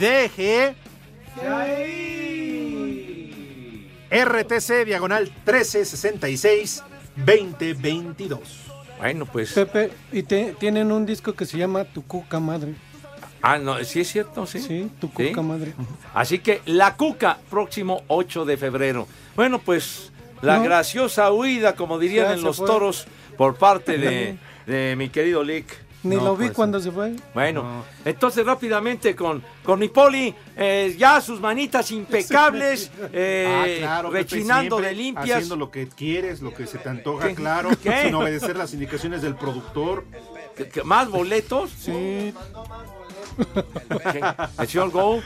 DG, 0.00 0.74
RTC 4.10 4.84
diagonal 4.84 5.24
1366 5.46 6.82
2022. 7.16 8.40
Bueno, 8.98 9.26
pues. 9.26 9.52
Pepe, 9.52 9.90
y 10.12 10.22
te- 10.22 10.54
tienen 10.58 10.92
un 10.92 11.06
disco 11.06 11.32
que 11.34 11.44
se 11.46 11.58
llama 11.58 11.84
Tu 11.84 12.02
Cuca 12.06 12.38
Madre. 12.40 12.74
Ah, 13.42 13.58
no, 13.58 13.82
sí 13.84 14.00
es 14.00 14.08
cierto, 14.12 14.46
sí. 14.46 14.60
Sí, 14.60 14.90
Tu 15.00 15.08
Sí. 15.16 15.28
Cuca 15.30 15.42
Madre. 15.42 15.74
Así 16.14 16.38
que 16.38 16.62
La 16.66 16.96
Cuca, 16.96 17.38
próximo 17.50 18.02
8 18.08 18.44
de 18.44 18.56
febrero. 18.56 19.08
Bueno, 19.36 19.58
pues 19.58 20.12
la 20.42 20.58
No. 20.58 20.64
graciosa 20.64 21.30
huida, 21.32 21.74
como 21.74 21.98
dirían 21.98 22.26
Ya 22.28 22.32
en 22.34 22.42
los 22.42 22.56
fue. 22.58 22.66
toros, 22.66 23.06
por 23.36 23.56
parte 23.56 23.98
de, 23.98 24.36
de 24.66 24.94
mi 24.96 25.08
querido 25.08 25.42
Lick. 25.42 25.82
Ni 26.04 26.16
No, 26.16 26.24
lo 26.24 26.36
vi 26.36 26.46
pues, 26.46 26.56
cuando 26.56 26.80
se 26.80 26.90
fue. 26.90 27.14
Bueno, 27.32 27.84
entonces 28.04 28.44
rápidamente 28.44 29.14
con, 29.14 29.40
con 29.62 29.78
mi 29.78 29.86
poli, 29.88 30.34
eh, 30.56 30.96
ya 30.98 31.20
sus 31.20 31.40
manitas 31.40 31.92
impecables, 31.92 32.90
eh, 33.12 33.46
Ah, 33.48 33.78
claro, 33.78 34.10
Pepe, 34.10 34.22
rechinando 34.24 34.80
de 34.80 34.92
limpias. 34.94 35.30
Haciendo 35.36 35.54
lo 35.54 35.70
que 35.70 35.86
quieres, 35.88 36.40
lo 36.42 36.52
que 36.52 36.66
se 36.66 36.78
te 36.78 36.88
antoja, 36.88 37.28
¿Qué? 37.28 37.34
claro. 37.36 37.70
¿Qué? 37.80 38.02
Sin 38.06 38.14
obedecer 38.16 38.56
las 38.56 38.72
indicaciones 38.74 39.22
del 39.22 39.36
productor. 39.36 40.04
¿Qué- 40.56 40.68
qué- 40.68 40.82
¿Más 40.82 41.08
boletos? 41.08 41.70
Sí. 41.70 42.34
El 44.58 44.68
señor 44.68 44.90
Go, 44.90 45.22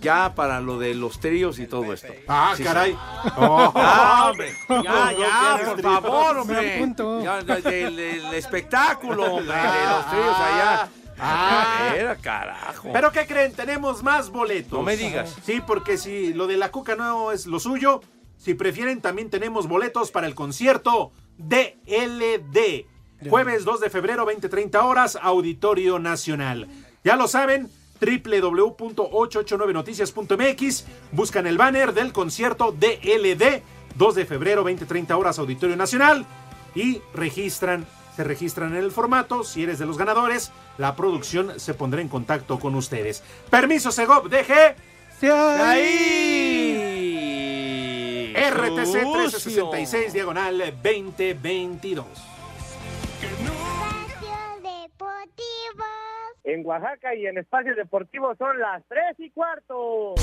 ya 0.00 0.34
para 0.34 0.60
lo 0.60 0.78
de 0.78 0.94
los 0.94 1.20
tríos 1.20 1.58
y 1.58 1.66
todo 1.66 1.92
esto. 1.92 2.12
Ah, 2.28 2.54
Sí, 2.56 2.64
caray. 2.64 2.92
sí. 2.92 2.98
Oh. 3.36 3.72
Ah, 3.74 4.28
hombre. 4.30 4.52
Ya, 4.68 5.12
ya, 5.12 5.60
por 5.66 5.82
favor, 5.82 6.34
Me 6.34 6.40
hombre. 6.40 7.22
Ya, 7.22 7.38
el, 7.38 7.98
el 7.98 8.34
espectáculo, 8.34 9.34
hombre, 9.34 9.54
de 9.56 9.86
los 9.86 10.10
tríos 10.10 10.36
allá. 10.38 10.88
Ah. 11.18 11.92
Era 11.96 12.16
carajo. 12.16 12.88
¿Pero 12.92 13.12
qué 13.12 13.26
creen? 13.26 13.52
Tenemos 13.52 14.02
más 14.02 14.30
boletos. 14.30 14.72
No 14.72 14.82
me 14.82 14.96
digas. 14.96 15.36
Sí, 15.44 15.60
porque 15.64 15.96
si 15.96 16.32
lo 16.34 16.46
de 16.46 16.56
la 16.56 16.70
cuca 16.70 16.96
no 16.96 17.30
es 17.32 17.46
lo 17.46 17.60
suyo, 17.60 18.00
si 18.38 18.54
prefieren 18.54 19.00
también 19.00 19.30
tenemos 19.30 19.68
boletos 19.68 20.10
para 20.10 20.26
el 20.26 20.34
concierto 20.34 21.12
DLD. 21.38 22.86
Jueves 23.28 23.64
2 23.64 23.78
de 23.80 23.88
febrero, 23.88 24.26
20-30 24.26 24.82
horas, 24.82 25.16
Auditorio 25.22 26.00
Nacional. 26.00 26.66
Ya 27.04 27.16
lo 27.16 27.28
saben, 27.28 27.70
www.889noticias.mx. 28.00 30.84
Buscan 31.12 31.46
el 31.46 31.58
banner 31.58 31.94
del 31.94 32.12
concierto 32.12 32.72
DLD. 32.72 33.62
2 33.96 34.14
de 34.14 34.24
febrero, 34.24 34.64
20-30 34.64 35.18
horas, 35.18 35.38
Auditorio 35.38 35.76
Nacional. 35.76 36.24
Y 36.74 37.02
registran, 37.14 37.86
se 38.16 38.24
registran 38.24 38.72
en 38.72 38.78
el 38.78 38.90
formato. 38.90 39.44
Si 39.44 39.62
eres 39.62 39.78
de 39.78 39.86
los 39.86 39.98
ganadores, 39.98 40.50
la 40.78 40.96
producción 40.96 41.60
se 41.60 41.74
pondrá 41.74 42.00
en 42.00 42.08
contacto 42.08 42.58
con 42.58 42.74
ustedes. 42.74 43.22
Permiso, 43.50 43.92
Segov, 43.92 44.28
deje. 44.28 44.74
Ahí. 45.30 47.12
RTC 48.34 49.30
Sucio. 49.30 49.70
1366, 49.70 50.12
diagonal 50.12 50.58
2022. 50.82 52.06
En 56.44 56.66
Oaxaca 56.66 57.14
y 57.14 57.26
en 57.26 57.38
espacios 57.38 57.76
deportivos 57.76 58.36
son 58.36 58.58
las 58.58 58.82
3 58.88 59.02
y 59.18 59.30
cuarto. 59.30 60.14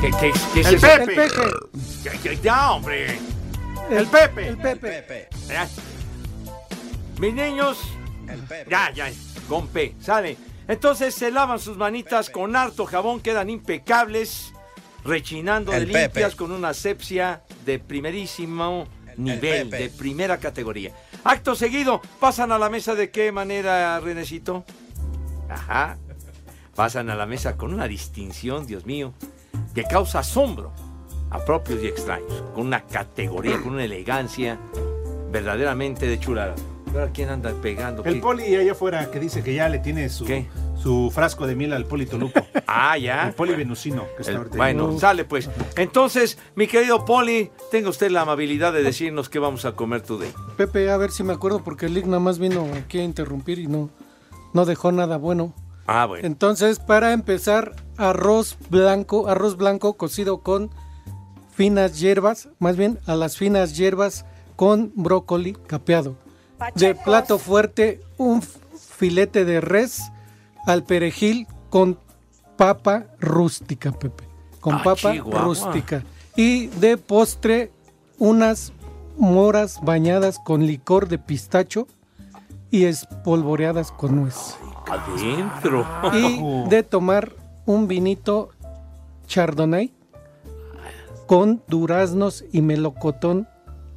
¿Qué, 0.00 0.10
qué, 0.18 0.32
qué 0.54 0.60
es 0.60 0.66
El 0.66 0.74
eso? 0.74 0.86
Pepe. 0.86 1.24
El 1.24 1.30
Pepe. 1.30 2.40
Ya, 2.42 2.72
hombre. 2.72 3.18
El 3.90 4.06
Pepe. 4.06 4.48
El 4.48 4.56
Pepe. 4.56 5.28
Mis 7.22 7.34
niños. 7.34 7.78
Ya, 8.68 8.90
ya, 8.90 9.08
con 9.48 9.68
P, 9.68 9.94
sale. 10.00 10.36
Entonces 10.66 11.14
se 11.14 11.30
lavan 11.30 11.60
sus 11.60 11.76
manitas 11.76 12.28
con 12.28 12.56
harto 12.56 12.84
jabón, 12.84 13.20
quedan 13.20 13.48
impecables, 13.48 14.52
rechinando 15.04 15.72
El 15.72 15.86
de 15.86 15.92
Pepe. 15.92 16.02
limpias 16.02 16.34
con 16.34 16.50
una 16.50 16.70
asepsia 16.70 17.44
de 17.64 17.78
primerísimo 17.78 18.88
nivel, 19.18 19.70
de 19.70 19.88
primera 19.90 20.38
categoría. 20.38 20.90
Acto 21.22 21.54
seguido, 21.54 22.02
pasan 22.18 22.50
a 22.50 22.58
la 22.58 22.68
mesa 22.68 22.96
de 22.96 23.12
qué 23.12 23.30
manera, 23.30 24.00
Renecito? 24.00 24.64
Ajá. 25.48 25.98
Pasan 26.74 27.08
a 27.08 27.14
la 27.14 27.26
mesa 27.26 27.56
con 27.56 27.72
una 27.72 27.86
distinción, 27.86 28.66
Dios 28.66 28.84
mío, 28.84 29.14
que 29.76 29.84
causa 29.84 30.18
asombro 30.18 30.72
a 31.30 31.38
propios 31.44 31.84
y 31.84 31.86
extraños, 31.86 32.42
con 32.52 32.66
una 32.66 32.80
categoría, 32.84 33.60
con 33.62 33.74
una 33.74 33.84
elegancia 33.84 34.58
verdaderamente 35.30 36.08
de 36.08 36.18
chulada. 36.18 36.56
Ahora, 36.92 37.10
¿quién 37.12 37.30
anda 37.30 37.52
pegando? 37.62 38.04
El 38.04 38.14
¿Qué? 38.14 38.20
poli 38.20 38.54
allá 38.54 38.72
afuera 38.72 39.10
que 39.10 39.18
dice 39.18 39.42
que 39.42 39.54
ya 39.54 39.68
le 39.68 39.78
tiene 39.78 40.08
su, 40.10 40.24
¿Qué? 40.26 40.46
su 40.80 41.10
frasco 41.12 41.46
de 41.46 41.54
miel 41.56 41.72
al 41.72 41.86
Polito 41.86 42.18
Lupo. 42.18 42.40
Ah, 42.74 42.96
ya. 42.96 43.28
El 43.28 43.34
poli 43.34 43.54
venusino. 43.54 44.04
Que 44.16 44.22
está 44.22 44.30
El- 44.32 44.36
ahorita 44.38 44.56
bueno, 44.56 44.88
ahí. 44.88 44.98
sale 44.98 45.24
pues. 45.26 45.50
Entonces, 45.76 46.38
mi 46.54 46.66
querido 46.66 47.04
Poli, 47.04 47.50
tenga 47.70 47.90
usted 47.90 48.10
la 48.10 48.22
amabilidad 48.22 48.72
de 48.72 48.82
decirnos 48.82 49.28
qué 49.28 49.38
vamos 49.38 49.66
a 49.66 49.72
comer 49.72 50.00
today. 50.00 50.32
Pepe, 50.56 50.90
a 50.90 50.96
ver 50.96 51.10
si 51.10 51.22
me 51.22 51.34
acuerdo 51.34 51.62
porque 51.62 51.84
el 51.86 51.98
Ig 51.98 52.06
nada 52.06 52.20
más 52.20 52.38
vino 52.38 52.66
aquí 52.74 52.98
a 52.98 53.04
interrumpir 53.04 53.58
y 53.58 53.66
no, 53.66 53.90
no 54.54 54.64
dejó 54.64 54.90
nada 54.90 55.18
bueno. 55.18 55.52
Ah, 55.86 56.06
bueno. 56.06 56.26
Entonces, 56.26 56.78
para 56.78 57.12
empezar, 57.12 57.72
arroz 57.98 58.56
blanco, 58.70 59.28
arroz 59.28 59.58
blanco 59.58 59.94
cocido 59.98 60.40
con 60.40 60.70
finas 61.54 62.00
hierbas, 62.00 62.48
más 62.58 62.76
bien 62.78 62.98
a 63.06 63.16
las 63.16 63.36
finas 63.36 63.76
hierbas 63.76 64.24
con 64.56 64.92
brócoli 64.94 65.52
capeado. 65.66 66.16
De 66.74 66.94
plato 66.94 67.38
fuerte, 67.38 68.00
un 68.18 68.42
filete 68.42 69.44
de 69.44 69.60
res 69.60 70.02
al 70.66 70.84
perejil 70.84 71.46
con 71.70 71.98
papa 72.56 73.06
rústica, 73.20 73.92
Pepe. 73.92 74.24
Con 74.60 74.74
Ah, 74.74 74.82
papa 74.84 75.12
chihuahua. 75.12 75.42
rústica. 75.42 76.02
Y 76.36 76.66
de 76.68 76.96
postre, 76.96 77.72
unas 78.18 78.72
moras 79.18 79.80
bañadas 79.82 80.38
con 80.38 80.66
licor 80.66 81.08
de 81.08 81.18
pistacho 81.18 81.86
y 82.70 82.84
espolvoreadas 82.84 83.90
con 83.92 84.16
nuez. 84.16 84.56
Adentro. 84.88 85.86
Y 86.14 86.68
de 86.68 86.82
tomar 86.82 87.32
un 87.66 87.88
vinito 87.88 88.50
chardonnay 89.26 89.92
con 91.26 91.62
duraznos 91.68 92.44
y 92.52 92.60
melocotón 92.62 93.48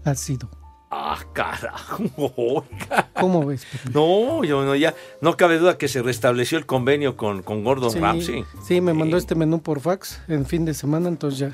ácido. 0.04 0.50
Ah, 0.98 1.18
carajo. 1.34 2.04
oiga. 2.38 3.10
¿Cómo 3.20 3.46
ves? 3.46 3.68
No, 3.94 4.46
yo 4.46 4.64
no, 4.64 4.76
ya. 4.76 4.94
No 5.20 5.36
cabe 5.36 5.58
duda 5.58 5.78
que 5.78 5.90
se 5.90 6.02
restableció 6.02 6.58
el 6.58 6.66
convenio 6.66 7.18
con, 7.18 7.44
con 7.44 7.66
Gordon 7.66 7.92
Sí, 7.92 8.00
Ramsay. 8.00 8.46
sí, 8.66 8.80
me 8.80 8.94
mandó 8.94 9.18
este 9.18 9.36
menú 9.36 9.62
por 9.62 9.82
fax 9.82 10.22
en 10.30 10.46
fin 10.46 10.64
de 10.64 10.74
semana, 10.74 11.10
entonces 11.10 11.40
ya. 11.40 11.52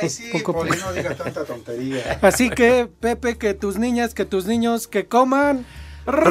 Ay, 0.00 0.08
sí, 0.08 0.28
Poco- 0.32 0.52
Poli, 0.54 0.70
no 0.78 0.92
digas 0.92 1.16
tanta 1.18 1.44
tontería. 1.44 2.18
Así 2.22 2.50
que, 2.50 2.88
Pepe, 3.00 3.36
que 3.36 3.52
tus 3.54 3.78
niñas, 3.78 4.14
que 4.14 4.24
tus 4.24 4.46
niños, 4.46 4.86
que 4.86 5.06
coman 5.06 5.66
¡Rico! 6.06 6.22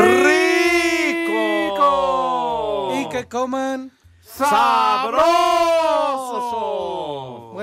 y 3.01 3.09
que 3.09 3.25
coman 3.25 3.91
¡Sabroso! 4.21 5.19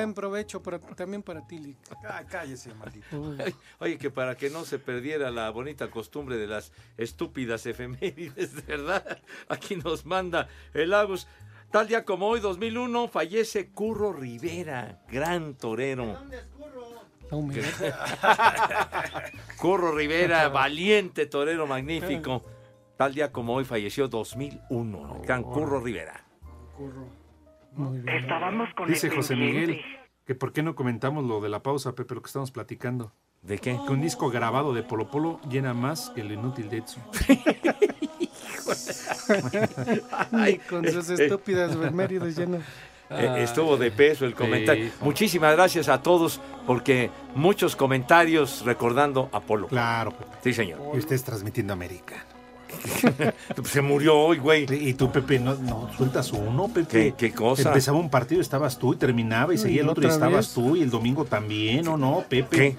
Buen 0.01 0.14
provecho 0.14 0.62
para- 0.62 0.78
también 0.78 1.22
para 1.22 1.46
ti, 1.46 1.59
Lick. 1.59 1.78
Ah, 2.09 2.22
cállese, 2.28 2.74
maldito. 2.74 3.34
Ay, 3.44 3.55
Oye, 3.78 3.98
que 3.98 4.11
para 4.11 4.36
que 4.36 4.51
no 4.51 4.64
se 4.64 4.78
perdiera 4.78 5.30
la 5.30 5.51
bonita 5.51 5.90
costumbre 5.90 6.36
de 6.36 6.46
las 6.46 6.72
estúpidas 6.96 7.64
efemérides, 7.66 8.64
¿verdad? 8.66 9.18
Aquí 9.48 9.76
nos 9.76 10.05
manda 10.07 10.48
el 10.74 10.92
Agus. 10.94 11.26
Tal 11.70 11.86
día 11.86 12.05
como 12.05 12.26
hoy, 12.26 12.40
2001, 12.40 13.09
fallece 13.09 13.68
Curro 13.70 14.12
Rivera, 14.12 15.03
gran 15.09 15.55
torero. 15.55 16.18
La 17.30 17.36
humedad. 17.36 17.94
Curro 19.57 19.92
Rivera, 19.92 20.48
valiente 20.48 21.26
torero 21.26 21.66
magnífico. 21.68 22.42
Tal 22.96 23.14
día 23.14 23.30
como 23.32 23.55
hoy 23.55 23.64
falleció 23.64 24.09
2001, 24.09 25.16
el 25.16 25.22
gran 25.22 25.42
Curro 25.44 25.80
Rivera. 25.80 26.26
Muy 27.72 27.98
bien. 28.00 28.16
Estábamos 28.16 28.68
con 28.74 28.88
Dice 28.88 29.08
el 29.08 29.14
José 29.14 29.34
pendiente. 29.34 29.66
Miguel 29.66 30.00
que 30.30 30.36
por 30.36 30.52
qué 30.52 30.62
no 30.62 30.76
comentamos 30.76 31.24
lo 31.24 31.40
de 31.40 31.48
la 31.48 31.60
pausa, 31.60 31.96
Pepe, 31.96 32.14
lo 32.14 32.22
que 32.22 32.28
estamos 32.28 32.52
platicando. 32.52 33.10
¿De 33.42 33.58
qué? 33.58 33.76
Que 33.84 33.92
un 33.92 34.00
disco 34.00 34.30
grabado 34.30 34.72
de 34.72 34.84
Polo 34.84 35.10
Polo 35.10 35.40
llena 35.50 35.74
más 35.74 36.10
que 36.10 36.20
el 36.20 36.30
inútil 36.30 36.70
de 36.70 36.76
Edson. 36.76 37.02
Ay, 40.30 40.58
con 40.58 40.86
sus 40.86 41.10
estúpidas 41.10 41.74
efemérides 41.74 42.36
llenas. 42.36 42.62
Eh, 43.12 43.42
estuvo 43.42 43.76
de 43.76 43.90
peso 43.90 44.24
el 44.24 44.36
comentario. 44.36 44.84
Sí. 44.84 44.92
Muchísimas 45.00 45.56
gracias 45.56 45.88
a 45.88 46.00
todos 46.00 46.40
porque 46.64 47.10
muchos 47.34 47.74
comentarios 47.74 48.64
recordando 48.64 49.28
a 49.32 49.40
Polo. 49.40 49.66
Claro, 49.66 50.12
Pepe. 50.12 50.30
Sí, 50.44 50.52
señor. 50.52 50.78
Y 50.94 50.98
ustedes 50.98 51.24
transmitiendo 51.24 51.72
América. 51.72 52.24
Se 53.64 53.80
murió 53.80 54.18
hoy, 54.18 54.38
güey. 54.38 54.66
Y 54.70 54.94
tú, 54.94 55.10
Pepe, 55.12 55.38
no, 55.38 55.54
no 55.54 55.90
sueltas 55.96 56.32
uno, 56.32 56.68
Pepe. 56.68 56.86
¿Qué- 56.88 57.14
qué 57.16 57.32
cosa? 57.32 57.68
Empezaba 57.68 57.98
un 57.98 58.10
partido, 58.10 58.40
estabas 58.40 58.78
tú, 58.78 58.94
y 58.94 58.96
terminaba, 58.96 59.52
y 59.54 59.58
seguía 59.58 59.78
¿Y 59.78 59.84
el 59.84 59.88
otro, 59.88 60.04
y 60.04 60.10
estabas 60.10 60.46
vez? 60.46 60.54
tú, 60.54 60.76
y 60.76 60.82
el 60.82 60.90
domingo 60.90 61.24
también, 61.24 61.86
¿o 61.88 61.96
no, 61.96 62.24
Pepe? 62.28 62.56
¿Qué? 62.56 62.76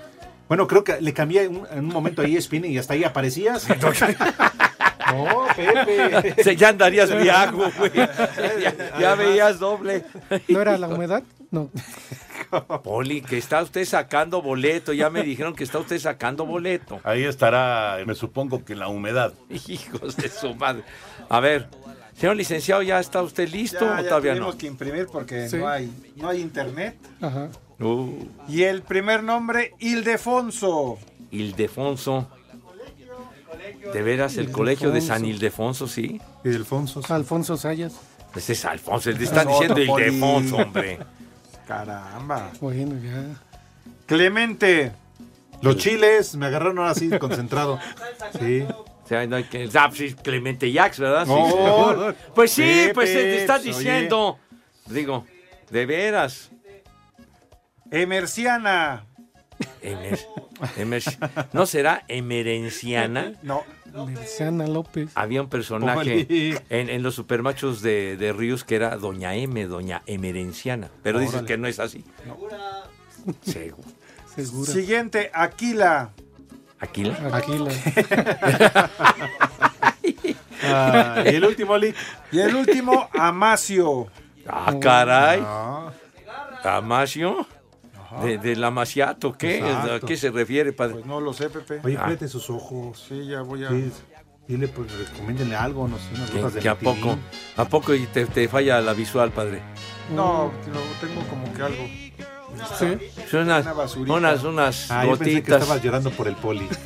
Bueno, 0.47 0.67
creo 0.67 0.83
que 0.83 0.99
le 0.99 1.13
cambié 1.13 1.47
un- 1.47 1.65
en 1.71 1.79
un 1.85 1.93
momento 1.93 2.21
ahí 2.21 2.35
ESPN 2.35 2.65
y 2.65 2.77
hasta 2.77 2.93
ahí 2.93 3.03
aparecías. 3.03 3.67
no, 5.11 5.45
Pepe. 5.55 6.43
Se- 6.43 6.55
ya 6.55 6.69
andarías 6.69 7.15
viajo, 7.21 7.63
güey. 7.77 7.91
Ya, 8.61 8.99
ya 8.99 9.15
veías 9.15 9.59
doble. 9.59 10.03
¿No 10.47 10.61
era 10.61 10.77
la 10.77 10.87
humedad? 10.87 11.23
No. 11.51 11.69
Poli, 12.83 13.21
que 13.21 13.37
está 13.37 13.61
usted 13.61 13.85
sacando 13.85 14.41
boleto. 14.41 14.93
Ya 14.93 15.09
me 15.09 15.23
dijeron 15.23 15.53
que 15.53 15.63
está 15.63 15.79
usted 15.79 15.99
sacando 15.99 16.45
boleto. 16.45 16.99
Ahí 17.03 17.23
estará, 17.23 17.97
me 18.05 18.15
supongo 18.15 18.63
que 18.65 18.75
la 18.75 18.87
humedad. 18.87 19.33
Hijos 19.67 20.15
de 20.17 20.29
su 20.29 20.55
madre. 20.55 20.83
A 21.29 21.39
ver, 21.39 21.67
señor 22.15 22.35
licenciado, 22.35 22.81
¿ya 22.81 22.99
está 22.99 23.21
usted 23.21 23.49
listo 23.49 23.79
Ya, 23.85 23.93
o 23.99 24.01
ya 24.01 24.09
todavía 24.09 24.31
tuvimos 24.33 24.53
no? 24.55 24.57
que 24.59 24.67
imprimir 24.67 25.07
porque 25.07 25.47
Sí. 25.49 25.57
no 25.57 25.67
hay 25.67 25.91
no 26.15 26.29
hay 26.29 26.41
internet. 26.41 26.97
Ajá. 27.21 27.49
Uh, 27.79 28.25
Y 28.47 28.63
el 28.63 28.81
primer 28.83 29.23
nombre, 29.23 29.73
Ildefonso. 29.79 30.99
Ildefonso. 31.31 32.27
De 33.93 34.01
veras, 34.03 34.37
el 34.37 34.51
colegio 34.51 34.91
de 34.91 35.01
San 35.01 35.25
Ildefonso, 35.25 35.87
sí. 35.87 36.21
Ildefonso. 36.43 37.01
Alfonso 37.09 37.57
Sayas. 37.57 37.93
Ese 38.35 38.53
es 38.53 38.65
Alfonso, 38.65 39.09
le 39.11 39.23
están 39.23 39.47
diciendo. 39.47 39.79
Ildefonso, 39.79 40.57
hombre. 40.57 40.99
Caramba. 41.71 42.51
Bueno, 42.59 42.97
ya. 43.01 43.23
Clemente. 44.05 44.91
Los 45.61 45.77
chiles 45.77 46.35
me 46.35 46.47
agarraron 46.47 46.77
ahora 46.79 46.91
así 46.91 47.09
concentrado. 47.17 47.79
Sí. 48.39 48.63
O 48.63 49.07
sea, 49.07 49.25
no 49.27 49.35
hay 49.37 49.43
que. 49.45 49.69
Ah, 49.73 49.87
pues 49.89 49.97
sí, 49.99 50.13
Clemente 50.15 50.71
Jax, 50.71 50.99
¿verdad? 50.99 51.25
Sí. 51.25 51.31
No. 51.31 52.13
Pues 52.35 52.51
sí, 52.51 52.61
Pepe, 52.61 52.93
pues 52.93 53.11
te 53.11 53.37
estás 53.41 53.61
oye. 53.61 53.69
diciendo. 53.73 54.37
Digo, 54.87 55.25
de 55.69 55.85
veras. 55.85 56.49
Emerciana. 57.89 59.05
Emer- 59.81 60.19
Emer- 60.77 61.47
¿No 61.53 61.65
será 61.65 62.03
emerenciana? 62.07 63.33
No. 63.43 63.63
Merciana 64.05 64.67
López. 64.67 65.09
Había 65.15 65.41
un 65.41 65.49
personaje 65.49 66.25
en, 66.69 66.89
en 66.89 67.03
los 67.03 67.13
supermachos 67.15 67.81
de, 67.81 68.15
de 68.15 68.31
Ríos 68.31 68.63
que 68.63 68.75
era 68.75 68.95
Doña 68.95 69.35
M, 69.35 69.65
Doña 69.67 70.01
Emerenciana. 70.05 70.89
Pero 71.03 71.19
dices 71.19 71.41
que 71.41 71.57
no 71.57 71.67
es 71.67 71.77
así. 71.79 72.05
Seguro. 73.43 73.83
Segura. 74.33 74.71
Siguiente, 74.71 75.29
Aquila. 75.33 76.11
¿Aquila? 76.79 77.17
Aquila. 77.33 77.69
Ah, 80.63 81.23
y 81.25 81.29
el 81.35 81.43
último, 81.45 81.77
Lick. 81.77 81.95
Y 82.31 82.39
el 82.39 82.55
último, 82.55 83.09
Amacio. 83.13 84.07
Ah, 84.47 84.73
caray. 84.79 85.41
Ah, 85.45 85.91
¿Amasio? 86.63 87.45
¿De, 88.23 88.37
¿Del 88.37 88.63
amaciato? 88.63 89.33
¿Qué? 89.33 89.57
Exacto. 89.59 89.93
¿A 89.93 89.99
qué 90.07 90.17
se 90.17 90.31
refiere, 90.31 90.73
padre? 90.73 90.93
pues 90.95 91.05
no 91.05 91.19
lo 91.21 91.33
sé, 91.33 91.49
Pepe. 91.49 91.79
Oye, 91.83 91.97
Ah. 91.97 92.01
apriete 92.01 92.27
sus 92.27 92.49
ojos. 92.49 93.05
Sí, 93.07 93.25
ya 93.27 93.41
voy 93.41 93.63
a. 93.63 93.69
Sí, 93.69 93.91
dile, 94.47 94.67
pues, 94.67 94.91
recomiéndenle 94.91 95.55
algo, 95.55 95.87
no 95.87 95.97
sé, 95.97 96.03
unas 96.15 96.29
¿Que, 96.31 96.37
gotas 96.37 96.53
de 96.55 96.59
que 96.61 96.69
a 96.69 96.75
poco? 96.77 97.17
¿A 97.57 97.65
poco 97.65 97.93
y 97.93 98.05
te, 98.07 98.25
te 98.25 98.47
falla 98.47 98.81
la 98.81 98.93
visual, 98.93 99.31
padre? 99.31 99.61
No, 100.15 100.51
tengo 100.99 101.21
como 101.29 101.53
que 101.53 101.61
algo. 101.61 101.83
Sí. 102.77 102.97
Son 103.29 103.43
unas, 103.43 103.65
Una 103.95 104.13
unas, 104.15 104.43
unas 104.43 104.91
Ah, 104.91 105.05
yo 105.05 105.11
pensé 105.17 105.23
que 105.35 105.39
gotitas. 105.39 105.61
estabas 105.61 105.83
llorando 105.83 106.11
por 106.11 106.27
el 106.27 106.35
poli. 106.35 106.67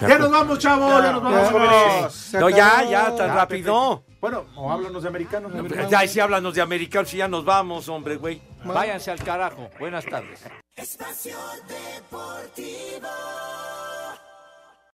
ya 0.00 0.18
nos 0.18 0.30
vamos, 0.30 0.58
chavos, 0.58 1.02
ya 1.02 1.12
nos 1.12 1.22
vamos, 1.22 1.62
Ya, 2.02 2.10
se 2.10 2.38
No, 2.38 2.48
ya, 2.48 2.84
ya, 2.88 3.16
tan 3.16 3.28
Ya, 3.28 3.34
rápido. 3.34 4.04
Bueno, 4.20 4.44
o 4.56 4.70
háblanos 4.70 5.02
de 5.02 5.08
americanos. 5.08 5.52
americanos. 5.52 5.90
Ya, 5.90 6.06
sí, 6.06 6.20
háblanos 6.20 6.54
de 6.54 6.60
americanos 6.62 7.12
y 7.14 7.18
ya 7.18 7.28
nos 7.28 7.44
vamos, 7.44 7.88
hombre, 7.88 8.16
güey. 8.16 8.40
Váyanse 8.64 9.10
al 9.10 9.22
carajo. 9.22 9.68
Buenas 9.78 10.04
tardes. 10.04 10.44
Espacio 10.76 11.36
Deportivo. 11.68 13.08